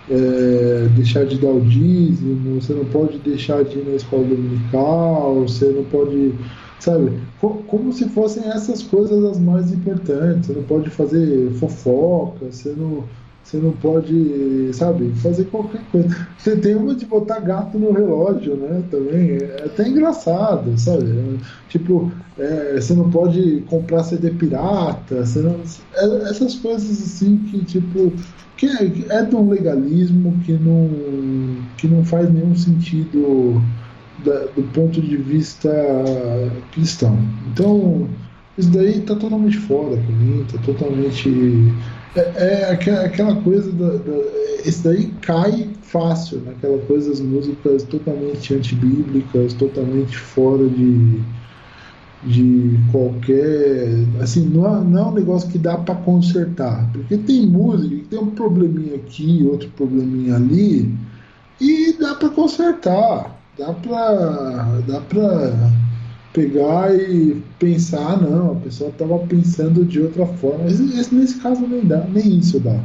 é, 0.08 0.88
deixar 0.88 1.26
de 1.26 1.38
dar 1.38 1.50
o 1.50 1.60
dízimo, 1.60 2.60
você 2.60 2.72
não 2.72 2.84
pode 2.86 3.18
deixar 3.18 3.64
de 3.64 3.78
ir 3.78 3.84
na 3.84 3.94
escola 3.94 4.24
dominical, 4.24 5.42
você 5.42 5.70
não 5.70 5.84
pode, 5.84 6.34
sabe, 6.80 7.12
como 7.38 7.92
se 7.92 8.08
fossem 8.08 8.44
essas 8.48 8.82
coisas 8.82 9.24
as 9.24 9.38
mais 9.38 9.72
importantes. 9.72 10.46
Você 10.46 10.52
não 10.54 10.64
pode 10.64 10.90
fazer 10.90 11.50
fofoca, 11.54 12.50
você 12.50 12.70
não 12.70 13.04
você 13.48 13.56
não 13.56 13.72
pode, 13.72 14.70
sabe, 14.74 15.10
fazer 15.22 15.46
qualquer 15.46 15.82
coisa. 15.90 16.28
Você 16.36 16.54
tem 16.56 16.74
uma 16.74 16.94
de 16.94 17.06
botar 17.06 17.40
gato 17.40 17.78
no 17.78 17.92
relógio, 17.92 18.56
né? 18.56 18.84
Também 18.90 19.38
é 19.38 19.64
até 19.64 19.88
engraçado, 19.88 20.78
sabe? 20.78 21.40
Tipo, 21.66 22.12
é, 22.36 22.78
você 22.78 22.92
não 22.92 23.08
pode 23.08 23.62
comprar 23.62 24.04
CD 24.04 24.32
pirata, 24.32 25.24
você 25.24 25.40
não, 25.40 25.62
é, 25.94 26.30
essas 26.30 26.56
coisas 26.56 26.90
assim 27.02 27.38
que, 27.38 27.64
tipo, 27.64 28.12
que 28.54 28.66
é, 28.66 29.16
é 29.16 29.22
de 29.24 29.34
um 29.34 29.48
legalismo 29.48 30.38
que 30.44 30.52
não, 30.52 30.90
que 31.78 31.88
não 31.88 32.04
faz 32.04 32.30
nenhum 32.30 32.54
sentido 32.54 33.62
da, 34.18 34.44
do 34.48 34.62
ponto 34.74 35.00
de 35.00 35.16
vista 35.16 35.70
cristão. 36.70 37.16
Então, 37.50 38.10
isso 38.58 38.70
daí 38.72 39.00
tá 39.00 39.14
totalmente 39.16 39.56
fora 39.56 39.96
pra 39.96 40.14
mim, 40.14 40.44
tá 40.52 40.58
totalmente 40.58 41.30
é, 42.16 42.70
é 42.80 43.04
aquela 43.04 43.36
coisa 43.42 43.70
da, 43.72 43.90
da, 43.96 44.16
Esse 44.64 44.84
daí 44.84 45.06
cai 45.22 45.68
fácil, 45.82 46.38
né? 46.40 46.54
coisa 46.86 47.10
das 47.10 47.20
músicas 47.20 47.82
totalmente 47.84 48.54
antibíblicas, 48.54 49.54
totalmente 49.54 50.16
fora 50.16 50.68
de, 50.68 51.20
de 52.24 52.78
qualquer. 52.92 53.88
Assim, 54.20 54.46
não 54.46 54.66
é, 54.66 54.84
não 54.84 54.98
é 54.98 55.06
um 55.06 55.14
negócio 55.14 55.50
que 55.50 55.58
dá 55.58 55.76
para 55.76 55.94
consertar. 55.96 56.90
Porque 56.92 57.16
tem 57.16 57.46
música 57.46 57.94
que 57.94 58.02
tem 58.02 58.18
um 58.18 58.30
probleminha 58.30 58.96
aqui, 58.96 59.46
outro 59.50 59.68
probleminha 59.70 60.36
ali, 60.36 60.94
e 61.60 61.94
dá 61.98 62.14
para 62.14 62.28
consertar. 62.30 63.38
Dá 63.58 63.72
para. 63.72 64.80
Dá 64.86 65.00
pra 65.00 65.87
pegar 66.38 66.94
e 66.94 67.42
pensar, 67.58 68.12
ah, 68.12 68.16
não, 68.16 68.52
a 68.52 68.54
pessoa 68.54 68.90
estava 68.90 69.18
pensando 69.18 69.84
de 69.84 70.00
outra 70.00 70.24
forma. 70.24 70.66
Esse, 70.66 71.12
nesse 71.12 71.40
caso 71.40 71.66
nem 71.66 71.84
dá, 71.84 72.06
nem 72.06 72.38
isso 72.38 72.60
dá. 72.60 72.78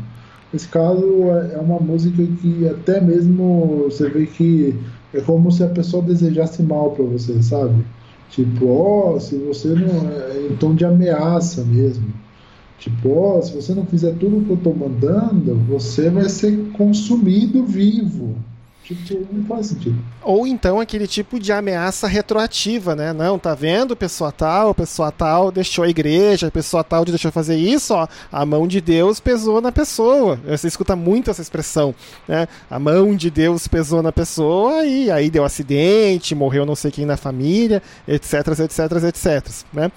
Nesse 0.51 0.67
caso 0.67 1.05
é, 1.29 1.53
é 1.53 1.59
uma 1.59 1.79
música 1.79 2.23
que 2.41 2.67
até 2.67 2.99
mesmo 2.99 3.83
você 3.85 4.09
vê 4.09 4.25
que 4.25 4.75
é 5.13 5.21
como 5.21 5.51
se 5.51 5.63
a 5.63 5.67
pessoa 5.67 6.01
desejasse 6.01 6.63
mal 6.63 6.91
para 6.91 7.05
você, 7.05 7.41
sabe? 7.43 7.85
Tipo, 8.31 8.65
ó, 8.67 9.13
oh, 9.13 9.19
se 9.19 9.37
você 9.37 9.69
não. 9.69 10.09
É 10.09 10.47
em 10.51 10.55
tom 10.55 10.73
de 10.73 10.83
ameaça 10.83 11.63
mesmo. 11.63 12.07
Tipo, 12.79 13.09
ó, 13.09 13.37
oh, 13.37 13.41
se 13.43 13.55
você 13.55 13.75
não 13.75 13.85
fizer 13.85 14.15
tudo 14.15 14.43
que 14.43 14.49
eu 14.49 14.57
tô 14.57 14.73
mandando, 14.73 15.55
você 15.67 16.09
vai 16.09 16.27
ser 16.27 16.57
consumido 16.71 17.63
vivo. 17.63 18.35
Tipo, 18.83 19.25
não 19.31 19.45
faz 19.45 19.67
sentido. 19.67 19.97
Ou 20.21 20.45
então 20.45 20.79
aquele 20.79 21.07
tipo 21.07 21.39
de 21.39 21.53
ameaça 21.53 22.05
retroativa, 22.05 22.93
né? 22.93 23.13
Não, 23.13 23.39
tá 23.39 23.55
vendo? 23.55 23.95
Pessoa 23.95 24.29
tal, 24.29 24.75
pessoa 24.75 25.09
tal 25.09 25.51
deixou 25.51 25.85
a 25.85 25.89
igreja, 25.89 26.51
pessoa 26.51 26.83
tal 26.83 27.05
deixou 27.05 27.31
fazer 27.31 27.55
isso, 27.55 27.93
ó. 27.93 28.07
A 28.29 28.45
mão 28.45 28.67
de 28.67 28.81
Deus 28.81 29.21
pesou 29.21 29.61
na 29.61 29.71
pessoa. 29.71 30.37
Você 30.45 30.67
escuta 30.67 30.97
muito 30.97 31.31
essa 31.31 31.41
expressão, 31.41 31.95
né? 32.27 32.45
A 32.69 32.77
mão 32.77 33.15
de 33.15 33.31
Deus 33.31 33.69
pesou 33.69 34.03
na 34.03 34.11
pessoa 34.11 34.83
e 34.85 35.09
aí 35.09 35.29
deu 35.29 35.45
acidente, 35.45 36.35
morreu 36.35 36.65
não 36.65 36.75
sei 36.75 36.91
quem 36.91 37.05
na 37.05 37.15
família, 37.15 37.81
etc, 38.05 38.33
etc, 38.59 39.03
etc, 39.07 39.65
né? 39.71 39.89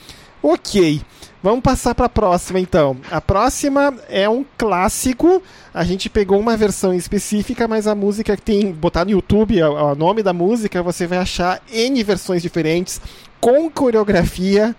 Ok. 0.42 1.00
Vamos 1.42 1.60
passar 1.60 1.94
para 1.94 2.06
a 2.06 2.08
próxima 2.08 2.58
então. 2.58 2.96
A 3.10 3.20
próxima 3.20 3.94
é 4.08 4.28
um 4.28 4.44
clássico. 4.58 5.42
A 5.72 5.84
gente 5.84 6.10
pegou 6.10 6.40
uma 6.40 6.56
versão 6.56 6.92
específica, 6.92 7.68
mas 7.68 7.86
a 7.86 7.94
música 7.94 8.36
que 8.36 8.42
tem 8.42 8.72
botar 8.72 9.04
no 9.04 9.12
YouTube, 9.12 9.62
o 9.62 9.94
nome 9.94 10.22
da 10.22 10.32
música, 10.32 10.82
você 10.82 11.06
vai 11.06 11.18
achar 11.18 11.62
N 11.70 12.02
versões 12.02 12.42
diferentes 12.42 13.00
com 13.40 13.70
coreografia 13.70 14.74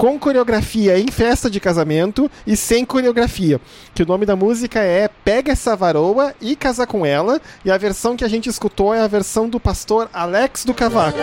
com 0.00 0.18
coreografia 0.18 0.98
em 0.98 1.08
festa 1.08 1.50
de 1.50 1.60
casamento 1.60 2.30
e 2.46 2.56
sem 2.56 2.86
coreografia. 2.86 3.60
Que 3.94 4.02
o 4.02 4.06
nome 4.06 4.24
da 4.24 4.34
música 4.34 4.80
é 4.80 5.08
Pega 5.08 5.52
essa 5.52 5.76
varoa 5.76 6.34
e 6.40 6.56
casa 6.56 6.86
com 6.86 7.04
ela. 7.04 7.38
E 7.64 7.70
a 7.70 7.76
versão 7.76 8.16
que 8.16 8.24
a 8.24 8.28
gente 8.28 8.48
escutou 8.48 8.94
é 8.94 9.00
a 9.00 9.06
versão 9.06 9.46
do 9.46 9.60
pastor 9.60 10.08
Alex 10.10 10.64
do 10.64 10.72
Cavaco. 10.72 11.18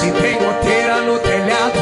Se 0.00 0.12
tem 0.12 0.40
no 0.40 1.18
telhado, 1.18 1.78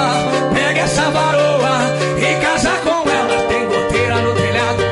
panela, 0.00 0.54
pega 0.54 0.80
essa 0.80 1.10
varoa 1.10 1.70
e 2.18 2.40
casa 2.40 2.70
com 2.78 3.08
ela. 3.08 3.48
Tem 3.48 3.66
goteira 3.66 4.20
no 4.22 4.34
telhado, 4.34 4.82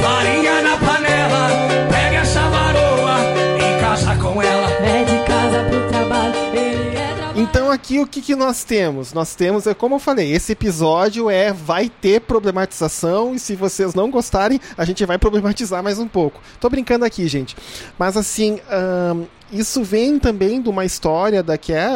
farinha 0.00 0.62
na 0.62 0.76
panela, 0.76 1.48
pega 1.90 2.16
essa 2.18 2.40
varoa 2.48 3.16
e 3.58 3.80
casa 3.80 4.16
com 4.16 4.42
ela. 4.42 4.70
É 4.70 5.04
de 5.04 5.24
casa 5.24 5.64
pro 5.68 5.88
trabalho, 5.88 6.34
ele 6.54 6.96
é 6.96 7.14
trabalho. 7.14 7.40
Então 7.40 7.70
aqui 7.70 7.98
o 7.98 8.06
que, 8.06 8.22
que 8.22 8.36
nós 8.36 8.64
temos? 8.64 9.12
Nós 9.12 9.34
temos, 9.34 9.66
é 9.66 9.74
como 9.74 9.96
eu 9.96 9.98
falei, 9.98 10.32
esse 10.32 10.52
episódio 10.52 11.28
é 11.28 11.52
vai 11.52 11.88
ter 11.88 12.20
problematização 12.20 13.34
e 13.34 13.38
se 13.38 13.56
vocês 13.56 13.94
não 13.94 14.10
gostarem, 14.10 14.60
a 14.76 14.84
gente 14.84 15.04
vai 15.04 15.18
problematizar 15.18 15.82
mais 15.82 15.98
um 15.98 16.08
pouco. 16.08 16.40
Tô 16.60 16.68
brincando 16.70 17.04
aqui, 17.04 17.26
gente. 17.26 17.56
Mas 17.98 18.16
assim, 18.16 18.60
ahn, 18.70 19.24
isso 19.50 19.82
vem 19.82 20.18
também 20.18 20.62
de 20.62 20.68
uma 20.68 20.84
história 20.84 21.42
da 21.42 21.58
que 21.58 21.72
é 21.72 21.92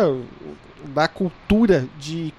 da 0.94 1.08
cultura 1.08 1.86
de 1.98 2.32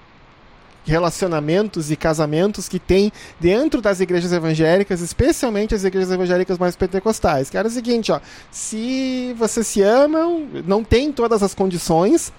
relacionamentos 0.88 1.90
e 1.90 1.96
casamentos 1.96 2.68
que 2.68 2.78
tem 2.78 3.12
dentro 3.38 3.80
das 3.80 4.00
igrejas 4.00 4.32
evangélicas, 4.32 5.00
especialmente 5.00 5.74
as 5.74 5.84
igrejas 5.84 6.10
evangélicas 6.10 6.58
mais 6.58 6.74
pentecostais. 6.74 7.50
Que 7.50 7.56
era 7.58 7.68
o 7.68 7.70
seguinte, 7.70 8.10
ó, 8.10 8.20
se 8.50 9.34
vocês 9.38 9.66
se 9.66 9.82
amam, 9.82 10.46
não 10.66 10.82
tem 10.82 11.12
todas 11.12 11.42
as 11.42 11.54
condições, 11.54 12.32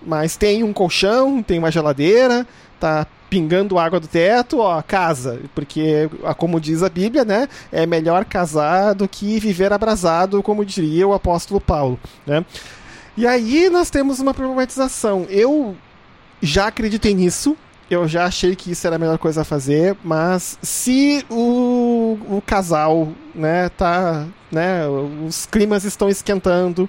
mas 0.00 0.36
tem 0.36 0.62
um 0.62 0.72
colchão, 0.72 1.42
tem 1.42 1.58
uma 1.58 1.70
geladeira, 1.70 2.46
tá 2.78 3.06
pingando 3.30 3.78
água 3.78 3.98
do 3.98 4.06
teto, 4.06 4.58
ó, 4.58 4.80
casa, 4.80 5.40
porque 5.56 6.08
como 6.36 6.60
diz 6.60 6.84
a 6.84 6.88
Bíblia, 6.88 7.24
né, 7.24 7.48
é 7.72 7.84
melhor 7.84 8.24
casar 8.24 8.94
do 8.94 9.08
que 9.08 9.40
viver 9.40 9.72
abrasado, 9.72 10.40
como 10.40 10.64
diria 10.64 11.08
o 11.08 11.12
apóstolo 11.12 11.60
Paulo, 11.60 11.98
né? 12.24 12.44
E 13.16 13.26
aí 13.26 13.68
nós 13.70 13.90
temos 13.90 14.20
uma 14.20 14.34
problematização. 14.34 15.26
Eu 15.28 15.76
já 16.42 16.66
acreditei 16.66 17.14
nisso, 17.14 17.56
eu 17.90 18.08
já 18.08 18.24
achei 18.24 18.56
que 18.56 18.70
isso 18.72 18.86
era 18.86 18.96
a 18.96 18.98
melhor 18.98 19.18
coisa 19.18 19.42
a 19.42 19.44
fazer, 19.44 19.96
mas 20.02 20.58
se 20.62 21.24
o, 21.30 22.18
o 22.28 22.42
casal, 22.44 23.08
né, 23.34 23.68
tá, 23.70 24.26
né, 24.50 24.86
os 25.26 25.46
climas 25.46 25.84
estão 25.84 26.08
esquentando, 26.08 26.88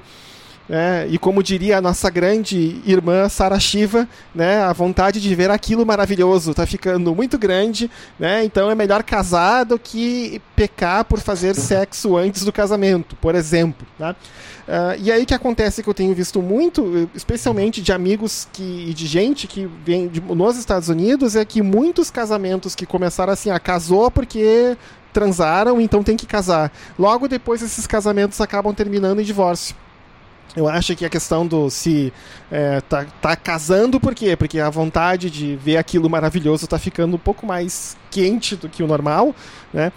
né, 0.68 1.08
e 1.10 1.18
como 1.18 1.44
diria 1.44 1.78
a 1.78 1.82
nossa 1.82 2.10
grande 2.10 2.82
irmã 2.86 3.30
Sara 3.30 3.60
Shiva, 3.60 4.08
né, 4.34 4.62
a 4.62 4.74
vontade 4.74 5.22
de 5.22 5.36
ver 5.36 5.52
aquilo 5.52 5.86
maravilhoso 5.86 6.52
está 6.52 6.66
ficando 6.66 7.14
muito 7.14 7.38
grande, 7.38 7.90
né, 8.20 8.44
então 8.44 8.70
é 8.70 8.76
melhor 8.76 9.04
casar 9.04 9.64
do 9.64 9.78
que 9.78 10.42
pecar 10.56 11.06
por 11.06 11.20
fazer 11.20 11.56
sexo 11.56 12.18
antes 12.18 12.44
do 12.44 12.52
casamento, 12.52 13.16
por 13.18 13.36
exemplo, 13.36 13.86
né? 14.00 14.16
Ah, 14.68 14.96
e 14.98 15.12
aí 15.12 15.22
o 15.22 15.26
que 15.28 15.34
acontece 15.36 15.84
que 15.84 15.90
eu 15.90 15.94
tenho 15.94 16.16
visto 16.16 16.42
muito, 16.42 17.08
especialmente 17.14 17.84
de 17.84 17.92
amigos 17.92 18.48
que, 18.52 18.88
e 18.90 18.94
de 18.96 19.06
gente 19.06 19.46
que 19.46 19.70
vem 19.86 20.08
de- 20.08 20.20
nos 20.20 20.58
Estados 20.58 20.90
Unidos, 20.90 21.36
é 21.36 21.46
que 21.46 21.62
muitos 21.62 22.10
casamentos 22.10 22.74
que 22.74 22.84
começaram 22.84 23.32
assim, 23.32 23.52
ah, 23.52 23.60
casou 23.60 24.10
porque 24.10 24.76
transaram, 25.14 25.80
então 25.80 26.02
tem 26.04 26.18
que 26.18 26.26
casar. 26.26 26.72
Logo 26.98 27.28
depois 27.28 27.62
esses 27.62 27.86
casamentos 27.86 28.42
acabam 28.42 28.74
terminando 28.74 29.20
em 29.20 29.24
divórcio. 29.24 29.76
Eu 30.56 30.68
acho 30.68 30.96
que 30.96 31.06
a 31.06 31.10
questão 31.10 31.46
do 31.46 31.70
se 31.70 32.14
é, 32.50 32.80
tá, 32.82 33.06
tá 33.22 33.36
casando 33.36 34.00
por 34.00 34.16
quê? 34.16 34.36
Porque 34.36 34.60
a 34.60 34.70
vontade 34.70 35.30
de 35.30 35.56
ver 35.58 35.78
aquilo 35.78 36.10
maravilhoso 36.10 36.68
tá 36.68 36.80
ficando 36.80 37.16
um 37.16 37.20
pouco 37.20 37.46
mais 37.46 37.98
quente 38.10 38.56
do 38.56 38.70
que 38.70 38.82
o 38.82 38.88
normal, 38.88 39.36
né? 39.74 39.92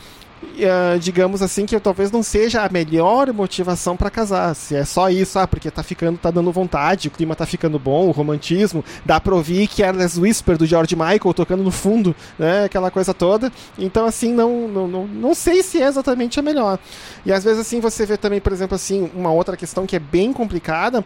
Ah, 0.60 0.96
digamos 0.98 1.42
assim 1.42 1.66
que 1.66 1.78
talvez 1.78 2.10
não 2.10 2.22
seja 2.22 2.62
a 2.62 2.68
melhor 2.68 3.32
motivação 3.32 3.96
para 3.96 4.10
casar. 4.10 4.54
Se 4.54 4.74
é 4.74 4.84
só 4.84 5.10
isso, 5.10 5.38
ah, 5.38 5.46
porque 5.46 5.70
tá 5.70 5.82
ficando, 5.82 6.18
tá 6.18 6.30
dando 6.30 6.50
vontade, 6.52 7.08
o 7.08 7.10
clima 7.10 7.34
tá 7.34 7.46
ficando 7.46 7.78
bom, 7.78 8.08
o 8.08 8.10
romantismo, 8.10 8.84
dá 9.04 9.20
pra 9.20 9.34
ouvir 9.34 9.68
Careless 9.68 10.18
Whisper 10.18 10.56
do 10.56 10.66
George 10.66 10.94
Michael 10.96 11.34
tocando 11.34 11.62
no 11.62 11.70
fundo, 11.70 12.14
né? 12.38 12.64
Aquela 12.64 12.90
coisa 12.90 13.12
toda. 13.14 13.52
Então, 13.78 14.06
assim, 14.06 14.32
não, 14.32 14.68
não, 14.68 14.88
não, 14.88 15.06
não 15.06 15.34
sei 15.34 15.62
se 15.62 15.82
é 15.82 15.86
exatamente 15.86 16.38
a 16.38 16.42
melhor. 16.42 16.78
E 17.24 17.32
às 17.32 17.44
vezes, 17.44 17.60
assim, 17.60 17.80
você 17.80 18.06
vê 18.06 18.16
também, 18.16 18.40
por 18.40 18.52
exemplo, 18.52 18.74
assim, 18.74 19.10
uma 19.14 19.30
outra 19.32 19.56
questão 19.56 19.86
que 19.86 19.96
é 19.96 20.00
bem 20.00 20.32
complicada, 20.32 21.04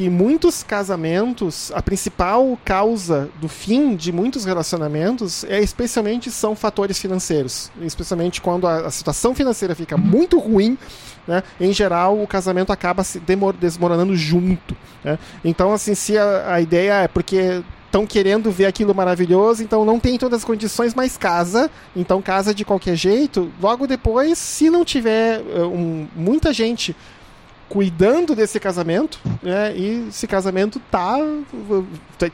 que 0.00 0.08
muitos 0.08 0.62
casamentos, 0.62 1.70
a 1.74 1.82
principal 1.82 2.58
causa 2.64 3.28
do 3.38 3.50
fim 3.50 3.94
de 3.94 4.10
muitos 4.10 4.46
relacionamentos 4.46 5.44
é 5.44 5.60
especialmente 5.60 6.30
são 6.30 6.56
fatores 6.56 6.98
financeiros, 6.98 7.70
especialmente 7.82 8.40
quando 8.40 8.66
a, 8.66 8.86
a 8.86 8.90
situação 8.90 9.34
financeira 9.34 9.74
fica 9.74 9.98
muito 9.98 10.38
ruim, 10.38 10.78
né? 11.28 11.42
Em 11.60 11.70
geral, 11.70 12.18
o 12.18 12.26
casamento 12.26 12.72
acaba 12.72 13.04
se 13.04 13.20
desmoronando 13.60 14.16
junto, 14.16 14.74
né? 15.04 15.18
Então, 15.44 15.70
assim, 15.70 15.94
se 15.94 16.16
a, 16.16 16.54
a 16.54 16.60
ideia 16.62 17.02
é 17.02 17.06
porque 17.06 17.62
estão 17.84 18.06
querendo 18.06 18.50
ver 18.50 18.64
aquilo 18.64 18.94
maravilhoso, 18.94 19.62
então 19.62 19.84
não 19.84 20.00
tem 20.00 20.16
todas 20.16 20.38
as 20.38 20.44
condições, 20.46 20.94
mas 20.94 21.18
casa, 21.18 21.70
então 21.94 22.22
casa 22.22 22.54
de 22.54 22.64
qualquer 22.64 22.96
jeito. 22.96 23.52
Logo 23.60 23.86
depois, 23.86 24.38
se 24.38 24.70
não 24.70 24.82
tiver 24.82 25.42
eh, 25.54 25.62
um- 25.62 26.08
muita 26.16 26.54
gente 26.54 26.96
cuidando 27.70 28.34
desse 28.34 28.58
casamento, 28.58 29.20
né? 29.40 29.72
E 29.76 30.08
esse 30.08 30.26
casamento 30.26 30.80
tá 30.90 31.16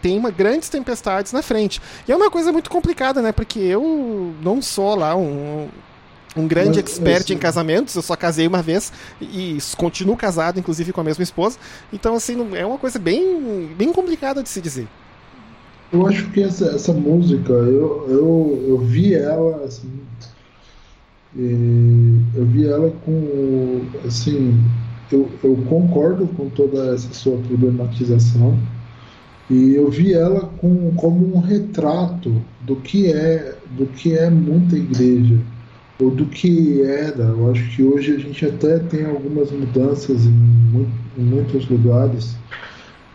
tem 0.00 0.18
uma 0.18 0.30
grandes 0.30 0.70
tempestades 0.70 1.30
na 1.30 1.42
frente. 1.42 1.80
E 2.08 2.10
é 2.10 2.16
uma 2.16 2.30
coisa 2.30 2.50
muito 2.50 2.70
complicada, 2.70 3.20
né? 3.20 3.32
Porque 3.32 3.60
eu 3.60 4.34
não 4.42 4.60
sou 4.62 4.96
lá 4.96 5.14
um 5.14 5.68
um 6.36 6.46
grande 6.46 6.82
Mas, 6.82 6.90
expert 6.90 7.30
em 7.30 7.38
casamentos, 7.38 7.94
eu 7.94 8.02
só 8.02 8.14
casei 8.14 8.46
uma 8.46 8.60
vez 8.60 8.92
e 9.22 9.56
continuo 9.76 10.16
casado, 10.16 10.58
inclusive 10.60 10.92
com 10.92 11.00
a 11.00 11.04
mesma 11.04 11.22
esposa. 11.22 11.58
Então, 11.90 12.14
assim, 12.14 12.54
é 12.54 12.66
uma 12.66 12.76
coisa 12.76 12.98
bem, 12.98 13.70
bem 13.74 13.90
complicada 13.90 14.42
de 14.42 14.48
se 14.50 14.60
dizer. 14.60 14.86
Eu 15.90 16.06
acho 16.06 16.30
que 16.32 16.42
essa, 16.42 16.66
essa 16.66 16.92
música, 16.92 17.52
eu, 17.52 18.06
eu, 18.10 18.64
eu 18.68 18.78
vi 18.78 19.14
ela, 19.14 19.64
assim, 19.64 19.90
eu 21.34 22.44
vi 22.44 22.68
ela 22.68 22.92
com, 23.02 23.86
assim, 24.06 24.62
eu, 25.10 25.30
eu 25.42 25.56
concordo 25.68 26.26
com 26.28 26.48
toda 26.50 26.94
essa 26.94 27.12
sua 27.12 27.38
problematização, 27.38 28.58
e 29.48 29.74
eu 29.74 29.88
vi 29.90 30.12
ela 30.12 30.40
com, 30.58 30.92
como 30.96 31.36
um 31.36 31.38
retrato 31.40 32.42
do 32.62 32.76
que 32.76 33.06
é, 33.12 33.56
do 33.76 33.86
que 33.86 34.12
é 34.14 34.28
muita 34.28 34.76
igreja, 34.76 35.38
ou 36.00 36.10
do 36.10 36.26
que 36.26 36.82
era. 36.82 37.24
Eu 37.24 37.50
acho 37.50 37.74
que 37.74 37.82
hoje 37.82 38.14
a 38.14 38.18
gente 38.18 38.44
até 38.44 38.78
tem 38.80 39.04
algumas 39.04 39.50
mudanças 39.52 40.26
em, 40.26 40.30
mui- 40.30 40.88
em 41.16 41.22
muitos 41.22 41.68
lugares, 41.68 42.34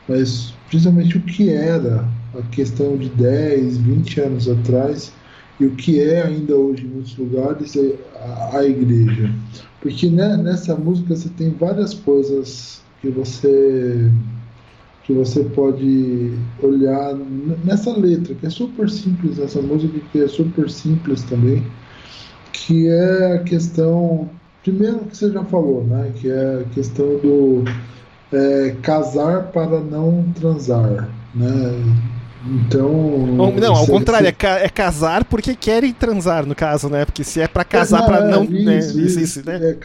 mas 0.08 0.54
principalmente 0.70 1.18
o 1.18 1.22
que 1.22 1.50
era 1.50 2.08
a 2.34 2.42
questão 2.44 2.96
de 2.98 3.10
10, 3.10 3.78
20 3.78 4.22
anos 4.22 4.50
atrás 4.50 5.12
e 5.60 5.66
o 5.66 5.72
que 5.72 6.00
é 6.00 6.24
ainda 6.24 6.56
hoje 6.56 6.86
em 6.86 6.90
muitos 6.90 7.18
lugares 7.18 7.76
é 7.76 7.96
a, 8.16 8.58
a 8.58 8.66
igreja. 8.66 9.32
Porque 9.82 10.10
né, 10.10 10.38
nessa 10.38 10.76
música 10.76 11.16
você 11.16 11.30
tem 11.30 11.52
várias 11.52 11.94
coisas 11.94 12.82
que 13.02 13.10
você 13.10 14.12
que 15.04 15.14
você 15.14 15.44
pode 15.44 16.32
olhar 16.62 17.16
nessa 17.66 17.92
letra, 17.98 18.36
que 18.36 18.46
é 18.46 18.50
super 18.50 18.90
simples, 18.90 19.40
essa 19.40 19.60
música 19.60 20.00
que 20.12 20.22
é 20.22 20.28
super 20.28 20.70
simples 20.70 21.24
também, 21.24 21.66
que 22.54 22.88
é 22.88 23.34
a 23.34 23.40
questão, 23.40 24.30
primeiro 24.64 25.00
que 25.00 25.18
você 25.18 25.32
já 25.32 25.44
falou, 25.46 25.84
né, 25.84 26.12
que 26.16 26.30
é 26.30 26.62
a 26.62 26.64
questão 26.74 27.18
do 27.18 27.64
é, 28.32 28.76
casar 28.84 29.52
para 29.52 29.80
não 29.82 30.24
transar, 30.40 31.10
né? 31.34 32.11
Então. 32.44 32.92
Não, 33.60 33.76
ao 33.76 33.86
contrário, 33.86 34.28
é, 34.28 34.66
é 34.66 34.70
casar 34.70 35.24
porque 35.26 35.56
querem 35.56 35.94
transar, 35.94 36.46
no 36.46 36.56
caso, 36.56 36.90
né? 36.90 37.06
Porque 37.06 37.24
se 37.24 37.40
é 37.40 37.48
pra 37.48 37.64
casar 37.64 38.04
pra 38.06 38.18
é, 38.18 38.32
não. 38.32 38.44
Isso, 38.44 38.66
né? 38.66 38.78
isso, 38.80 39.00
Isso, 39.00 39.20
isso, 39.20 39.46
né? 39.46 39.60
É, 39.62 39.78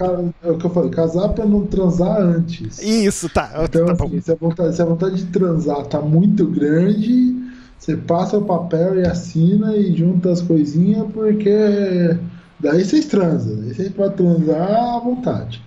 é 0.43 0.51
o 0.51 0.57
que 0.57 0.65
eu 0.65 0.71
falei, 0.71 0.91
casar 0.91 1.29
pra 1.31 1.45
não 1.45 1.67
transar 1.67 2.19
antes. 2.19 2.79
Isso, 2.81 3.29
tá. 3.29 3.51
Então, 3.63 3.87
tá 3.87 3.95
bom. 3.95 4.07
assim, 4.07 4.21
se 4.21 4.33
a, 4.33 4.35
vontade, 4.35 4.75
se 4.75 4.83
a 4.83 4.85
vontade 4.87 5.17
de 5.17 5.27
transar 5.27 5.85
tá 5.85 6.01
muito 6.01 6.47
grande, 6.47 7.37
você 7.79 7.95
passa 7.95 8.39
o 8.39 8.45
papel 8.45 9.01
e 9.01 9.07
assina 9.07 9.77
e 9.77 9.95
junta 9.95 10.33
as 10.33 10.41
coisinhas, 10.41 11.07
porque 11.13 12.17
daí 12.59 12.85
vocês 12.85 13.05
transam. 13.05 13.57
Daí 13.57 13.75
vocês 13.75 13.93
podem 13.93 14.17
transar 14.17 14.97
à 14.97 14.99
vontade. 14.99 15.63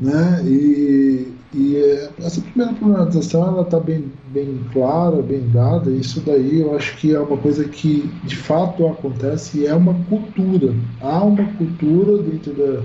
Né? 0.00 0.42
E, 0.44 1.28
e 1.54 1.76
é, 1.76 2.10
essa 2.18 2.42
primeira 2.42 2.74
problematização 2.74 3.46
ela 3.48 3.62
está 3.62 3.80
bem, 3.80 4.12
bem 4.32 4.60
clara, 4.72 5.22
bem 5.22 5.48
dada. 5.50 5.90
Isso 5.90 6.20
daí 6.20 6.60
eu 6.60 6.76
acho 6.76 6.96
que 6.98 7.14
é 7.14 7.20
uma 7.20 7.38
coisa 7.38 7.64
que 7.64 8.10
de 8.24 8.36
fato 8.36 8.86
acontece 8.86 9.60
e 9.60 9.66
é 9.66 9.74
uma 9.74 9.94
cultura. 10.08 10.74
Há 11.00 11.24
uma 11.24 11.44
cultura 11.54 12.22
dentro 12.22 12.52
da, 12.52 12.82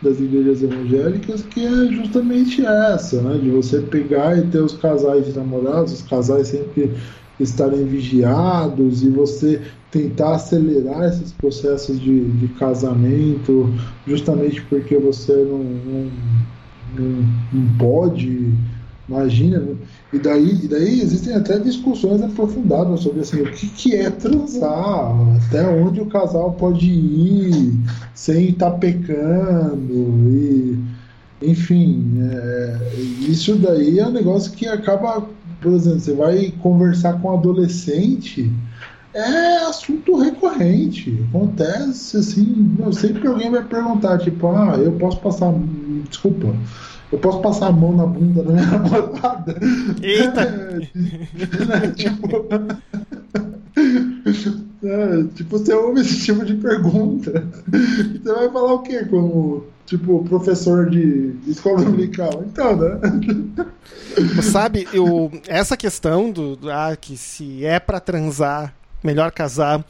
das 0.00 0.18
igrejas 0.18 0.62
evangélicas 0.62 1.42
que 1.42 1.66
é 1.66 1.92
justamente 1.92 2.64
essa, 2.64 3.20
né? 3.20 3.38
de 3.38 3.50
você 3.50 3.80
pegar 3.82 4.38
e 4.38 4.46
ter 4.46 4.60
os 4.60 4.74
casais 4.74 5.26
de 5.26 5.32
namorados, 5.32 5.92
os 5.92 6.02
casais 6.02 6.48
sempre 6.48 6.94
estarem 7.38 7.84
vigiados 7.84 9.02
e 9.02 9.10
você 9.10 9.60
tentar 9.90 10.36
acelerar 10.36 11.04
esses 11.04 11.32
processos 11.32 12.00
de, 12.00 12.24
de 12.32 12.48
casamento 12.54 13.72
justamente 14.06 14.62
porque 14.62 14.96
você 14.96 15.34
não, 15.34 15.58
não, 15.58 16.10
não, 16.94 17.24
não 17.52 17.78
pode, 17.78 18.52
imagina, 19.08 19.58
né? 19.58 19.76
e 20.12 20.18
daí, 20.18 20.64
e 20.64 20.68
daí 20.68 21.00
existem 21.00 21.34
até 21.34 21.58
discussões 21.58 22.22
aprofundadas 22.22 23.00
sobre 23.00 23.20
assim, 23.20 23.42
o 23.42 23.50
que, 23.52 23.68
que 23.68 23.94
é 23.94 24.10
transar, 24.10 25.14
até 25.46 25.66
onde 25.68 26.00
o 26.00 26.06
casal 26.06 26.52
pode 26.52 26.90
ir 26.90 27.78
sem 28.14 28.50
estar 28.50 28.72
pecando, 28.72 29.92
e 30.28 30.78
enfim, 31.42 32.18
é, 32.32 32.78
isso 33.28 33.56
daí 33.56 33.98
é 33.98 34.06
um 34.06 34.12
negócio 34.12 34.52
que 34.52 34.66
acaba, 34.66 35.28
por 35.60 35.72
exemplo, 35.72 36.00
você 36.00 36.14
vai 36.14 36.52
conversar 36.62 37.20
com 37.20 37.28
um 37.28 37.38
adolescente, 37.38 38.50
é 39.16 39.56
assunto 39.66 40.16
recorrente. 40.18 41.24
Acontece 41.30 42.16
assim, 42.18 42.76
não, 42.78 42.92
sempre 42.92 43.26
alguém 43.26 43.50
vai 43.50 43.64
perguntar, 43.64 44.18
tipo, 44.18 44.48
ah, 44.48 44.76
eu 44.78 44.92
posso 44.92 45.18
passar. 45.20 45.52
Desculpa, 46.08 46.54
eu 47.12 47.18
posso 47.18 47.40
passar 47.40 47.68
a 47.68 47.72
mão 47.72 47.96
na 47.96 48.06
bunda 48.06 48.42
da 48.42 48.52
minha 48.52 48.66
namorada? 48.70 49.56
Eita! 50.02 50.66
É, 51.82 51.90
tipo. 51.92 52.46
É, 54.82 55.24
tipo, 55.34 55.58
você 55.58 55.72
ouve 55.74 56.00
esse 56.00 56.24
tipo 56.24 56.44
de 56.44 56.54
pergunta. 56.54 57.44
Você 58.22 58.32
vai 58.32 58.48
falar 58.50 58.74
o 58.74 58.78
quê? 58.80 59.04
Como, 59.04 59.64
tipo, 59.86 60.22
professor 60.24 60.88
de 60.88 61.34
escola 61.46 61.82
dominical? 61.82 62.44
Então, 62.46 62.76
né? 62.76 63.00
Sabe, 64.42 64.86
eu, 64.92 65.30
essa 65.48 65.76
questão 65.76 66.30
do, 66.30 66.56
do- 66.56 66.70
ah, 66.70 66.96
que 66.98 67.16
se 67.16 67.64
é 67.64 67.80
pra 67.80 68.00
transar, 68.00 68.74
melhor 69.06 69.30
casar, 69.30 69.84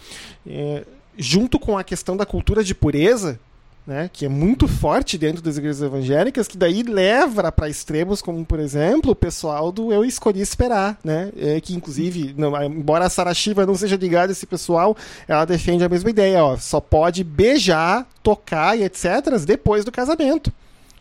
é, 0.46 0.84
junto 1.16 1.58
com 1.58 1.76
a 1.76 1.82
questão 1.82 2.16
da 2.16 2.26
cultura 2.26 2.62
de 2.62 2.74
pureza, 2.74 3.40
né, 3.86 4.10
que 4.12 4.26
é 4.26 4.28
muito 4.28 4.66
forte 4.66 5.16
dentro 5.16 5.40
das 5.40 5.56
igrejas 5.56 5.80
evangélicas, 5.80 6.48
que 6.48 6.58
daí 6.58 6.82
leva 6.82 7.52
para 7.52 7.68
extremos 7.68 8.20
como, 8.20 8.44
por 8.44 8.58
exemplo, 8.58 9.12
o 9.12 9.16
pessoal 9.16 9.70
do 9.70 9.92
eu 9.92 10.04
escolhi 10.04 10.40
esperar, 10.40 10.98
né, 11.04 11.30
é, 11.36 11.60
que 11.60 11.72
inclusive, 11.72 12.34
não, 12.36 12.60
embora 12.64 13.06
a 13.06 13.08
Sara 13.08 13.32
Shiva 13.32 13.64
não 13.64 13.76
seja 13.76 13.96
ligada 13.96 14.32
a 14.32 14.34
esse 14.34 14.44
pessoal, 14.44 14.96
ela 15.28 15.44
defende 15.44 15.84
a 15.84 15.88
mesma 15.88 16.10
ideia, 16.10 16.44
ó, 16.44 16.56
só 16.56 16.80
pode 16.80 17.22
beijar, 17.22 18.06
tocar 18.24 18.76
e 18.76 18.82
etc 18.82 19.06
depois 19.46 19.84
do 19.84 19.92
casamento, 19.92 20.52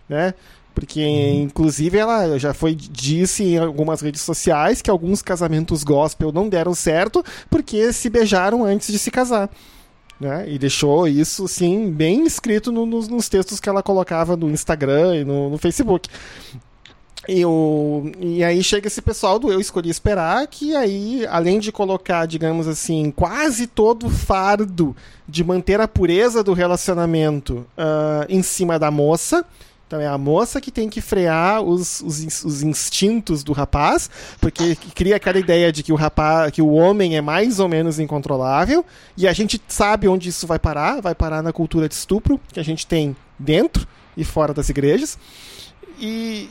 né? 0.07 0.35
Porque, 0.75 1.01
inclusive, 1.01 1.97
ela 1.97 2.37
já 2.37 2.53
foi 2.53 2.75
disse 2.75 3.43
em 3.43 3.57
algumas 3.57 4.01
redes 4.01 4.21
sociais 4.21 4.81
que 4.81 4.89
alguns 4.91 5.21
casamentos 5.21 5.83
gospel 5.83 6.33
não 6.33 6.49
deram 6.49 6.75
certo 6.75 7.23
porque 7.49 7.93
se 7.93 8.09
beijaram 8.09 8.63
antes 8.65 8.91
de 8.91 8.99
se 8.99 9.09
casar. 9.09 9.49
Né? 10.19 10.45
E 10.49 10.59
deixou 10.59 11.07
isso, 11.07 11.47
sim, 11.47 11.89
bem 11.89 12.25
escrito 12.25 12.71
no- 12.71 12.85
nos, 12.85 13.07
nos 13.07 13.27
textos 13.29 13.59
que 13.59 13.67
ela 13.69 13.81
colocava 13.81 14.35
no 14.35 14.49
Instagram 14.49 15.15
e 15.15 15.23
no, 15.23 15.49
no 15.49 15.57
Facebook. 15.57 16.09
E, 17.27 17.43
o, 17.43 18.11
e 18.19 18.43
aí 18.43 18.63
chega 18.63 18.87
esse 18.87 19.01
pessoal 19.01 19.39
do 19.39 19.51
Eu 19.51 19.59
Escolhi 19.59 19.89
Esperar, 19.89 20.45
que 20.47 20.75
aí, 20.75 21.25
além 21.27 21.59
de 21.59 21.71
colocar, 21.71 22.25
digamos 22.27 22.67
assim, 22.67 23.11
quase 23.11 23.65
todo 23.65 24.07
o 24.07 24.09
fardo 24.09 24.95
de 25.27 25.43
manter 25.43 25.81
a 25.81 25.87
pureza 25.87 26.43
do 26.43 26.53
relacionamento 26.53 27.65
ah, 27.77 28.25
em 28.29 28.43
cima 28.43 28.77
da 28.77 28.91
moça, 28.91 29.43
então 29.87 30.01
é 30.01 30.07
a 30.07 30.17
moça 30.17 30.59
que 30.59 30.71
tem 30.71 30.89
que 30.89 30.99
frear 30.99 31.61
os, 31.61 32.01
os, 32.01 32.43
os 32.43 32.63
instintos 32.63 33.43
do 33.43 33.53
rapaz, 33.53 34.09
porque 34.41 34.75
cria 34.95 35.15
aquela 35.15 35.37
ideia 35.37 35.71
de 35.71 35.83
que 35.83 35.93
o 35.93 35.95
rapaz, 35.95 36.51
que 36.51 36.61
o 36.61 36.71
homem 36.71 37.15
é 37.15 37.21
mais 37.21 37.59
ou 37.59 37.69
menos 37.69 37.99
incontrolável, 37.99 38.83
e 39.15 39.27
a 39.27 39.33
gente 39.33 39.61
sabe 39.67 40.07
onde 40.07 40.29
isso 40.29 40.47
vai 40.47 40.57
parar, 40.57 41.01
vai 41.01 41.13
parar 41.13 41.43
na 41.43 41.53
cultura 41.53 41.87
de 41.87 41.93
estupro 41.93 42.39
que 42.51 42.59
a 42.59 42.63
gente 42.63 42.87
tem 42.87 43.15
dentro 43.37 43.87
e 44.17 44.23
fora 44.23 44.53
das 44.53 44.69
igrejas. 44.69 45.19
E, 45.99 46.49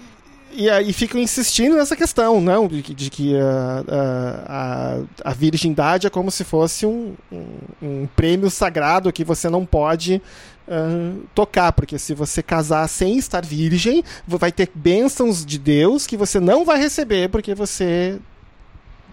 e 0.56 0.70
aí 0.70 0.92
ficam 0.92 1.20
insistindo 1.20 1.76
nessa 1.76 1.96
questão, 1.96 2.40
não, 2.40 2.66
de, 2.68 2.82
que- 2.82 2.94
de 2.94 3.10
que 3.10 3.36
a, 3.36 3.84
a, 3.88 4.98
a, 5.26 5.30
a 5.30 5.34
virgindade 5.34 6.06
é 6.06 6.10
como 6.10 6.30
se 6.30 6.44
fosse 6.44 6.86
um, 6.86 7.14
um, 7.32 7.46
um 7.82 8.06
prêmio 8.14 8.50
sagrado 8.50 9.12
que 9.12 9.24
você 9.24 9.48
não 9.50 9.64
pode 9.66 10.20
ah, 10.68 11.12
tocar, 11.34 11.72
porque 11.72 11.98
se 11.98 12.14
você 12.14 12.42
casar 12.42 12.88
sem 12.88 13.18
estar 13.18 13.44
virgem, 13.44 14.02
vai 14.26 14.50
ter 14.52 14.70
bênçãos 14.74 15.44
de 15.44 15.58
Deus 15.58 16.06
que 16.06 16.16
você 16.16 16.40
não 16.40 16.64
vai 16.64 16.78
receber 16.78 17.28
porque 17.28 17.54
você 17.54 18.18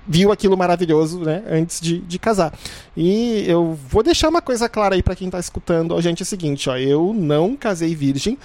viu 0.08 0.32
aquilo 0.32 0.58
maravilhoso 0.58 1.20
né, 1.20 1.44
antes 1.50 1.80
de, 1.80 2.00
de 2.00 2.18
casar. 2.20 2.54
E 2.98 3.46
eu 3.48 3.78
vou 3.88 4.02
deixar 4.02 4.30
uma 4.30 4.42
coisa 4.42 4.68
clara 4.68 4.96
aí 4.96 5.04
para 5.04 5.16
quem 5.16 5.28
está 5.28 5.40
escutando, 5.40 5.94
ó, 5.94 6.02
gente, 6.02 6.22
é 6.22 6.24
o 6.24 6.26
seguinte, 6.26 6.70
ó, 6.70 6.78
eu 6.78 7.14
não 7.14 7.56
casei 7.56 7.94
virgem 7.96 8.38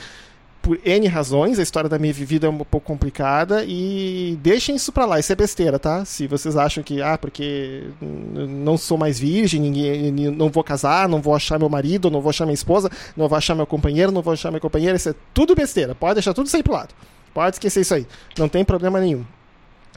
por 0.66 0.80
N 0.84 1.06
razões, 1.06 1.60
a 1.60 1.62
história 1.62 1.88
da 1.88 1.96
minha 1.96 2.12
vida 2.12 2.48
é 2.48 2.50
um 2.50 2.58
pouco 2.58 2.84
complicada 2.84 3.64
e 3.64 4.36
deixem 4.42 4.74
isso 4.74 4.90
pra 4.90 5.06
lá, 5.06 5.20
isso 5.20 5.32
é 5.32 5.36
besteira, 5.36 5.78
tá? 5.78 6.04
Se 6.04 6.26
vocês 6.26 6.56
acham 6.56 6.82
que, 6.82 7.00
ah, 7.00 7.16
porque 7.16 7.84
não 8.02 8.76
sou 8.76 8.98
mais 8.98 9.16
virgem, 9.16 9.60
ninguém, 9.60 10.10
não 10.32 10.50
vou 10.50 10.64
casar, 10.64 11.08
não 11.08 11.22
vou 11.22 11.36
achar 11.36 11.56
meu 11.56 11.68
marido, 11.68 12.10
não 12.10 12.20
vou 12.20 12.30
achar 12.30 12.46
minha 12.46 12.54
esposa, 12.54 12.90
não 13.16 13.28
vou 13.28 13.38
achar 13.38 13.54
meu 13.54 13.64
companheiro, 13.64 14.10
não 14.10 14.22
vou 14.22 14.32
achar 14.32 14.50
minha 14.50 14.60
companheira, 14.60 14.96
isso 14.96 15.08
é 15.08 15.14
tudo 15.32 15.54
besteira, 15.54 15.94
pode 15.94 16.14
deixar 16.14 16.34
tudo 16.34 16.50
aí 16.52 16.62
pro 16.64 16.72
lado. 16.72 16.92
Pode 17.32 17.54
esquecer 17.54 17.82
isso 17.82 17.94
aí, 17.94 18.04
não 18.36 18.48
tem 18.48 18.64
problema 18.64 18.98
nenhum. 18.98 19.24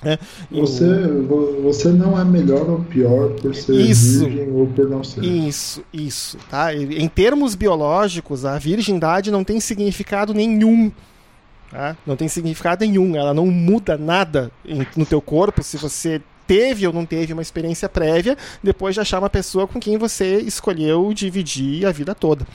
É, 0.03 0.17
o- 0.51 0.61
Você, 0.61 1.07
vo- 1.07 1.61
você 1.61 1.89
não 1.89 2.19
é 2.19 2.23
melhor 2.23 2.69
ou 2.69 2.79
pior 2.79 3.31
por 3.31 3.53
ser 3.53 3.73
Isso. 3.81 4.25
virgem 4.25 4.49
ou 4.51 4.65
por 4.67 4.89
não 4.89 5.03
ser. 5.03 5.23
Isso, 5.23 5.83
isso, 5.93 6.37
tá? 6.49 6.73
Em 6.73 7.07
termos 7.09 7.53
biológicos, 7.55 8.45
a 8.45 8.57
virgindade 8.57 9.29
não 9.29 9.43
tem 9.43 9.59
significado 9.59 10.33
nenhum. 10.33 10.91
Tá? 11.69 11.95
Não 12.07 12.15
tem 12.15 12.27
significado 12.27 12.83
nenhum. 12.85 13.15
Ela 13.15 13.33
não 13.33 13.45
muda 13.47 13.97
nada 13.97 14.49
em- 14.65 14.87
no 14.95 15.05
teu 15.05 15.21
corpo 15.21 15.61
se 15.61 15.77
você 15.77 16.21
teve 16.47 16.87
ou 16.87 16.91
não 16.91 17.05
teve 17.05 17.31
uma 17.31 17.43
experiência 17.43 17.87
prévia 17.87 18.35
depois 18.63 18.95
de 18.95 19.01
achar 19.01 19.19
uma 19.19 19.29
pessoa 19.29 19.67
com 19.67 19.79
quem 19.79 19.95
você 19.97 20.39
escolheu 20.39 21.13
dividir 21.13 21.85
a 21.85 21.91
vida 21.91 22.15
toda. 22.15 22.47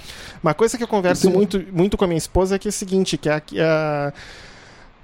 Uma 0.43 0.53
coisa 0.53 0.77
que 0.77 0.83
eu 0.83 0.89
converso 0.89 1.29
Entendi. 1.29 1.37
muito, 1.37 1.65
muito 1.73 1.97
com 1.97 2.05
a 2.05 2.09
minha 2.09 2.19
esposa 2.19 2.57
é 2.57 2.59
que 2.59 2.67
é 2.67 2.71
o 2.71 2.73
seguinte, 2.73 3.17
que, 3.17 3.29
a, 3.29 3.39
que, 3.39 3.61
a- 3.61 4.13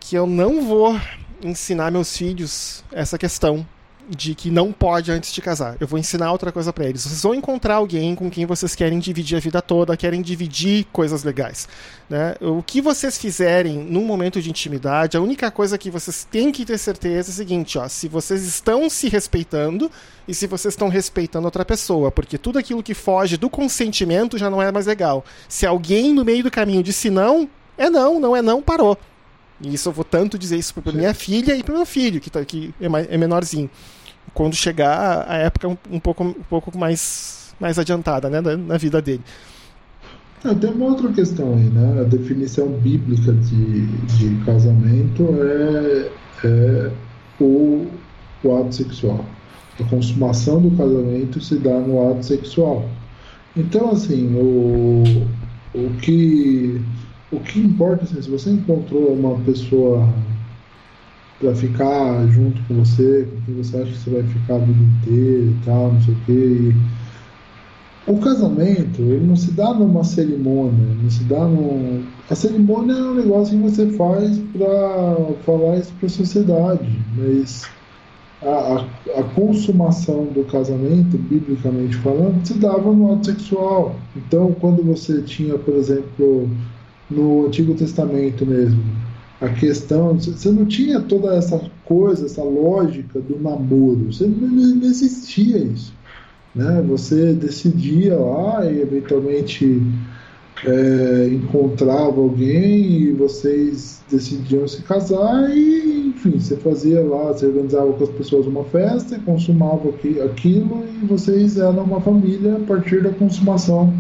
que 0.01 0.17
eu 0.17 0.27
não 0.27 0.63
vou 0.67 0.99
ensinar 1.43 1.91
meus 1.91 2.17
filhos 2.17 2.85
essa 2.93 3.19
questão 3.19 3.67
de 4.11 4.35
que 4.35 4.51
não 4.51 4.73
pode 4.73 5.13
antes 5.13 5.33
de 5.33 5.41
casar. 5.41 5.77
Eu 5.79 5.87
vou 5.87 5.99
ensinar 5.99 6.33
outra 6.33 6.51
coisa 6.51 6.73
pra 6.73 6.85
eles. 6.85 7.03
Vocês 7.03 7.23
vão 7.23 7.35
encontrar 7.35 7.77
alguém 7.77 8.15
com 8.17 8.29
quem 8.29 8.45
vocês 8.45 8.75
querem 8.75 8.99
dividir 8.99 9.37
a 9.37 9.41
vida 9.41 9.63
toda, 9.63 9.97
querem 9.97 10.21
dividir 10.21 10.85
coisas 10.93 11.23
legais. 11.23 11.69
Né? 12.09 12.35
O 12.41 12.61
que 12.63 12.81
vocês 12.81 13.17
fizerem 13.17 13.79
num 13.79 14.05
momento 14.05 14.43
de 14.43 14.51
intimidade, 14.51 15.17
a 15.17 15.21
única 15.21 15.49
coisa 15.51 15.79
que 15.79 15.91
vocês 15.91 16.27
têm 16.29 16.51
que 16.51 16.65
ter 16.65 16.79
certeza 16.79 17.31
é 17.31 17.33
o 17.33 17.35
seguinte: 17.35 17.79
ó, 17.79 17.87
se 17.87 18.09
vocês 18.09 18.43
estão 18.45 18.91
se 18.91 19.09
respeitando 19.09 19.91
e 20.27 20.35
se 20.35 20.47
vocês 20.49 20.75
estão 20.75 20.89
respeitando 20.89 21.45
outra 21.45 21.65
pessoa, 21.65 22.11
porque 22.11 22.37
tudo 22.37 22.59
aquilo 22.59 22.83
que 22.83 22.95
foge 22.95 23.37
do 23.37 23.49
consentimento 23.49 24.37
já 24.37 24.51
não 24.51 24.61
é 24.61 24.73
mais 24.73 24.87
legal. 24.87 25.25
Se 25.49 25.67
alguém 25.67 26.13
no 26.13 26.25
meio 26.25 26.43
do 26.43 26.51
caminho 26.51 26.83
disse 26.83 27.11
não, 27.11 27.49
é 27.79 27.89
não, 27.89 28.19
não 28.19 28.37
é 28.37 28.43
não, 28.43 28.61
parou. 28.61 28.99
E 29.63 29.75
isso 29.75 29.89
eu 29.89 29.93
vou 29.93 30.05
tanto 30.05 30.39
dizer 30.39 30.57
isso 30.57 30.75
pra 30.75 30.93
minha 30.93 31.13
filha 31.13 31.55
e 31.55 31.63
pro 31.63 31.75
meu 31.75 31.87
filho, 31.87 32.21
que, 32.21 32.31
tá, 32.31 32.45
que 32.45 32.75
é, 32.81 32.89
mais, 32.89 33.07
é 33.11 33.17
menorzinho. 33.17 33.71
Quando 34.33 34.55
chegar 34.55 35.27
a 35.29 35.37
época 35.37 35.69
um, 35.69 35.77
um 35.91 36.01
pouco, 36.01 36.25
um 36.25 36.33
pouco 36.49 36.77
mais, 36.77 37.55
mais 37.61 37.79
adiantada 37.79 38.31
né, 38.31 38.41
na, 38.41 38.57
na 38.57 38.77
vida 38.77 39.03
dele. 39.03 39.23
Ah, 40.43 40.55
tem 40.55 40.71
uma 40.71 40.87
outra 40.87 41.13
questão 41.13 41.53
aí, 41.53 41.69
né? 41.69 42.01
A 42.01 42.05
definição 42.05 42.69
bíblica 42.69 43.33
de, 43.33 43.87
de 43.87 44.45
casamento 44.47 45.29
é, 45.43 46.11
é 46.45 46.91
o, 47.39 47.87
o 48.43 48.57
ato 48.57 48.75
sexual. 48.75 49.23
A 49.79 49.85
consumação 49.85 50.63
do 50.63 50.71
casamento 50.77 51.41
se 51.43 51.57
dá 51.57 51.79
no 51.81 52.11
ato 52.11 52.25
sexual. 52.25 52.89
Então, 53.55 53.91
assim, 53.91 54.35
o, 54.35 55.05
o, 55.75 55.91
que, 56.01 56.81
o 57.33 57.39
que 57.41 57.61
importa, 57.61 58.05
assim, 58.05 58.21
se 58.21 58.31
você 58.31 58.51
encontrou 58.51 59.13
uma 59.13 59.39
pessoa 59.41 60.09
para 61.39 61.55
ficar 61.55 62.27
junto 62.29 62.61
com 62.65 62.75
você, 62.75 63.27
com 63.31 63.41
quem 63.43 63.55
você 63.63 63.77
acha 63.79 63.93
que 63.93 63.99
você 63.99 64.11
vai 64.11 64.23
ficar 64.25 64.57
a 64.57 64.59
vida 64.59 64.83
inteira 64.83 65.51
e 65.51 65.57
tal, 65.65 65.93
não 65.93 66.03
sei 66.03 66.15
o 66.15 66.17
quê. 66.27 66.75
O 68.07 68.19
casamento, 68.19 69.01
ele 69.01 69.27
não 69.27 69.37
se 69.37 69.53
dá 69.53 69.73
numa 69.73 70.03
cerimônia, 70.03 70.95
não 71.03 71.11
se 71.11 71.23
dá 71.25 71.45
num... 71.45 72.05
A 72.29 72.35
cerimônia 72.35 72.93
é 72.93 73.03
um 73.03 73.15
negócio 73.15 73.57
que 73.57 73.63
você 73.63 73.87
faz 73.91 74.39
para 74.53 75.35
falar 75.45 75.79
isso 75.79 75.93
para 75.99 76.07
a 76.07 76.11
sociedade, 76.11 76.99
mas 77.17 77.69
a, 78.43 78.49
a, 78.49 79.21
a, 79.21 79.23
consumação 79.35 80.25
do 80.27 80.45
casamento, 80.45 81.17
biblicamente 81.19 81.97
falando, 81.97 82.45
se 82.45 82.55
dava 82.55 82.93
no 82.93 83.15
ato 83.15 83.27
sexual. 83.27 83.95
Então, 84.17 84.53
quando 84.61 84.83
você 84.83 85.23
tinha, 85.23 85.57
por 85.59 85.75
exemplo, 85.75 86.49
no 87.11 87.47
Antigo 87.47 87.75
Testamento 87.75 88.47
mesmo, 88.47 88.83
a 89.41 89.49
questão, 89.49 90.15
você 90.15 90.51
não 90.51 90.67
tinha 90.67 91.01
toda 91.01 91.35
essa 91.35 91.61
coisa, 91.85 92.27
essa 92.27 92.43
lógica 92.43 93.21
do 93.21 93.41
namoro, 93.41 94.13
você 94.13 94.27
não, 94.27 94.83
existia 94.83 95.59
isso. 95.59 95.95
Né? 96.55 96.85
Você 96.89 97.33
decidia 97.33 98.17
lá 98.17 98.71
e 98.71 98.83
eventualmente 98.83 99.83
é, 100.67 101.29
encontrava 101.33 102.21
alguém 102.21 103.03
e 103.03 103.13
vocês 103.13 104.03
decidiam 104.11 104.69
se 104.69 104.83
casar 104.83 105.57
e 105.57 105.91
enfim, 106.09 106.39
você 106.39 106.57
fazia 106.57 107.01
lá, 107.01 107.33
você 107.33 107.47
organizava 107.47 107.93
com 107.95 108.05
as 108.05 108.11
pessoas 108.11 108.47
uma 108.47 108.65
festa, 108.65 109.19
consumava 109.21 109.89
aquilo 110.25 110.85
e 111.03 111.07
vocês 111.07 111.57
eram 111.57 111.85
uma 111.85 112.01
família 112.01 112.57
a 112.57 112.61
partir 112.61 113.03
da 113.03 113.11
consumação 113.11 113.95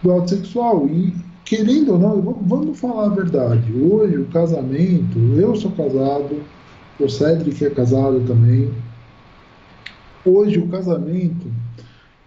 do 0.00 0.12
ato 0.12 0.30
sexual. 0.30 0.86
E 0.86 1.12
querendo 1.44 1.92
ou 1.92 1.98
não, 1.98 2.20
vamos 2.20 2.78
falar 2.78 3.06
a 3.06 3.14
verdade. 3.14 3.72
Hoje 3.72 4.18
o 4.18 4.26
casamento, 4.26 5.18
eu 5.36 5.54
sou 5.56 5.72
casado, 5.72 6.40
o 6.98 7.08
Cedric 7.08 7.64
é 7.64 7.70
casado 7.70 8.20
também. 8.26 8.70
Hoje 10.24 10.58
o 10.58 10.68
casamento 10.68 11.46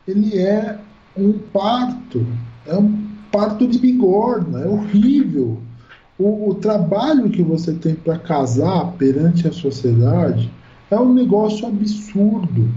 ele 0.07 0.37
é 0.37 0.77
um 1.15 1.33
parto, 1.33 2.25
é 2.67 2.75
um 2.75 3.07
parto 3.31 3.67
de 3.67 3.79
bigorna, 3.79 4.61
é 4.61 4.67
horrível. 4.67 5.59
O, 6.17 6.49
o 6.49 6.55
trabalho 6.55 7.29
que 7.29 7.41
você 7.41 7.73
tem 7.73 7.95
para 7.95 8.17
casar 8.17 8.91
perante 8.93 9.47
a 9.47 9.51
sociedade 9.51 10.51
é 10.91 10.99
um 10.99 11.13
negócio 11.13 11.67
absurdo. 11.67 12.69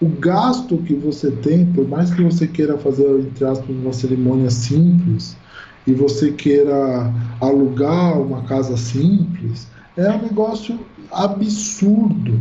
O 0.00 0.08
gasto 0.08 0.78
que 0.78 0.94
você 0.94 1.30
tem, 1.30 1.66
por 1.66 1.86
mais 1.86 2.12
que 2.12 2.22
você 2.22 2.46
queira 2.46 2.78
fazer, 2.78 3.08
entre 3.20 3.44
aspas, 3.44 3.68
uma 3.68 3.92
cerimônia 3.92 4.50
simples, 4.50 5.36
e 5.88 5.94
você 5.94 6.32
queira 6.32 7.10
alugar 7.40 8.20
uma 8.20 8.42
casa 8.42 8.76
simples, 8.76 9.66
é 9.96 10.10
um 10.10 10.20
negócio 10.20 10.78
absurdo. 11.10 12.38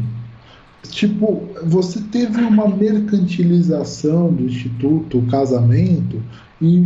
Tipo, 0.89 1.47
você 1.63 2.01
teve 2.11 2.41
uma 2.41 2.67
mercantilização 2.67 4.33
do 4.33 4.43
Instituto 4.43 5.19
o 5.19 5.27
Casamento 5.27 6.21
e 6.61 6.85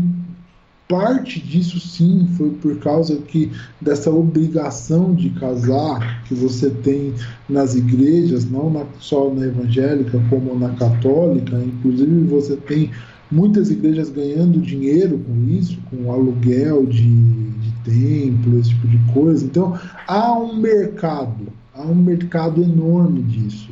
parte 0.88 1.40
disso 1.40 1.80
sim 1.80 2.28
foi 2.38 2.52
por 2.52 2.78
causa 2.78 3.16
que 3.16 3.50
dessa 3.80 4.12
obrigação 4.12 5.16
de 5.16 5.32
casar 5.32 6.24
que 6.26 6.36
você 6.36 6.70
tem 6.70 7.14
nas 7.50 7.74
igrejas, 7.74 8.48
não 8.48 8.70
na, 8.70 8.86
só 9.00 9.34
na 9.34 9.46
evangélica 9.46 10.22
como 10.30 10.54
na 10.60 10.70
católica, 10.76 11.58
inclusive 11.58 12.24
você 12.26 12.56
tem 12.56 12.92
muitas 13.32 13.72
igrejas 13.72 14.10
ganhando 14.10 14.60
dinheiro 14.60 15.20
com 15.20 15.48
isso, 15.50 15.80
com 15.90 16.12
aluguel 16.12 16.86
de, 16.86 17.08
de 17.08 17.72
templo, 17.84 18.60
esse 18.60 18.70
tipo 18.70 18.88
de 18.88 19.00
coisa. 19.14 19.46
Então 19.46 19.80
há 20.08 20.38
um 20.38 20.56
mercado, 20.58 21.48
há 21.74 21.84
um 21.84 21.96
mercado 21.96 22.62
enorme 22.62 23.22
disso. 23.24 23.70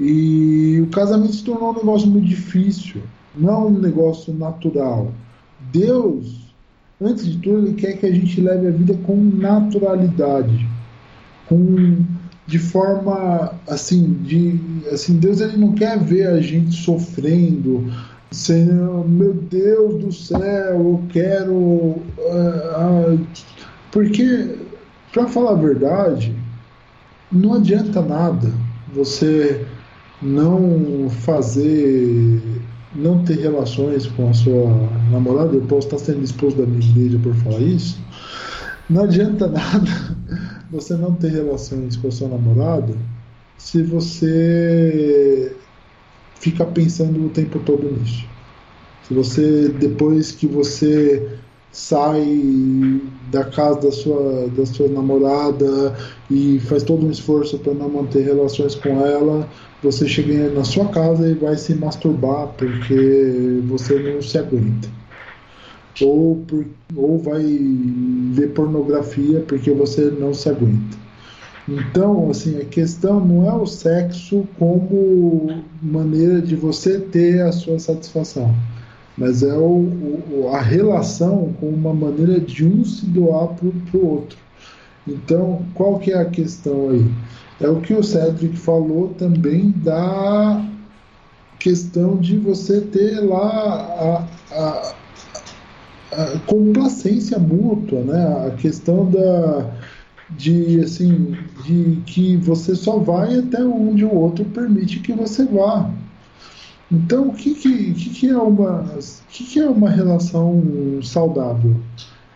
E 0.00 0.80
o 0.80 0.86
casamento 0.86 1.34
se 1.34 1.44
tornou 1.44 1.72
um 1.72 1.76
negócio 1.76 2.08
muito 2.08 2.26
difícil, 2.26 3.02
não 3.36 3.50
é 3.50 3.58
um 3.66 3.78
negócio 3.78 4.32
natural. 4.32 5.12
Deus, 5.72 6.54
antes 7.00 7.26
de 7.26 7.38
tudo, 7.38 7.66
ele 7.66 7.74
quer 7.74 7.98
que 7.98 8.06
a 8.06 8.12
gente 8.12 8.40
leve 8.40 8.68
a 8.68 8.70
vida 8.70 8.94
com 9.04 9.16
naturalidade, 9.16 10.66
com 11.48 12.04
de 12.46 12.58
forma 12.58 13.52
assim, 13.68 14.14
de 14.24 14.58
assim, 14.90 15.18
Deus 15.18 15.40
ele 15.42 15.58
não 15.58 15.72
quer 15.72 15.98
ver 15.98 16.28
a 16.28 16.40
gente 16.40 16.74
sofrendo, 16.74 17.92
Senhor, 18.30 19.08
meu 19.08 19.32
Deus 19.32 20.04
do 20.04 20.12
céu, 20.12 20.40
eu 20.40 21.02
quero 21.08 21.54
uh, 21.54 23.14
uh, 23.14 23.26
porque 23.90 24.56
para 25.12 25.26
falar 25.26 25.52
a 25.52 25.54
verdade, 25.54 26.36
não 27.32 27.54
adianta 27.54 28.02
nada 28.02 28.52
você 28.92 29.66
não 30.20 31.08
fazer 31.08 32.42
não 32.94 33.22
ter 33.22 33.38
relações 33.38 34.06
com 34.06 34.28
a 34.28 34.34
sua 34.34 34.68
namorada, 35.10 35.54
eu 35.54 35.62
posso 35.62 35.86
estar 35.86 35.98
sendo 35.98 36.22
expulso 36.22 36.56
da 36.56 36.66
minha 36.66 36.80
igreja 36.80 37.18
por 37.22 37.34
falar 37.36 37.60
isso, 37.60 38.00
não 38.90 39.04
adianta 39.04 39.46
nada 39.48 40.16
você 40.70 40.94
não 40.94 41.14
ter 41.14 41.30
relações 41.32 41.96
com 41.96 42.08
a 42.08 42.10
sua 42.10 42.28
namorada 42.28 42.94
se 43.56 43.82
você 43.82 45.54
fica 46.40 46.64
pensando 46.64 47.26
o 47.26 47.28
tempo 47.28 47.58
todo 47.60 47.90
nisso. 47.90 48.24
Se 49.06 49.14
você, 49.14 49.68
depois 49.68 50.32
que 50.32 50.46
você 50.46 51.38
sai 51.72 53.00
da 53.30 53.44
casa 53.44 53.80
da 53.80 53.92
sua, 53.92 54.48
da 54.48 54.66
sua 54.66 54.88
namorada 54.88 55.96
e 56.30 56.58
faz 56.60 56.82
todo 56.82 57.06
um 57.06 57.10
esforço 57.10 57.58
para 57.58 57.74
não 57.74 57.88
manter 57.88 58.22
relações 58.24 58.74
com 58.74 59.04
ela, 59.04 59.48
você 59.82 60.08
chega 60.08 60.50
na 60.50 60.64
sua 60.64 60.88
casa 60.88 61.28
e 61.28 61.34
vai 61.34 61.56
se 61.56 61.74
masturbar 61.74 62.48
porque 62.56 63.60
você 63.66 63.98
não 63.98 64.20
se 64.20 64.38
aguenta. 64.38 64.88
Ou, 66.00 66.36
por, 66.46 66.64
ou 66.94 67.18
vai 67.18 67.42
ver 68.32 68.48
pornografia 68.50 69.40
porque 69.46 69.70
você 69.70 70.10
não 70.10 70.32
se 70.32 70.48
aguenta. 70.48 71.07
Então, 71.68 72.30
assim, 72.30 72.58
a 72.58 72.64
questão 72.64 73.20
não 73.20 73.46
é 73.46 73.52
o 73.52 73.66
sexo 73.66 74.48
como 74.58 75.62
maneira 75.82 76.40
de 76.40 76.56
você 76.56 76.98
ter 76.98 77.42
a 77.42 77.52
sua 77.52 77.78
satisfação, 77.78 78.54
mas 79.18 79.42
é 79.42 79.52
o, 79.52 80.22
o 80.30 80.50
a 80.54 80.62
relação 80.62 81.52
com 81.60 81.68
uma 81.68 81.92
maneira 81.92 82.40
de 82.40 82.66
um 82.66 82.82
se 82.86 83.04
doar 83.04 83.48
para 83.48 83.68
o 83.98 84.06
outro. 84.06 84.38
Então, 85.06 85.62
qual 85.74 85.98
que 85.98 86.10
é 86.10 86.18
a 86.18 86.24
questão 86.24 86.88
aí? 86.88 87.04
É 87.60 87.68
o 87.68 87.80
que 87.80 87.92
o 87.92 88.02
Cedric 88.02 88.56
falou 88.56 89.08
também 89.18 89.70
da 89.76 90.64
questão 91.58 92.16
de 92.16 92.38
você 92.38 92.80
ter 92.80 93.20
lá 93.20 94.24
a, 94.50 94.54
a, 94.54 94.94
a 96.12 96.38
complacência 96.46 97.38
mútua, 97.38 98.00
né? 98.02 98.46
A 98.46 98.50
questão 98.52 99.10
da 99.10 99.70
de 100.30 100.80
assim 100.80 101.36
de 101.64 102.02
que 102.06 102.36
você 102.36 102.74
só 102.74 102.98
vai 102.98 103.38
até 103.38 103.62
onde 103.62 104.04
o 104.04 104.14
outro 104.14 104.44
permite 104.44 105.00
que 105.00 105.12
você 105.12 105.44
vá. 105.44 105.90
Então, 106.90 107.28
o 107.28 107.34
que, 107.34 107.54
que, 107.54 107.92
que, 107.92 108.28
é, 108.28 108.36
uma, 108.36 108.84
que, 109.28 109.44
que 109.44 109.60
é 109.60 109.68
uma 109.68 109.90
relação 109.90 110.62
saudável? 111.02 111.76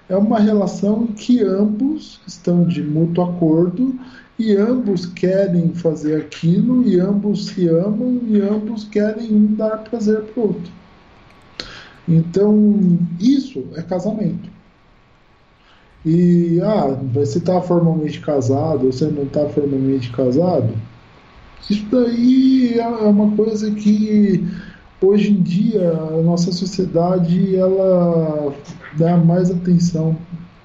É 0.09 0.17
uma 0.17 0.39
relação 0.39 1.07
que 1.07 1.43
ambos 1.43 2.21
estão 2.27 2.65
de 2.65 2.83
mútuo 2.83 3.25
acordo 3.25 3.99
e 4.39 4.55
ambos 4.57 5.07
querem 5.07 5.73
fazer 5.73 6.17
aquilo, 6.17 6.87
e 6.87 6.99
ambos 6.99 7.47
se 7.47 7.69
amam, 7.69 8.21
e 8.29 8.41
ambos 8.41 8.85
querem 8.85 9.55
dar 9.55 9.79
prazer 9.79 10.21
para 10.23 10.41
o 10.43 10.47
outro. 10.49 10.73
Então, 12.09 12.99
isso 13.21 13.65
é 13.75 13.83
casamento. 13.83 14.51
E, 16.05 16.61
ah, 16.63 16.99
você 17.13 17.39
está 17.39 17.61
formalmente 17.61 18.21
casado, 18.21 18.91
você 18.91 19.07
não 19.07 19.23
está 19.23 19.47
formalmente 19.49 20.11
casado, 20.11 20.75
isso 21.71 21.87
daí 21.91 22.79
é 22.79 22.87
uma 22.87 23.37
coisa 23.37 23.71
que 23.71 24.45
hoje 25.01 25.31
em 25.31 25.41
dia 25.41 25.91
a 25.93 26.23
nossa 26.23 26.51
sociedade 26.53 27.57
ela 27.57 28.53
dá 28.99 29.17
mais 29.17 29.51
atenção 29.51 30.17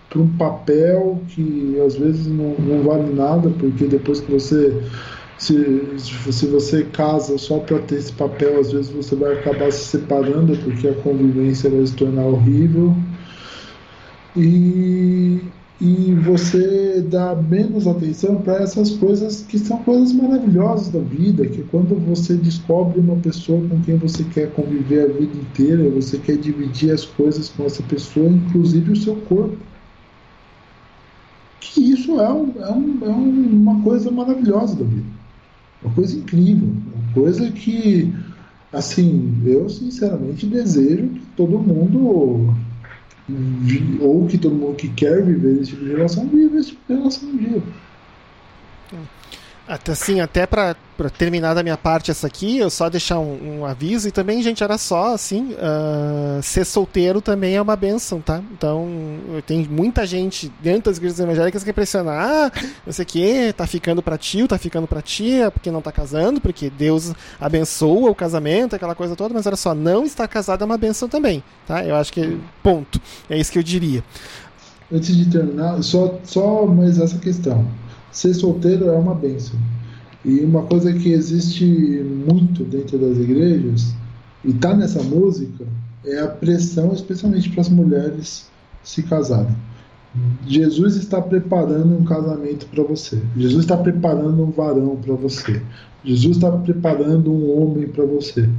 para 0.09 0.21
um 0.21 0.27
papel 0.37 1.21
que 1.27 1.79
às 1.85 1.95
vezes 1.95 2.27
não, 2.27 2.55
não, 2.59 2.83
vale 2.83 3.13
nada, 3.13 3.49
porque 3.59 3.85
depois 3.85 4.21
que 4.21 4.31
você 4.31 4.81
se, 5.37 5.99
se 5.99 6.47
você 6.47 6.83
casa 6.85 7.37
só 7.37 7.59
para 7.59 7.77
ter 7.79 7.95
esse 7.95 8.11
papel, 8.13 8.59
às 8.59 8.71
vezes 8.71 8.89
você 8.89 9.15
vai 9.15 9.33
acabar 9.33 9.71
se 9.71 9.85
separando 9.85 10.57
porque 10.57 10.87
a 10.87 10.95
convivência 10.95 11.69
vai 11.69 11.85
se 11.85 11.93
tornar 11.93 12.25
horrível. 12.25 12.95
E 14.37 15.41
e 15.79 16.11
você 16.15 17.05
dá 17.07 17.35
menos 17.35 17.85
atenção 17.85 18.37
para 18.37 18.63
essas 18.63 18.91
coisas 18.97 19.43
que 19.43 19.59
são 19.59 19.77
coisas 19.83 20.11
maravilhosas 20.11 20.89
da 20.89 20.99
vida, 20.99 21.45
que 21.45 21.61
quando 21.63 21.95
você 22.03 22.33
descobre 22.33 22.99
uma 22.99 23.15
pessoa 23.17 23.61
com 23.67 23.79
quem 23.81 23.95
você 23.95 24.23
quer 24.23 24.51
conviver 24.53 25.03
a 25.03 25.13
vida 25.13 25.37
inteira, 25.37 25.87
você 25.91 26.17
quer 26.17 26.37
dividir 26.37 26.91
as 26.91 27.05
coisas 27.05 27.49
com 27.49 27.63
essa 27.63 27.83
pessoa, 27.83 28.27
inclusive 28.27 28.91
o 28.91 28.95
seu 28.95 29.15
corpo. 29.17 29.57
Que 31.59 31.91
isso 31.91 32.19
é, 32.19 32.33
um, 32.33 32.53
é, 32.59 32.71
um, 32.71 32.97
é 33.03 33.09
uma 33.09 33.79
coisa 33.83 34.09
maravilhosa 34.09 34.75
da 34.77 34.83
vida. 34.83 35.05
Uma 35.83 35.93
coisa 35.93 36.17
incrível. 36.17 36.69
Uma 36.69 37.13
coisa 37.13 37.51
que, 37.51 38.11
assim, 38.73 39.31
eu 39.45 39.69
sinceramente 39.69 40.47
desejo 40.47 41.07
que 41.09 41.21
todo 41.35 41.59
mundo 41.59 42.51
ou 43.99 44.25
que 44.27 44.37
todo 44.37 44.55
mundo 44.55 44.75
que 44.75 44.89
quer 44.89 45.23
viver 45.23 45.61
esse 45.61 45.71
tipo 45.71 45.83
de 45.83 45.91
relação 45.91 46.27
vive 46.27 46.57
esse 46.57 46.69
tipo 46.69 46.81
de 46.87 46.99
relação 46.99 47.29
um 47.29 47.37
dia. 47.37 47.63
Até 49.67 49.91
assim, 49.91 50.21
até 50.21 50.45
para 50.45 50.75
terminar 51.17 51.53
da 51.53 51.61
minha 51.61 51.75
parte 51.75 52.09
essa 52.09 52.25
aqui, 52.25 52.57
eu 52.57 52.69
só 52.69 52.89
deixar 52.89 53.19
um, 53.19 53.59
um 53.59 53.65
aviso 53.65 54.07
e 54.07 54.11
também, 54.11 54.41
gente, 54.41 54.63
era 54.63 54.77
só 54.77 55.13
assim, 55.13 55.55
uh, 55.55 56.41
ser 56.41 56.63
solteiro 56.63 57.19
também 57.19 57.55
é 57.55 57.61
uma 57.61 57.75
benção, 57.75 58.21
tá? 58.21 58.41
Então, 58.53 58.87
tem 59.45 59.67
muita 59.69 60.05
gente 60.05 60.49
dentro 60.61 60.89
das 60.89 60.97
igrejas 60.97 61.19
evangélicas 61.19 61.65
que 61.65 61.69
impressiona, 61.69 62.11
ah, 62.13 62.51
não 62.85 62.93
sei 62.93 63.03
o 63.03 63.05
que, 63.05 63.53
tá 63.53 63.67
ficando 63.67 64.01
pra 64.01 64.17
tio, 64.17 64.47
tá 64.47 64.57
ficando 64.57 64.87
pra 64.87 65.01
tia, 65.01 65.51
porque 65.51 65.69
não 65.69 65.81
tá 65.81 65.91
casando, 65.91 66.39
porque 66.39 66.69
Deus 66.69 67.13
abençoa 67.37 68.09
o 68.09 68.15
casamento, 68.15 68.73
aquela 68.73 68.95
coisa 68.95 69.17
toda, 69.17 69.33
mas 69.33 69.45
era 69.45 69.57
só, 69.57 69.75
não 69.75 70.05
estar 70.05 70.29
casado 70.29 70.61
é 70.61 70.65
uma 70.65 70.77
benção 70.77 71.09
também, 71.09 71.43
tá? 71.67 71.83
Eu 71.83 71.97
acho 71.97 72.13
que, 72.13 72.39
ponto, 72.63 73.01
é 73.29 73.37
isso 73.37 73.51
que 73.51 73.59
eu 73.59 73.63
diria. 73.63 74.01
Antes 74.89 75.13
de 75.13 75.29
terminar, 75.29 75.83
só, 75.83 76.17
só 76.23 76.65
mais 76.65 76.97
essa 76.97 77.17
questão 77.17 77.67
ser 78.17 78.33
solteiro 78.33 78.89
é 78.89 78.97
uma 78.97 79.13
benção. 79.13 79.59
E 80.25 80.39
uma 80.39 80.63
coisa 80.63 80.91
que 80.91 81.09
existe 81.09 81.63
muito 81.63 82.63
dentro 82.63 82.97
das 82.97 83.15
igrejas, 83.17 83.93
e 84.43 84.49
está 84.49 84.75
nessa 84.75 85.03
música, 85.03 85.65
é 86.03 86.19
a 86.21 86.27
pressão, 86.27 86.93
especialmente 86.93 87.49
para 87.51 87.61
as 87.61 87.69
mulheres 87.69 88.49
se 88.83 89.03
casarem. 89.03 89.55
Jesus 90.47 90.95
está 90.95 91.21
preparando 91.21 91.95
um 91.95 92.03
casamento 92.03 92.65
para 92.65 92.83
você. 92.83 93.21
Jesus 93.35 93.65
está 93.65 93.77
preparando 93.77 94.43
um 94.43 94.49
varão 94.49 94.95
para 94.95 95.13
você. 95.13 95.61
Jesus 96.03 96.37
está 96.37 96.51
preparando 96.51 97.31
um 97.31 97.61
homem 97.61 97.87
para 97.87 98.05
você. 98.05 98.49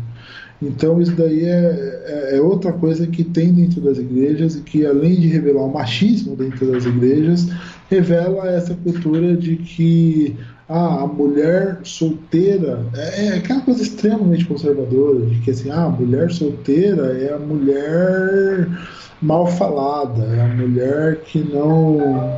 Então 0.61 1.01
isso 1.01 1.13
daí 1.13 1.45
é, 1.45 2.03
é, 2.05 2.37
é, 2.37 2.41
outra 2.41 2.73
coisa 2.73 3.07
que 3.07 3.23
tem 3.23 3.53
dentro 3.53 3.81
das 3.81 3.99
igrejas 3.99 4.57
e 4.57 4.61
que 4.61 4.85
além 4.85 5.15
de 5.15 5.29
revelar 5.29 5.65
o 5.65 5.73
machismo 5.73 6.35
dentro 6.35 6.71
das 6.71 6.85
igrejas, 6.85 7.49
revela 7.89 8.49
essa 8.49 8.75
cultura 8.75 9.37
de 9.37 9.57
que 9.57 10.37
ah, 10.69 11.03
a 11.03 11.07
mulher 11.07 11.79
solteira 11.85 12.85
é, 12.95 13.27
é 13.27 13.37
aquela 13.37 13.61
coisa 13.61 13.83
extremamente 13.83 14.45
conservadora, 14.45 15.25
de 15.27 15.39
que 15.41 15.51
assim, 15.51 15.71
ah, 15.71 15.85
a 15.85 15.89
mulher 15.89 16.31
solteira 16.31 17.17
é 17.19 17.33
a 17.33 17.39
mulher 17.39 18.69
mal 19.23 19.47
falada, 19.47 20.25
é 20.25 20.41
a 20.41 20.49
mulher 20.49 21.21
que 21.23 21.39
não, 21.39 22.37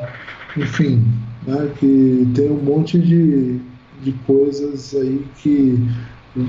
enfim, 0.57 1.03
né, 1.47 1.71
que 1.79 2.31
tem 2.35 2.51
um 2.51 2.63
monte 2.63 2.99
de, 2.99 3.59
de 4.03 4.13
coisas 4.27 4.95
aí 4.95 5.25
que 5.43 5.79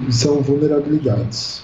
são 0.10 0.42
vulnerabilidades. 0.42 1.64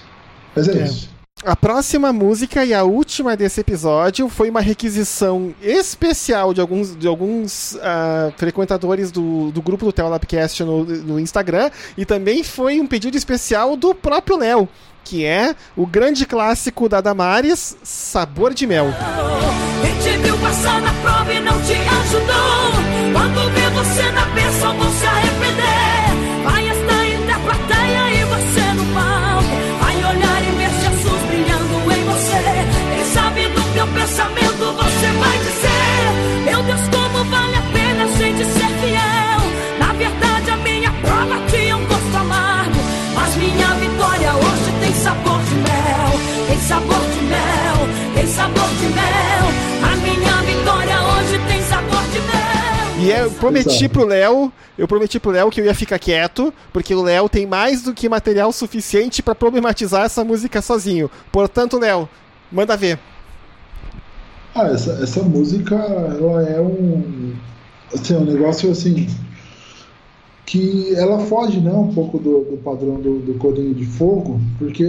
Mas 0.54 0.68
é, 0.68 0.80
é. 0.80 0.84
isso. 0.84 1.18
A 1.44 1.54
próxima 1.54 2.12
música 2.12 2.64
e 2.64 2.74
a 2.74 2.82
última 2.82 3.36
desse 3.36 3.60
episódio 3.60 4.28
foi 4.28 4.50
uma 4.50 4.60
requisição 4.60 5.54
especial 5.62 6.52
de 6.52 6.60
alguns, 6.60 6.96
de 6.96 7.06
alguns 7.06 7.74
uh, 7.74 8.32
frequentadores 8.36 9.12
do, 9.12 9.52
do 9.52 9.62
grupo 9.62 9.84
do 9.84 9.92
Teolabcast 9.92 10.64
no, 10.64 10.84
no 10.84 11.20
Instagram 11.20 11.70
e 11.96 12.04
também 12.04 12.42
foi 12.42 12.80
um 12.80 12.88
pedido 12.88 13.16
especial 13.16 13.76
do 13.76 13.94
próprio 13.94 14.36
Léo, 14.36 14.68
que 15.04 15.24
é 15.24 15.54
o 15.76 15.86
grande 15.86 16.26
clássico 16.26 16.88
da 16.88 17.00
Damares, 17.00 17.76
Sabor 17.84 18.52
de 18.52 18.66
Mel. 18.66 18.92
Quem 19.80 19.94
te 19.98 20.18
viu 20.18 20.36
passar 20.38 20.80
na 20.80 20.92
prova 20.94 21.32
e 21.32 21.40
não 21.40 21.62
te 21.62 21.72
ajudou, 21.72 23.12
quando 23.12 23.50
vê 23.54 23.70
você 23.70 24.10
na 24.10 24.26
bênção 24.26 24.76
vão 24.76 24.92
sabor 46.68 47.00
de 47.00 47.22
mel, 47.22 48.14
tem 48.14 48.26
sabor 48.26 48.68
de 48.78 48.86
mel, 48.88 49.46
a 49.90 49.96
minha 49.96 50.42
vitória 50.42 50.96
hoje 51.02 51.40
tem 51.48 51.62
sabor 51.62 52.02
de 52.12 52.20
mel. 52.20 53.06
E 53.06 53.10
eu 53.10 53.30
prometi 53.30 53.88
pro 53.88 54.04
Léo, 54.04 54.52
eu 54.76 54.86
prometi 54.86 55.18
pro 55.18 55.30
Léo 55.30 55.50
que 55.50 55.62
eu 55.62 55.64
ia 55.64 55.74
ficar 55.74 55.98
quieto, 55.98 56.52
porque 56.70 56.94
o 56.94 57.00
Léo 57.00 57.26
tem 57.26 57.46
mais 57.46 57.80
do 57.80 57.94
que 57.94 58.06
material 58.06 58.52
suficiente 58.52 59.22
para 59.22 59.34
problematizar 59.34 60.04
essa 60.04 60.22
música 60.22 60.60
sozinho. 60.60 61.10
Portanto, 61.32 61.78
Léo, 61.78 62.06
manda 62.52 62.76
ver. 62.76 62.98
Ah, 64.54 64.66
essa, 64.66 64.92
essa 65.02 65.22
música, 65.22 65.74
ela 65.74 66.42
é 66.42 66.60
um. 66.60 67.32
Assim, 67.94 68.14
um 68.14 68.26
negócio 68.26 68.70
assim. 68.70 69.06
Que 70.48 70.94
ela 70.94 71.18
foge 71.18 71.60
né, 71.60 71.72
um 71.72 71.92
pouco 71.92 72.18
do, 72.18 72.44
do 72.44 72.56
padrão 72.64 73.00
do, 73.00 73.18
do 73.18 73.74
de 73.74 73.84
Fogo, 73.84 74.40
porque 74.58 74.82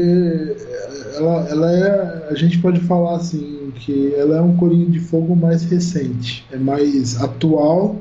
ela, 1.15 1.49
ela 1.49 1.71
é. 1.71 2.27
A 2.29 2.35
gente 2.35 2.59
pode 2.59 2.79
falar 2.81 3.17
assim, 3.17 3.71
que 3.75 4.13
ela 4.15 4.37
é 4.37 4.41
um 4.41 4.55
Corinho 4.55 4.89
de 4.89 4.99
Fogo 4.99 5.35
mais 5.35 5.63
recente, 5.63 6.45
é 6.51 6.57
mais 6.57 7.21
atual 7.21 7.97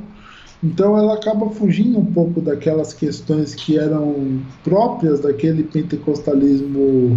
então 0.63 0.99
ela 0.99 1.15
acaba 1.15 1.49
fugindo 1.51 1.99
um 1.99 2.05
pouco 2.05 2.41
daquelas 2.41 2.93
questões 2.93 3.55
que 3.55 3.79
eram 3.79 4.41
próprias 4.65 5.21
daquele 5.21 5.63
pentecostalismo 5.63 7.17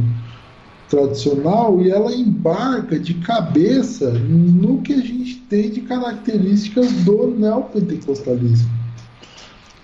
tradicional 0.88 1.82
e 1.82 1.90
ela 1.90 2.14
embarca 2.14 3.00
de 3.00 3.16
cabeça 3.16 4.12
no 4.12 4.82
que 4.82 4.94
a 4.94 5.02
gente 5.02 5.38
tem 5.50 5.72
de 5.72 5.82
características 5.82 6.92
do 7.04 7.28
neopentecostalismo, 7.28 8.70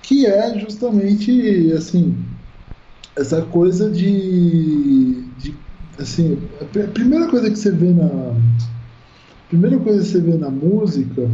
que 0.08 0.26
é 0.26 0.58
justamente 0.58 1.72
assim 1.74 2.16
essa 3.18 3.42
coisa 3.42 3.90
de, 3.92 5.22
de 5.38 5.54
assim 6.00 6.38
a 6.62 6.66
primeira 6.88 7.28
coisa 7.28 7.50
que 7.50 7.60
você 7.60 7.72
vê 7.72 7.92
na 7.92 8.34
primeira 9.50 9.78
coisa 9.80 10.00
que 10.02 10.08
você 10.08 10.22
vê 10.22 10.38
na 10.38 10.50
música 10.50 11.30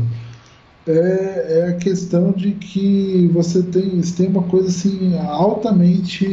é, 0.88 1.60
é 1.60 1.68
a 1.70 1.78
questão 1.78 2.32
de 2.32 2.54
que 2.54 3.30
você 3.32 3.62
tem, 3.64 4.02
você 4.02 4.24
tem 4.24 4.28
uma 4.28 4.44
coisa 4.44 4.68
assim 4.68 5.18
altamente 5.18 6.26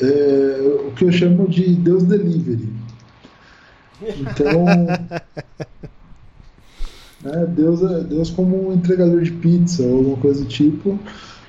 é, 0.00 0.60
o 0.86 0.90
que 0.92 1.04
eu 1.04 1.12
chamo 1.12 1.48
de 1.48 1.74
Deus 1.76 2.02
delivery. 2.04 2.68
Então, 4.18 4.52
né, 7.22 7.46
Deus, 7.46 7.82
é, 7.82 8.00
Deus 8.04 8.30
como 8.30 8.68
um 8.68 8.72
entregador 8.72 9.20
de 9.22 9.32
pizza 9.32 9.82
ou 9.82 9.98
alguma 9.98 10.16
coisa 10.16 10.42
do 10.42 10.48
tipo, 10.48 10.98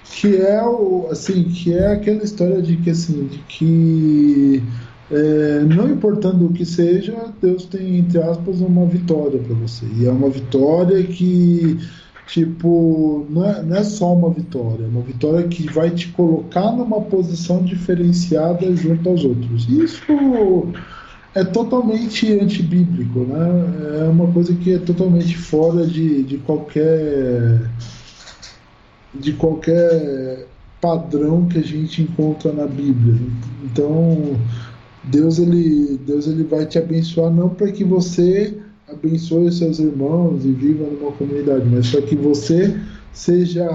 que 0.06 0.38
é 0.38 0.62
o 0.64 1.08
assim, 1.10 1.44
que 1.44 1.74
é 1.74 1.94
aquela 1.94 2.24
história 2.24 2.62
de 2.62 2.78
que 2.78 2.90
assim, 2.90 3.28
de 3.28 3.38
que 3.40 4.64
é, 5.12 5.60
não 5.62 5.90
importando 5.90 6.46
o 6.46 6.54
que 6.54 6.66
seja, 6.66 7.14
Deus 7.42 7.66
tem, 7.66 7.98
entre 7.98 8.22
aspas, 8.22 8.62
uma 8.62 8.86
vitória 8.86 9.40
para 9.40 9.54
você. 9.56 9.86
E 9.98 10.06
é 10.06 10.12
uma 10.12 10.30
vitória 10.30 11.04
que, 11.04 11.78
tipo, 12.28 13.26
não 13.30 13.46
é, 13.46 13.62
não 13.62 13.76
é 13.76 13.84
só 13.84 14.14
uma 14.14 14.30
vitória, 14.30 14.86
é 14.86 14.88
uma 14.88 15.02
vitória 15.02 15.46
que 15.50 15.70
vai 15.70 15.90
te 15.90 16.08
colocar 16.10 16.72
numa 16.72 17.02
posição 17.02 17.62
diferenciada 17.62 18.74
junto 18.74 19.10
aos 19.10 19.26
outros. 19.26 19.68
Isso 19.68 20.02
é 21.34 21.44
totalmente 21.44 22.32
antibíblico, 22.34 23.20
né? 23.20 24.02
É 24.02 24.10
uma 24.10 24.32
coisa 24.32 24.54
que 24.54 24.74
é 24.74 24.80
totalmente 24.80 25.38
fora 25.38 25.86
de, 25.86 26.24
de 26.24 26.38
qualquer 26.40 27.70
de 29.14 29.34
qualquer 29.34 30.48
padrão 30.80 31.46
que 31.48 31.60
a 31.60 31.64
gente 31.64 32.02
encontra 32.02 32.52
na 32.52 32.66
Bíblia. 32.66 33.16
Então, 33.64 34.36
Deus 35.04 35.38
ele, 35.38 36.00
Deus 36.06 36.28
ele 36.28 36.44
vai 36.44 36.66
te 36.66 36.78
abençoar 36.78 37.32
não 37.32 37.50
para 37.50 37.72
que 37.72 37.84
você 37.84 38.58
abençoe 38.90 39.48
os 39.48 39.58
seus 39.58 39.80
irmãos 39.80 40.44
e 40.46 40.52
viva 40.52 40.86
numa 40.86 41.12
comunidade, 41.14 41.66
mas 41.70 41.90
para 41.90 42.02
que 42.02 42.16
você 42.16 42.76
seja 43.14 43.68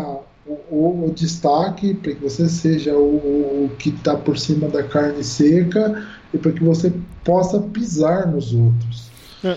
o, 0.47 1.05
o, 1.05 1.13
destaque, 1.15 1.95
para 1.95 2.15
que 2.15 2.23
você 2.23 2.49
seja 2.49 2.95
o, 2.95 3.65
o 3.65 3.71
que 3.79 3.91
está 3.91 4.17
por 4.17 4.39
cima 4.39 4.69
da 4.69 4.83
carne 4.83 5.23
seca 5.23 6.03
e 6.37 6.39
para 6.39 6.53
que 6.53 6.63
você 6.63 6.93
possa 7.25 7.59
pisar 7.61 8.27
nos 8.29 8.53
outros. 8.55 9.07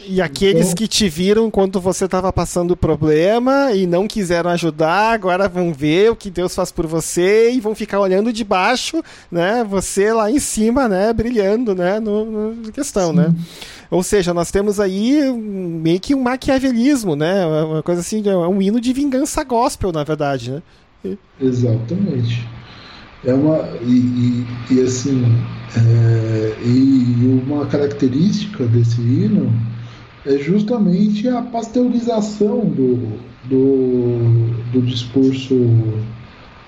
E 0.07 0.21
aqueles 0.21 0.67
Então- 0.67 0.75
que 0.75 0.87
te 0.87 1.09
viram 1.09 1.47
enquanto 1.47 1.79
você 1.81 2.05
estava 2.05 2.31
passando 2.31 2.71
o 2.71 2.77
problema 2.77 3.71
e 3.71 3.87
não 3.87 4.07
quiseram 4.07 4.51
ajudar, 4.51 5.13
agora 5.13 5.47
vão 5.49 5.73
ver 5.73 6.11
o 6.11 6.15
que 6.15 6.29
Deus 6.29 6.53
faz 6.53 6.71
por 6.71 6.85
você 6.85 7.51
e 7.51 7.59
vão 7.59 7.73
ficar 7.73 7.99
olhando 7.99 8.31
de 8.31 8.43
baixo, 8.43 9.01
né? 9.31 9.65
Você 9.67 10.13
lá 10.13 10.29
em 10.29 10.37
cima, 10.37 10.87
né? 10.87 11.11
Brilhando, 11.11 11.73
né? 11.73 11.99
No, 11.99 12.53
no- 12.53 12.71
questão, 12.71 13.11
né? 13.11 13.33
Ou 13.89 14.03
seja, 14.03 14.31
nós 14.31 14.51
temos 14.51 14.79
aí 14.79 15.23
meio 15.33 15.99
que 15.99 16.13
um 16.13 16.21
maquiavelismo, 16.21 17.15
né? 17.15 17.43
Uma 17.65 17.81
coisa 17.81 18.01
assim, 18.01 18.21
é 18.29 18.35
um 18.37 18.61
hino 18.61 18.79
de 18.79 18.93
vingança 18.93 19.43
gospel, 19.43 19.91
na 19.91 20.03
verdade, 20.03 20.51
né? 21.03 21.17
Exatamente. 21.41 22.47
É 23.25 23.33
uma 23.33 23.67
e, 23.81 24.45
e, 24.69 24.75
e 24.75 24.81
assim 24.81 25.23
é, 25.75 26.55
e 26.65 27.41
uma 27.45 27.65
característica 27.65 28.65
desse 28.65 29.01
hino 29.01 29.51
é 30.25 30.37
justamente 30.37 31.27
a 31.27 31.41
pasteurização 31.41 32.59
do, 32.65 33.19
do, 33.45 34.71
do 34.71 34.81
discurso 34.81 35.55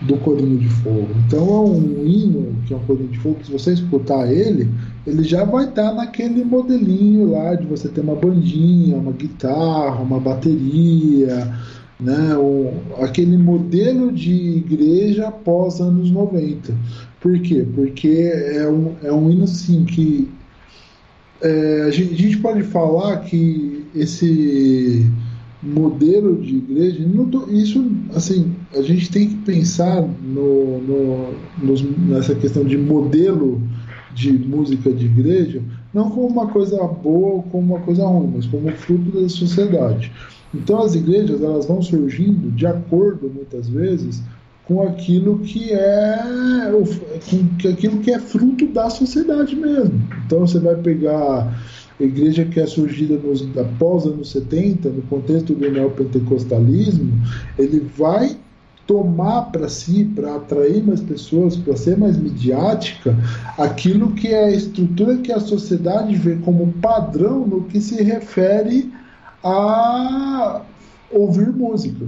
do 0.02 0.18
Corinho 0.18 0.58
de 0.58 0.68
Fogo. 0.68 1.10
Então 1.28 1.48
é 1.48 1.60
um 1.70 2.06
hino 2.06 2.56
que 2.66 2.74
é 2.74 2.78
um 2.78 2.80
Corinho 2.82 3.10
de 3.10 3.20
Fogo 3.20 3.36
que 3.36 3.46
se 3.46 3.52
você 3.52 3.74
escutar 3.74 4.32
ele, 4.32 4.70
ele 5.06 5.24
já 5.24 5.44
vai 5.44 5.66
estar 5.66 5.94
naquele 5.94 6.44
modelinho 6.44 7.32
lá 7.32 7.56
de 7.56 7.66
você 7.66 7.88
ter 7.88 8.02
uma 8.02 8.16
bandinha, 8.16 8.98
uma 8.98 9.12
guitarra, 9.12 10.02
uma 10.02 10.20
bateria, 10.20 11.54
né, 12.02 12.36
o, 12.36 12.72
aquele 13.04 13.38
modelo 13.38 14.12
de 14.12 14.34
igreja 14.34 15.32
pós 15.32 15.80
anos 15.80 16.10
90. 16.10 16.74
Por 17.20 17.40
quê? 17.40 17.66
Porque 17.76 18.08
é 18.08 18.68
um, 18.68 18.96
é 19.04 19.12
um 19.12 19.30
hino 19.30 19.44
assim 19.44 19.86
que 19.86 20.28
é, 21.42 21.84
a, 21.88 21.92
gente, 21.92 22.14
a 22.14 22.18
gente 22.18 22.38
pode 22.38 22.64
falar 22.64 23.18
que 23.22 23.86
esse 23.96 25.06
modelo 25.62 26.42
de 26.42 26.56
igreja, 26.58 27.06
tô- 27.32 27.48
isso 27.52 27.86
assim, 28.16 28.52
a 28.76 28.82
gente 28.82 29.12
tem 29.12 29.28
que 29.30 29.36
pensar 29.38 30.02
no, 30.02 30.82
no- 30.82 31.34
nos- 31.64 31.84
nessa 32.00 32.34
questão 32.36 32.64
de 32.64 32.78
modelo 32.78 33.62
de 34.14 34.32
música 34.34 34.92
de 34.92 35.06
igreja, 35.06 35.62
não 35.94 36.10
como 36.10 36.28
uma 36.28 36.48
coisa 36.48 36.78
boa 36.88 37.36
ou 37.36 37.44
como 37.44 37.76
uma 37.76 37.80
coisa 37.80 38.06
ruim, 38.06 38.32
mas 38.36 38.46
como 38.46 38.72
fruto 38.72 39.12
da 39.22 39.30
sociedade. 39.30 40.12
Então 40.54 40.82
as 40.82 40.96
igrejas 40.96 41.42
elas 41.42 41.66
vão 41.66 41.82
surgindo 41.82 42.52
de 42.52 42.66
acordo 42.66 43.32
muitas 43.34 43.70
vezes 43.70 44.22
com 44.66 44.82
aquilo 44.84 45.40
que 45.40 45.72
é 45.72 46.70
com 47.30 47.70
aquilo 47.70 47.98
que 48.00 48.12
é 48.12 48.20
fruto 48.20 48.68
da 48.68 48.90
sociedade 48.90 49.56
mesmo. 49.56 50.02
Então 50.26 50.42
você 50.42 50.60
vai 50.60 50.76
pegar 50.76 51.54
a 52.00 52.04
igreja 52.04 52.46
que 52.46 52.60
é 52.60 52.66
surgida 52.66 53.16
nos, 53.18 53.46
após 53.58 54.06
anos 54.06 54.32
70, 54.32 54.90
no 54.90 55.02
contexto 55.04 55.54
do 55.54 55.70
neopentecostalismo, 55.70 57.14
ele 57.58 57.88
vai 57.98 58.38
tomar 58.88 59.44
para 59.52 59.70
si, 59.70 60.04
para 60.16 60.36
atrair 60.36 60.84
mais 60.84 61.00
pessoas, 61.00 61.56
para 61.56 61.78
ser 61.78 61.98
mais 61.98 62.18
midiática, 62.18 63.16
aquilo 63.58 64.12
que 64.12 64.30
é 64.30 64.46
a 64.46 64.52
estrutura 64.52 65.18
que 65.18 65.32
a 65.32 65.40
sociedade 65.40 66.16
vê 66.16 66.36
como 66.38 66.74
padrão 66.74 67.46
no 67.46 67.64
que 67.64 67.80
se 67.80 68.02
refere 68.04 68.92
a 69.44 70.62
ouvir 71.12 71.52
música. 71.52 72.06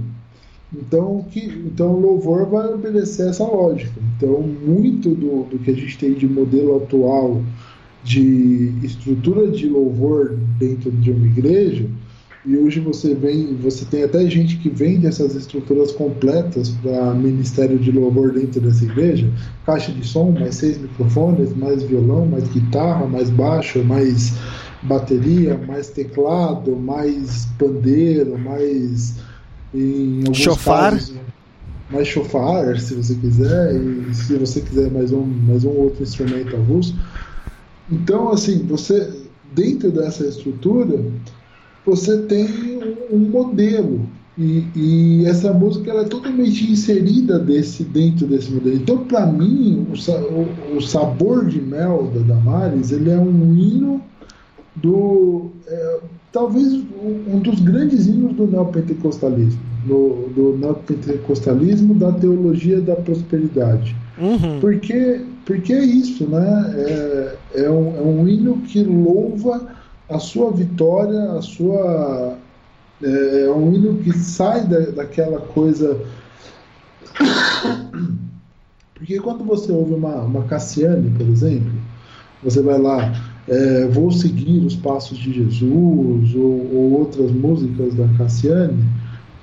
Então, 0.74 1.24
que, 1.30 1.40
então 1.40 1.94
o 1.94 2.00
louvor 2.00 2.48
vai 2.48 2.74
obedecer 2.74 3.30
essa 3.30 3.44
lógica. 3.44 4.00
Então, 4.18 4.42
muito 4.42 5.10
do, 5.10 5.44
do 5.44 5.60
que 5.60 5.72
a 5.72 5.76
gente 5.76 5.98
tem 5.98 6.14
de 6.14 6.28
modelo 6.28 6.78
atual 6.78 7.42
de 8.04 8.74
estrutura 8.84 9.50
de 9.50 9.70
louvor 9.70 10.38
dentro 10.58 10.92
de 10.92 11.12
uma 11.12 11.26
igreja, 11.26 11.86
e 12.46 12.58
hoje 12.58 12.82
você 12.82 13.16
vem, 13.16 13.56
você 13.56 13.86
tem 13.86 14.04
até 14.04 14.30
gente 14.30 14.58
que 14.58 14.70
vende 14.70 15.08
essas 15.08 15.34
estruturas 15.34 15.94
completas 15.94 16.70
para 16.82 17.14
ministério 17.14 17.80
de 17.80 17.90
louvor 17.90 18.34
dentro 18.34 18.60
dessa 18.60 18.84
igreja, 18.84 19.32
caixa 19.66 19.94
de 19.94 20.06
som, 20.06 20.32
mais 20.32 20.56
seis 20.56 20.78
microfones, 20.78 21.56
mais 21.56 21.84
violão, 21.84 22.26
mais 22.26 22.46
guitarra, 22.50 23.08
mais 23.08 23.30
baixo, 23.30 23.82
mais 23.86 24.34
bateria, 24.84 25.58
mais 25.58 25.90
teclado, 25.90 26.76
mais 26.76 27.46
pandeiro, 27.58 28.38
mais 28.38 29.16
em 29.74 30.20
alguns 30.20 30.38
Chofar. 30.38 30.92
casos, 30.92 31.16
mais 31.90 32.08
chofar, 32.08 32.80
se 32.80 32.96
você 32.96 33.16
quiser, 33.16 33.76
e 33.76 34.14
se 34.14 34.36
você 34.38 34.62
quiser 34.62 34.92
mais 34.92 35.12
um, 35.12 35.26
mais 35.26 35.64
um 35.64 35.70
outro 35.70 36.04
instrumento 36.04 36.56
avulso. 36.56 36.96
Então, 37.92 38.30
assim, 38.30 38.60
você 38.66 39.12
dentro 39.54 39.92
dessa 39.92 40.26
estrutura, 40.26 41.00
você 41.86 42.18
tem 42.24 42.48
um, 43.12 43.18
modelo 43.20 44.10
e, 44.38 44.64
e 44.76 45.26
essa 45.28 45.54
música 45.54 45.92
ela 45.92 46.02
é 46.02 46.06
totalmente 46.06 46.72
inserida 46.72 47.38
desse 47.38 47.84
dentro 47.84 48.26
desse 48.26 48.52
modelo. 48.52 48.76
Então, 48.78 49.06
para 49.06 49.28
mim, 49.28 49.86
o, 49.92 50.74
o- 50.74 50.78
o 50.78 50.82
sabor 50.82 51.46
de 51.46 51.62
mel 51.62 52.12
da 52.16 52.22
Damares 52.34 52.92
ele 52.92 53.12
é 53.12 53.18
um 53.20 53.54
hino 53.56 54.02
do 54.76 55.52
é, 55.68 56.00
talvez 56.32 56.74
um 56.74 57.40
dos 57.40 57.60
grandes 57.62 58.08
hinos 58.08 58.36
do 58.36 58.48
neopentecostalismo, 58.48 59.62
do, 59.86 60.30
do 60.36 60.58
neopentecostalismo 60.58 61.94
da 61.94 62.12
teologia 62.12 62.82
da 62.82 62.96
prosperidade. 62.96 63.96
Uhum. 64.18 64.60
Porque, 64.60 65.22
porque 65.46 65.74
é 65.74 65.84
isso, 65.84 66.28
né? 66.28 66.74
É, 66.76 67.38
é, 67.64 67.70
um, 67.70 67.98
é 67.98 68.02
um 68.02 68.28
hino 68.28 68.58
que 68.62 68.84
louva 68.84 69.68
a 70.10 70.20
sua 70.20 70.52
vitória, 70.52 71.34
a 71.34 71.42
sua. 71.42 72.38
É, 73.02 73.46
é 73.46 73.52
um 73.52 73.74
hino 73.74 73.98
que 73.98 74.12
sai 74.18 74.66
da, 74.66 74.80
daquela 74.80 75.40
coisa. 75.40 76.00
Porque 78.96 79.20
quando 79.20 79.44
você 79.44 79.72
ouve 79.72 79.94
uma, 79.94 80.22
uma 80.22 80.44
Cassiane, 80.44 81.10
por 81.12 81.28
exemplo, 81.28 81.74
você 82.42 82.62
vai 82.62 82.80
lá, 82.80 83.14
é, 83.48 83.88
vou 83.88 84.12
seguir 84.12 84.60
os 84.60 84.76
passos 84.76 85.18
de 85.18 85.34
Jesus, 85.34 86.36
ou, 86.36 86.70
ou 86.74 86.92
outras 87.00 87.32
músicas 87.32 87.94
da 87.96 88.08
Cassiane, 88.18 88.84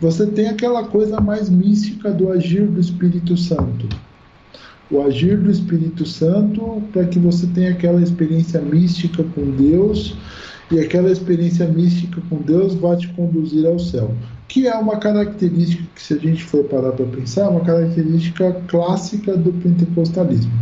você 0.00 0.26
tem 0.26 0.48
aquela 0.48 0.84
coisa 0.84 1.20
mais 1.20 1.50
mística 1.50 2.10
do 2.10 2.30
agir 2.30 2.66
do 2.66 2.80
Espírito 2.80 3.36
Santo 3.36 3.88
o 4.90 5.00
agir 5.02 5.38
do 5.38 5.50
Espírito 5.50 6.04
Santo 6.04 6.82
para 6.92 7.04
que 7.04 7.18
você 7.18 7.46
tenha 7.48 7.70
aquela 7.70 8.02
experiência 8.02 8.60
mística 8.60 9.22
com 9.22 9.50
Deus 9.52 10.16
e 10.70 10.80
aquela 10.80 11.10
experiência 11.10 11.66
mística 11.66 12.20
com 12.28 12.36
Deus 12.38 12.74
vai 12.74 12.96
te 12.96 13.08
conduzir 13.08 13.66
ao 13.66 13.78
céu. 13.78 14.12
Que 14.48 14.66
é 14.66 14.74
uma 14.74 14.98
característica 14.98 15.84
que, 15.94 16.02
se 16.02 16.14
a 16.14 16.18
gente 16.18 16.42
for 16.42 16.64
parar 16.64 16.92
para 16.92 17.06
pensar, 17.06 17.42
é 17.42 17.48
uma 17.48 17.60
característica 17.60 18.52
clássica 18.66 19.36
do 19.36 19.52
pentecostalismo. 19.52 20.52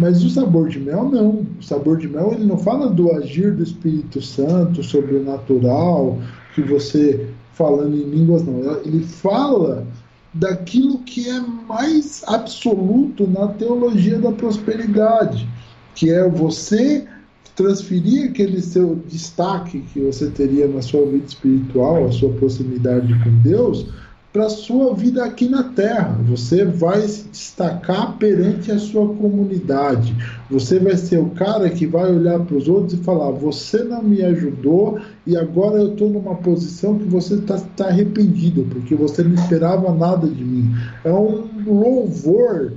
Mas 0.00 0.24
o 0.24 0.30
sabor 0.30 0.70
de 0.70 0.80
mel 0.80 1.10
não. 1.10 1.46
O 1.60 1.62
sabor 1.62 1.98
de 1.98 2.08
mel 2.08 2.32
ele 2.32 2.46
não 2.46 2.56
fala 2.56 2.88
do 2.88 3.12
agir 3.12 3.54
do 3.54 3.62
Espírito 3.62 4.22
Santo, 4.22 4.82
sobrenatural, 4.82 6.18
que 6.54 6.62
você 6.62 7.28
falando 7.52 7.94
em 7.94 8.08
línguas, 8.08 8.42
não. 8.42 8.78
Ele 8.78 9.04
fala 9.04 9.86
daquilo 10.32 11.00
que 11.00 11.28
é 11.28 11.40
mais 11.68 12.24
absoluto 12.26 13.26
na 13.26 13.48
teologia 13.48 14.18
da 14.18 14.32
prosperidade, 14.32 15.46
que 15.94 16.08
é 16.08 16.26
você 16.26 17.06
transferir 17.54 18.30
aquele 18.30 18.62
seu 18.62 18.98
destaque 19.06 19.80
que 19.92 20.00
você 20.00 20.30
teria 20.30 20.66
na 20.66 20.80
sua 20.80 21.04
vida 21.04 21.26
espiritual, 21.26 22.06
a 22.06 22.12
sua 22.12 22.30
proximidade 22.30 23.12
com 23.22 23.36
Deus, 23.42 23.86
para 24.32 24.46
a 24.46 24.50
sua 24.50 24.94
vida 24.94 25.24
aqui 25.24 25.48
na 25.48 25.64
Terra. 25.64 26.16
Você 26.28 26.64
vai 26.64 27.00
se 27.02 27.28
destacar 27.28 28.16
perante 28.16 28.70
a 28.70 28.78
sua 28.78 29.08
comunidade. 29.14 30.14
Você 30.48 30.78
vai 30.78 30.96
ser 30.96 31.18
o 31.18 31.30
cara 31.30 31.68
que 31.68 31.86
vai 31.86 32.14
olhar 32.14 32.38
para 32.40 32.56
os 32.56 32.68
outros 32.68 32.94
e 32.94 33.02
falar: 33.02 33.30
Você 33.32 33.82
não 33.82 34.02
me 34.02 34.22
ajudou 34.22 35.00
e 35.26 35.36
agora 35.36 35.78
eu 35.78 35.92
estou 35.92 36.08
numa 36.08 36.36
posição 36.36 36.98
que 36.98 37.04
você 37.04 37.34
está 37.34 37.58
tá 37.76 37.86
arrependido, 37.86 38.66
porque 38.70 38.94
você 38.94 39.22
não 39.22 39.34
esperava 39.34 39.92
nada 39.92 40.28
de 40.28 40.44
mim. 40.44 40.74
É 41.04 41.12
um 41.12 41.48
louvor 41.66 42.72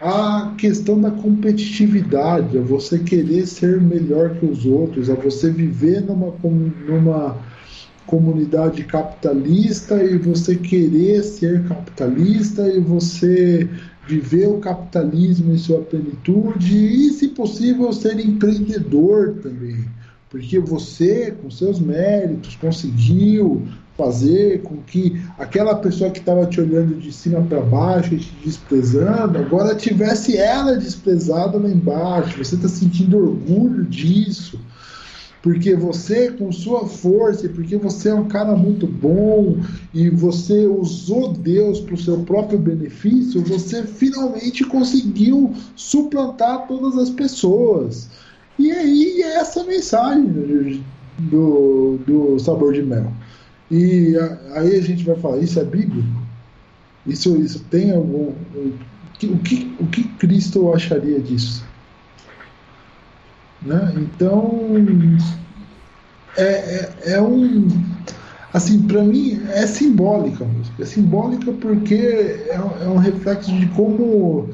à 0.00 0.52
questão 0.58 1.00
da 1.00 1.10
competitividade, 1.10 2.58
a 2.58 2.60
você 2.60 2.98
querer 2.98 3.46
ser 3.46 3.80
melhor 3.80 4.30
que 4.34 4.44
os 4.44 4.66
outros, 4.66 5.08
a 5.08 5.14
você 5.14 5.50
viver 5.50 6.02
numa, 6.02 6.34
numa 6.86 7.36
comunidade 8.06 8.84
capitalista 8.84 10.02
e 10.02 10.16
você 10.16 10.56
querer 10.56 11.22
ser 11.22 11.64
capitalista 11.64 12.66
e 12.68 12.80
você 12.80 13.68
viver 14.06 14.46
o 14.46 14.58
capitalismo 14.58 15.52
em 15.52 15.58
sua 15.58 15.80
plenitude 15.80 16.76
e, 16.76 17.10
se 17.10 17.28
possível, 17.28 17.92
ser 17.92 18.18
empreendedor 18.20 19.34
também. 19.42 19.84
Porque 20.30 20.58
você, 20.58 21.32
com 21.42 21.50
seus 21.50 21.80
méritos, 21.80 22.56
conseguiu 22.56 23.66
fazer 23.96 24.62
com 24.62 24.76
que 24.82 25.20
aquela 25.38 25.74
pessoa 25.74 26.10
que 26.10 26.18
estava 26.18 26.46
te 26.46 26.60
olhando 26.60 26.96
de 26.96 27.10
cima 27.10 27.40
para 27.42 27.62
baixo 27.62 28.14
e 28.14 28.18
te 28.18 28.32
desprezando, 28.44 29.38
agora 29.38 29.74
tivesse 29.74 30.36
ela 30.36 30.76
desprezada 30.76 31.58
lá 31.58 31.68
embaixo. 31.68 32.44
Você 32.44 32.56
está 32.56 32.68
sentindo 32.68 33.16
orgulho 33.16 33.84
disso 33.84 34.60
porque 35.46 35.76
você, 35.76 36.32
com 36.32 36.50
sua 36.50 36.88
força, 36.88 37.48
porque 37.48 37.76
você 37.76 38.08
é 38.08 38.14
um 38.14 38.26
cara 38.26 38.56
muito 38.56 38.84
bom 38.84 39.56
e 39.94 40.10
você 40.10 40.66
usou 40.66 41.32
Deus 41.34 41.78
para 41.78 41.94
o 41.94 41.98
seu 41.98 42.18
próprio 42.24 42.58
benefício, 42.58 43.40
você 43.44 43.84
finalmente 43.84 44.64
conseguiu 44.64 45.54
suplantar 45.76 46.66
todas 46.66 46.98
as 46.98 47.10
pessoas. 47.10 48.10
E 48.58 48.72
aí 48.72 49.22
é 49.22 49.36
essa 49.36 49.62
mensagem 49.62 50.82
do, 51.16 52.00
do 52.04 52.40
sabor 52.40 52.72
de 52.72 52.82
mel. 52.82 53.12
E 53.70 54.16
aí 54.52 54.74
a 54.74 54.82
gente 54.82 55.04
vai 55.04 55.14
falar, 55.14 55.38
isso 55.38 55.60
é 55.60 55.64
bíblico? 55.64 56.08
Isso, 57.06 57.36
isso 57.36 57.64
tem 57.70 57.92
algum. 57.92 58.32
O 59.22 59.38
que, 59.44 59.76
o 59.78 59.86
que 59.86 60.02
Cristo 60.18 60.72
acharia 60.72 61.20
disso? 61.20 61.64
Né? 63.66 63.92
Então, 63.96 64.74
é, 66.36 66.42
é, 66.42 67.12
é 67.12 67.20
um. 67.20 67.68
Assim, 68.52 68.82
para 68.82 69.02
mim 69.02 69.42
é 69.52 69.66
simbólica 69.66 70.44
a 70.44 70.46
música. 70.46 70.82
É 70.82 70.86
simbólica 70.86 71.52
porque 71.52 71.94
é, 71.94 72.54
é 72.54 72.88
um 72.88 72.96
reflexo 72.96 73.52
de 73.52 73.66
como 73.68 74.48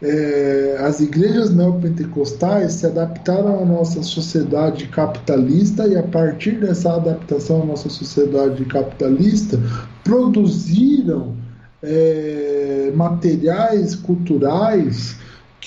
é, 0.00 0.78
as 0.80 1.00
igrejas 1.00 1.54
neopentecostais 1.54 2.74
se 2.74 2.86
adaptaram 2.86 3.62
à 3.62 3.64
nossa 3.64 4.02
sociedade 4.02 4.86
capitalista 4.88 5.86
e, 5.86 5.96
a 5.96 6.02
partir 6.02 6.60
dessa 6.60 6.94
adaptação 6.94 7.62
à 7.62 7.66
nossa 7.66 7.88
sociedade 7.88 8.64
capitalista, 8.66 9.60
produziram 10.04 11.34
é, 11.82 12.92
materiais 12.94 13.94
culturais 13.94 15.16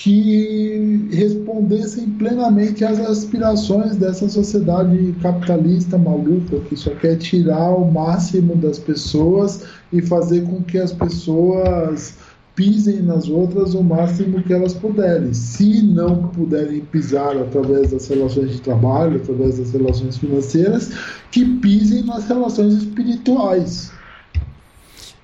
que 0.02 1.08
respondessem 1.12 2.08
plenamente 2.12 2.82
às 2.82 2.98
aspirações 2.98 3.96
dessa 3.96 4.30
sociedade 4.30 5.14
capitalista 5.20 5.98
maluca 5.98 6.58
que 6.60 6.74
só 6.74 6.90
quer 6.94 7.16
tirar 7.16 7.74
o 7.74 7.92
máximo 7.92 8.56
das 8.56 8.78
pessoas 8.78 9.64
e 9.92 10.00
fazer 10.00 10.40
com 10.44 10.62
que 10.62 10.78
as 10.78 10.90
pessoas 10.90 12.14
pisem 12.54 13.02
nas 13.02 13.28
outras 13.28 13.74
o 13.74 13.82
máximo 13.82 14.42
que 14.42 14.54
elas 14.54 14.72
puderem. 14.72 15.34
Se 15.34 15.82
não 15.82 16.28
puderem 16.28 16.80
pisar 16.80 17.36
através 17.36 17.90
das 17.90 18.08
relações 18.08 18.52
de 18.52 18.60
trabalho, 18.62 19.16
através 19.16 19.58
das 19.58 19.70
relações 19.70 20.16
financeiras, 20.16 20.92
que 21.30 21.44
pisem 21.58 22.04
nas 22.04 22.26
relações 22.26 22.72
espirituais. 22.72 23.92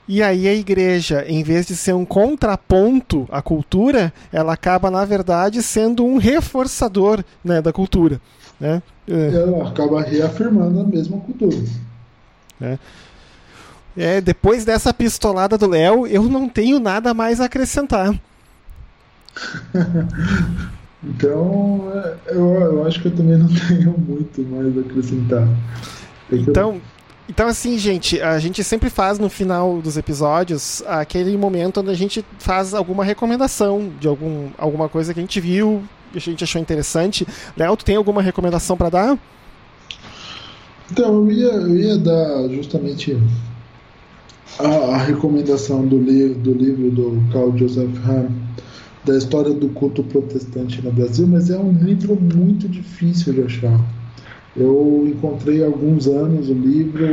E 0.09 0.23
aí 0.23 0.47
a 0.47 0.55
igreja, 0.55 1.25
em 1.27 1.43
vez 1.43 1.67
de 1.67 1.75
ser 1.75 1.93
um 1.93 2.05
contraponto 2.05 3.27
à 3.31 3.43
cultura, 3.43 4.13
ela 4.33 4.53
acaba, 4.53 4.91
na 4.91 5.05
verdade, 5.05 5.63
sendo 5.63 6.05
um 6.05 6.17
reforçador 6.17 7.25
né, 7.45 7.61
da 7.61 7.73
cultura. 7.73 8.21
Né? 8.61 8.81
Ela 9.09 9.69
acaba 9.69 10.01
reafirmando 10.03 10.81
a 10.81 10.85
mesma 10.85 11.19
cultura. 11.19 11.57
É. 12.61 12.79
É, 13.97 14.21
depois 14.21 14.65
dessa 14.65 14.93
pistolada 14.93 15.57
do 15.57 15.67
Léo, 15.67 16.07
eu 16.07 16.25
não 16.25 16.49
tenho 16.49 16.79
nada 16.79 17.15
mais 17.15 17.41
a 17.41 17.47
acrescentar. 17.47 18.15
então, 21.03 21.91
é, 21.95 22.17
eu, 22.29 22.55
eu 22.55 22.87
acho 22.87 23.01
que 23.01 23.09
eu 23.09 23.17
também 23.17 23.39
não 23.39 23.49
tenho 23.69 23.97
muito 23.99 24.43
mais 24.43 24.77
a 24.77 24.81
acrescentar. 24.83 25.49
Então, 26.31 26.81
então, 27.29 27.49
assim, 27.49 27.77
gente, 27.77 28.21
a 28.21 28.39
gente 28.39 28.63
sempre 28.63 28.89
faz 28.89 29.19
no 29.19 29.29
final 29.29 29.81
dos 29.81 29.97
episódios 29.97 30.83
aquele 30.87 31.37
momento 31.37 31.81
onde 31.81 31.91
a 31.91 31.95
gente 31.95 32.25
faz 32.39 32.73
alguma 32.73 33.05
recomendação 33.05 33.91
de 34.01 34.07
algum, 34.07 34.49
alguma 34.57 34.89
coisa 34.89 35.13
que 35.13 35.19
a 35.19 35.23
gente 35.23 35.41
viu, 35.41 35.83
que 36.13 36.19
a 36.19 36.21
gente 36.21 36.45
achou 36.45 36.61
interessante. 36.61 37.27
Léo, 37.57 37.77
tu 37.77 37.85
tem 37.85 37.97
alguma 37.97 38.23
recomendação 38.23 38.77
para 38.77 38.91
dar? 38.91 39.19
Então, 40.91 41.29
eu 41.29 41.31
ia, 41.33 41.49
eu 41.49 41.77
ia 41.77 41.99
dar 41.99 42.49
justamente 42.49 43.19
a, 44.61 44.69
a 44.69 44.97
recomendação 44.99 45.85
do, 45.85 45.99
li, 45.99 46.33
do 46.33 46.53
livro 46.53 46.91
do 46.91 47.33
Carl 47.33 47.57
Joseph 47.59 47.97
Hahn 48.07 48.29
da 49.05 49.17
história 49.17 49.53
do 49.53 49.69
culto 49.69 50.03
protestante 50.03 50.83
no 50.83 50.93
Brasil, 50.93 51.27
mas 51.27 51.51
é 51.51 51.59
um 51.59 51.73
livro 51.73 52.17
muito 52.21 52.69
difícil 52.69 53.33
de 53.35 53.43
achar. 53.43 53.96
Eu 54.57 55.05
encontrei 55.07 55.63
há 55.63 55.67
alguns 55.67 56.07
anos 56.07 56.49
o 56.49 56.55
livro 56.55 57.05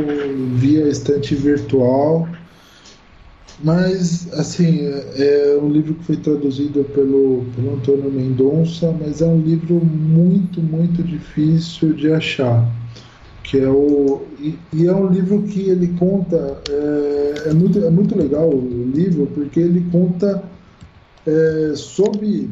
via 0.56 0.88
estante 0.88 1.34
virtual, 1.34 2.26
mas 3.62 4.32
assim 4.32 4.80
é, 4.80 5.52
é 5.52 5.60
um 5.60 5.68
livro 5.68 5.94
que 5.94 6.04
foi 6.04 6.16
traduzido 6.16 6.82
pelo, 6.84 7.44
pelo 7.54 7.74
Antônio 7.74 8.10
Mendonça, 8.10 8.96
mas 8.98 9.20
é 9.20 9.26
um 9.26 9.40
livro 9.40 9.74
muito 9.74 10.62
muito 10.62 11.02
difícil 11.02 11.92
de 11.92 12.10
achar, 12.12 12.66
que 13.42 13.58
é 13.58 13.68
o 13.68 14.22
e, 14.40 14.58
e 14.72 14.86
é 14.86 14.94
um 14.94 15.08
livro 15.08 15.42
que 15.42 15.68
ele 15.68 15.88
conta 15.98 16.62
é, 16.70 17.50
é, 17.50 17.52
muito 17.52 17.78
é 17.78 17.90
muito 17.90 18.16
legal 18.16 18.48
o 18.48 18.90
livro 18.94 19.26
porque 19.34 19.60
ele 19.60 19.86
conta 19.92 20.42
é, 21.26 21.72
sobre 21.76 22.48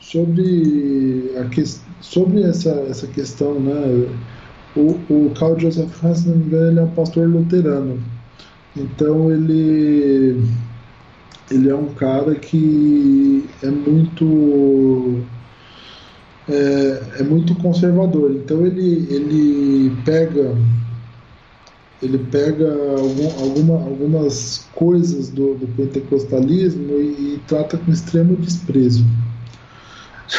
sobre 0.00 1.32
a 1.38 1.44
questão 1.44 1.89
sobre 2.00 2.42
essa, 2.42 2.70
essa 2.88 3.06
questão, 3.06 3.60
né? 3.60 4.08
O, 4.76 4.98
o 5.08 5.32
Carl 5.38 5.58
Joseph 5.58 6.04
Hans, 6.04 6.18
se 6.18 6.28
não 6.28 6.36
me 6.36 6.46
engano, 6.46 6.70
ele 6.70 6.80
é 6.80 6.82
um 6.82 6.90
pastor 6.90 7.28
luterano. 7.28 8.00
Então 8.76 9.30
ele 9.30 10.44
ele 11.50 11.68
é 11.68 11.74
um 11.74 11.88
cara 11.94 12.36
que 12.36 13.44
é 13.62 13.70
muito 13.70 15.20
é, 16.48 17.02
é 17.18 17.22
muito 17.24 17.54
conservador. 17.56 18.30
Então 18.32 18.64
ele 18.64 19.06
ele 19.10 19.96
pega 20.04 20.56
ele 22.02 22.18
pega 22.18 22.66
algum, 22.98 23.26
alguma, 23.42 23.74
algumas 23.74 24.66
coisas 24.74 25.28
do, 25.28 25.54
do 25.54 25.66
pentecostalismo 25.76 26.94
e, 26.94 27.34
e 27.34 27.40
trata 27.46 27.76
com 27.76 27.92
extremo 27.92 28.36
desprezo. 28.36 29.04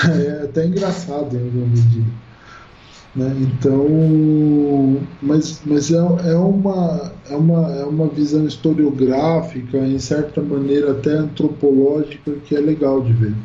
É 0.09 0.43
até 0.45 0.65
engraçado 0.65 1.35
em 1.35 1.39
alguma 1.39 1.67
medida. 1.67 2.11
Né? 3.15 3.35
Então, 3.41 5.01
mas, 5.21 5.61
mas 5.65 5.91
é, 5.91 5.97
é, 5.97 6.35
uma, 6.35 7.11
é, 7.29 7.35
uma, 7.35 7.71
é 7.73 7.85
uma 7.85 8.07
visão 8.07 8.45
historiográfica, 8.45 9.77
em 9.77 9.99
certa 9.99 10.41
maneira 10.41 10.91
até 10.91 11.11
antropológica, 11.11 12.31
que 12.45 12.55
é 12.55 12.59
legal 12.59 13.01
de 13.01 13.13
ver. 13.13 13.35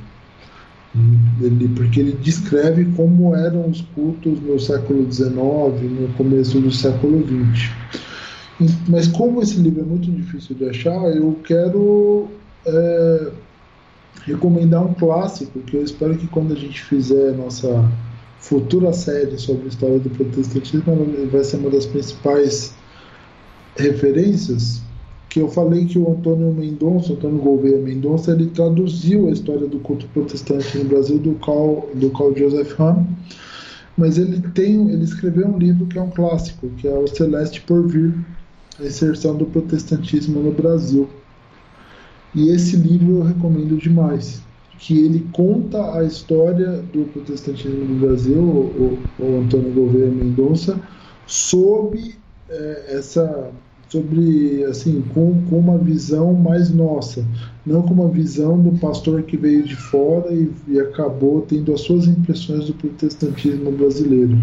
Ele, 1.43 1.68
porque 1.68 2.01
ele 2.01 2.12
descreve 2.12 2.86
como 2.97 3.35
eram 3.35 3.68
os 3.68 3.82
cultos 3.94 4.40
no 4.40 4.59
século 4.59 5.12
XIX, 5.12 5.35
no 5.36 6.09
começo 6.16 6.59
do 6.59 6.70
século 6.73 7.23
XX. 7.27 7.70
Mas 8.89 9.06
como 9.09 9.43
esse 9.43 9.60
livro 9.60 9.82
é 9.82 9.85
muito 9.85 10.10
difícil 10.10 10.56
de 10.56 10.70
achar, 10.70 11.14
eu 11.14 11.39
quero 11.44 12.28
é, 12.64 13.31
recomendar 14.27 14.85
um 14.85 14.93
clássico 14.93 15.61
que 15.61 15.77
eu 15.77 15.82
espero 15.82 16.16
que 16.16 16.27
quando 16.27 16.53
a 16.53 16.57
gente 16.57 16.82
fizer 16.82 17.31
a 17.31 17.36
nossa 17.36 17.89
futura 18.39 18.93
série 18.93 19.39
sobre 19.39 19.65
a 19.65 19.69
história 19.69 19.98
do 19.98 20.11
protestantismo, 20.11 20.82
vai 21.31 21.44
ser 21.44 21.57
uma 21.57 21.70
das 21.70 21.86
principais 21.86 22.74
referências. 23.77 24.82
Que 25.28 25.40
eu 25.40 25.48
falei 25.48 25.85
que 25.85 25.98
o 25.98 26.11
Antônio 26.11 26.53
Mendonça, 26.53 27.12
Antônio 27.12 27.39
Gouveia 27.39 27.78
Mendonça, 27.78 28.32
ele 28.32 28.47
traduziu 28.47 29.28
a 29.28 29.31
história 29.31 29.66
do 29.66 29.78
culto 29.81 30.07
protestante 30.09 30.78
no 30.78 30.85
Brasil 30.85 31.19
do 31.19 31.35
Carl, 31.35 31.89
do 31.94 32.11
Carl 32.11 32.35
Joseph 32.35 32.81
Hahn, 32.81 33.05
mas 33.97 34.19
ele 34.19 34.40
tem, 34.55 34.90
ele 34.90 35.05
escreveu 35.05 35.48
um 35.48 35.59
livro 35.59 35.86
que 35.86 35.98
é 35.98 36.03
um 36.03 36.11
clássico, 36.11 36.69
que 36.78 36.89
é 36.89 36.98
o 36.98 37.07
Celeste 37.07 37.61
por 37.62 37.86
Vir, 37.86 38.15
a 38.81 38.85
inserção 38.85 39.36
do 39.36 39.47
protestantismo 39.47 40.40
no 40.40 40.53
Brasil. 40.53 41.09
E 42.36 42.50
esse 42.50 42.76
livro 42.76 43.16
eu 43.16 43.22
recomendo 43.22 43.78
demais, 43.78 44.42
que 44.78 44.98
ele 45.06 45.26
conta 45.32 45.94
a 45.94 46.04
história 46.04 46.82
do 46.92 47.06
protestantismo 47.06 47.82
no 47.86 47.98
Brasil, 47.98 48.38
o, 48.38 48.98
o 49.18 49.40
Antônio 49.40 49.72
Gouveia 49.72 50.10
Mendonça, 50.10 50.78
sob 51.26 52.14
é, 52.50 52.84
essa 52.90 53.50
sobre 53.88 54.64
assim 54.64 55.02
com, 55.14 55.40
com 55.48 55.58
uma 55.58 55.78
visão 55.78 56.34
mais 56.34 56.70
nossa 56.70 57.24
não 57.64 57.82
com 57.82 57.94
uma 57.94 58.08
visão 58.08 58.60
do 58.60 58.78
pastor 58.78 59.22
que 59.22 59.36
veio 59.36 59.62
de 59.62 59.76
fora 59.76 60.32
e, 60.32 60.50
e 60.68 60.78
acabou 60.78 61.42
tendo 61.42 61.72
as 61.72 61.82
suas 61.82 62.06
impressões 62.06 62.66
do 62.66 62.74
protestantismo 62.74 63.70
brasileiro. 63.72 64.36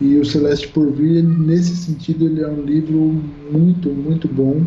E 0.00 0.16
o 0.16 0.24
Celeste 0.24 0.68
por 0.68 0.90
Vir 0.92 1.22
nesse 1.22 1.76
sentido 1.76 2.26
ele 2.26 2.42
é 2.42 2.48
um 2.48 2.62
livro 2.62 3.22
muito 3.52 3.90
muito 3.90 4.26
bom 4.28 4.62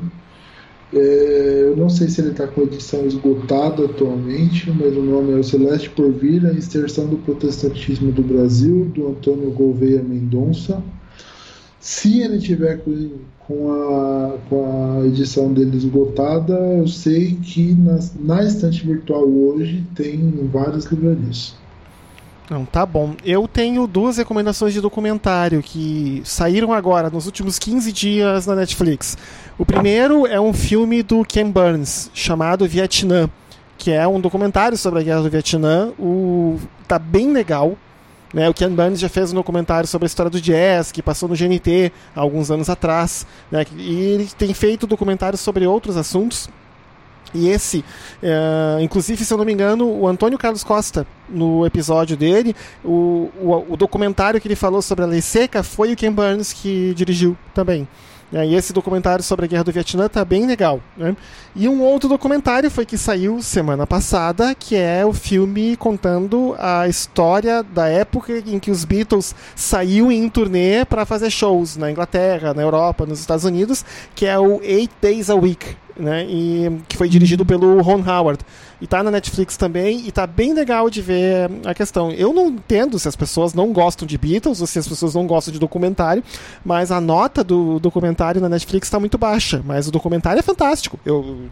é, 0.94 1.64
eu 1.68 1.78
não 1.78 1.90
sei 1.90 2.10
se 2.10 2.20
ele 2.20 2.32
está 2.32 2.48
com 2.48 2.64
edição 2.64 3.06
esgotada 3.06 3.86
atualmente, 3.86 4.70
mas 4.72 4.96
o 4.96 5.02
nome 5.02 5.32
é 5.32 5.36
O 5.36 5.44
Celeste 5.44 5.90
por 5.90 6.12
Vir, 6.12 6.46
a 6.46 6.54
inserção 6.54 7.08
do 7.08 7.18
protestantismo 7.18 8.12
do 8.12 8.22
Brasil, 8.22 8.92
do 8.94 9.08
Antônio 9.08 9.52
Gouveia 9.52 10.04
Mendonça. 10.04 10.84
Se 11.80 12.20
ele 12.22 12.40
tiver 12.40 12.78
com, 12.80 13.12
com, 13.40 13.72
a, 13.72 14.38
com 14.50 15.00
a 15.00 15.08
edição 15.08 15.54
dele 15.54 15.78
esgotada, 15.78 16.54
eu 16.54 16.88
sei 16.88 17.36
que 17.42 17.74
na, 17.74 18.00
na 18.20 18.44
estante 18.44 18.86
virtual 18.86 19.28
hoje 19.28 19.84
tem 19.96 20.20
várias 20.52 20.86
livrarias. 20.86 21.56
Não, 22.52 22.66
tá 22.66 22.86
bom. 22.86 23.16
Eu 23.24 23.48
tenho 23.48 23.88
duas 23.88 24.18
recomendações 24.18 24.74
de 24.74 24.82
documentário 24.82 25.64
que 25.64 26.22
saíram 26.26 26.74
agora, 26.74 27.10
nos 27.10 27.26
últimos 27.26 27.58
15 27.58 27.94
dias 27.94 28.46
na 28.46 28.58
Netflix. 28.58 29.18
O 29.58 29.66
primeiro 29.66 30.28
é 30.28 30.38
um 30.38 30.52
filme 30.52 31.02
do 31.02 31.24
Ken 31.24 31.50
Burns, 31.50 32.12
chamado 32.14 32.68
Vietnã, 32.68 33.30
que 33.78 33.90
é 33.90 34.06
um 34.06 34.20
documentário 34.20 34.78
sobre 34.78 35.00
a 35.00 35.02
guerra 35.02 35.22
do 35.22 35.30
Vietnã. 35.30 35.94
O... 35.98 36.60
Tá 36.90 37.00
bem 37.00 37.32
legal. 37.32 37.78
Né? 38.34 38.50
O 38.50 38.54
Ken 38.54 38.70
Burns 38.70 39.00
já 39.00 39.08
fez 39.08 39.32
um 39.32 39.36
documentário 39.36 39.88
sobre 39.88 40.06
a 40.06 40.08
história 40.08 40.30
do 40.30 40.42
jazz, 40.42 40.92
que 40.92 41.02
passou 41.02 41.30
no 41.30 41.36
GNT 41.38 41.90
há 42.14 42.20
alguns 42.20 42.52
anos 42.52 42.70
atrás. 42.70 43.26
Né? 43.50 43.66
E 43.78 43.96
ele 43.96 44.30
tem 44.38 44.54
feito 44.54 44.86
documentários 44.86 45.40
sobre 45.40 45.66
outros 45.66 45.96
assuntos. 45.96 46.50
E 47.34 47.48
esse, 47.48 47.84
é, 48.22 48.80
inclusive, 48.82 49.24
se 49.24 49.34
eu 49.34 49.38
não 49.38 49.46
me 49.46 49.54
engano, 49.54 49.88
o 49.88 50.08
Antônio 50.08 50.38
Carlos 50.38 50.64
Costa, 50.64 51.08
no 51.30 51.66
episódio 51.66 52.18
dele, 52.18 52.56
o, 52.84 53.30
o, 53.40 53.66
o, 53.70 53.78
documentário 53.78 54.40
que 54.42 54.48
ele 54.48 54.56
falou 54.56 54.82
sobre 54.82 55.06
a 55.06 55.08
lei 55.08 55.22
seca 55.22 55.64
foi 55.64 55.94
o 55.94 55.96
Ken 55.96 56.12
Burns 56.12 56.52
que 56.52 56.94
dirigiu 56.94 57.38
também. 57.54 57.88
É, 58.34 58.46
e 58.46 58.56
esse 58.56 58.72
documentário 58.72 59.24
sobre 59.24 59.46
a 59.46 59.48
Guerra 59.48 59.64
do 59.66 59.72
Vietnã 59.74 60.08
tá 60.08 60.24
bem 60.24 60.46
legal. 60.46 60.80
Né? 60.96 61.16
E 61.54 61.68
um 61.68 61.82
outro 61.82 62.08
documentário 62.08 62.72
foi 62.72 62.86
que 62.86 62.98
saiu 62.98 63.42
semana 63.42 63.86
passada, 63.86 64.56
que 64.56 64.76
é 64.76 65.06
o 65.06 65.12
filme 65.12 65.76
contando 65.76 66.56
a 66.58 66.88
história 66.88 67.62
da 67.62 67.88
época 67.88 68.42
em 68.46 68.58
que 68.58 68.72
os 68.72 68.86
Beatles 68.86 69.36
saíram 69.54 70.12
em 70.12 70.30
turnê 70.30 70.86
para 70.86 71.06
fazer 71.06 71.30
shows 71.30 71.76
na 71.76 71.92
Inglaterra, 71.92 72.54
na 72.54 72.62
Europa, 72.62 73.06
nos 73.06 73.20
Estados 73.20 73.44
Unidos, 73.44 73.84
que 74.16 74.26
é 74.26 74.40
o 74.40 74.62
Eight 74.64 74.94
Days 75.02 75.30
a 75.30 75.36
Week 75.36 75.76
né? 75.98 76.26
E 76.26 76.82
que 76.88 76.98
foi 76.98 77.10
dirigido 77.10 77.46
pelo 77.46 77.82
Ron 77.82 78.04
Howard. 78.08 78.44
E 78.80 78.88
tá 78.88 79.04
na 79.04 79.12
Netflix 79.12 79.56
também, 79.58 80.08
e 80.08 80.12
tá 80.12 80.26
bem 80.26 80.54
legal 80.54 80.90
de 80.90 81.02
ver 81.02 81.52
a 81.66 81.74
questão. 81.74 82.12
Eu 82.12 82.34
não 82.34 82.48
entendo 82.48 82.98
se 82.98 83.08
as 83.08 83.16
pessoas 83.16 83.54
não 83.54 83.72
gostam 83.72 84.08
de 84.08 84.18
Beatles 84.18 84.60
ou 84.60 84.66
se 84.66 84.80
as 84.80 84.88
pessoas 84.88 85.14
não 85.14 85.28
gostam 85.28 85.54
de 85.54 85.60
documentário, 85.60 86.24
mas 86.66 86.92
a 86.92 87.00
nota 87.00 87.44
do 87.44 87.80
documentário 87.80 88.42
na 88.42 88.50
Netflix 88.50 88.88
está 88.88 89.00
muito 89.00 89.18
baixa. 89.18 89.62
Mas 89.64 89.88
o 89.88 89.92
documentário 89.92 90.40
é 90.40 90.44
fantástico. 90.44 91.00
Eu 91.06 91.46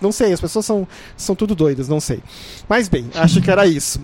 não 0.00 0.10
sei, 0.10 0.32
as 0.32 0.40
pessoas 0.40 0.64
são, 0.64 0.88
são 1.16 1.34
tudo 1.34 1.54
doidas, 1.54 1.88
não 1.88 2.00
sei. 2.00 2.20
Mas 2.68 2.88
bem, 2.88 3.06
acho 3.14 3.42
que 3.42 3.50
era 3.50 3.66
isso. 3.66 4.00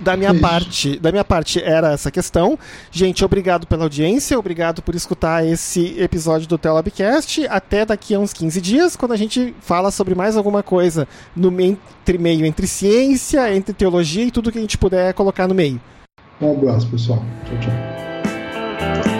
Da 0.00 0.16
minha 0.16 0.34
parte, 0.34 0.98
da 0.98 1.10
minha 1.10 1.24
parte 1.24 1.62
era 1.62 1.92
essa 1.92 2.10
questão. 2.10 2.58
Gente, 2.90 3.24
obrigado 3.24 3.66
pela 3.66 3.84
audiência, 3.84 4.38
obrigado 4.38 4.82
por 4.82 4.94
escutar 4.94 5.46
esse 5.46 5.98
episódio 5.98 6.46
do 6.46 6.58
Telabcast. 6.58 7.46
Até 7.48 7.84
daqui 7.84 8.14
a 8.14 8.18
uns 8.18 8.32
15 8.32 8.60
dias, 8.60 8.96
quando 8.96 9.12
a 9.12 9.16
gente 9.16 9.54
fala 9.60 9.90
sobre 9.90 10.14
mais 10.14 10.36
alguma 10.36 10.62
coisa 10.62 11.08
no 11.34 11.50
entre 11.60 12.18
meio 12.18 12.44
entre 12.44 12.66
ciência, 12.66 13.54
entre 13.54 13.72
teologia 13.72 14.24
e 14.24 14.30
tudo 14.30 14.52
que 14.52 14.58
a 14.58 14.60
gente 14.60 14.76
puder 14.76 15.14
colocar 15.14 15.48
no 15.48 15.54
meio. 15.54 15.80
Um 16.40 16.52
abraço, 16.52 16.88
pessoal. 16.88 17.22
Tchau, 17.46 17.60
tchau. 17.60 19.13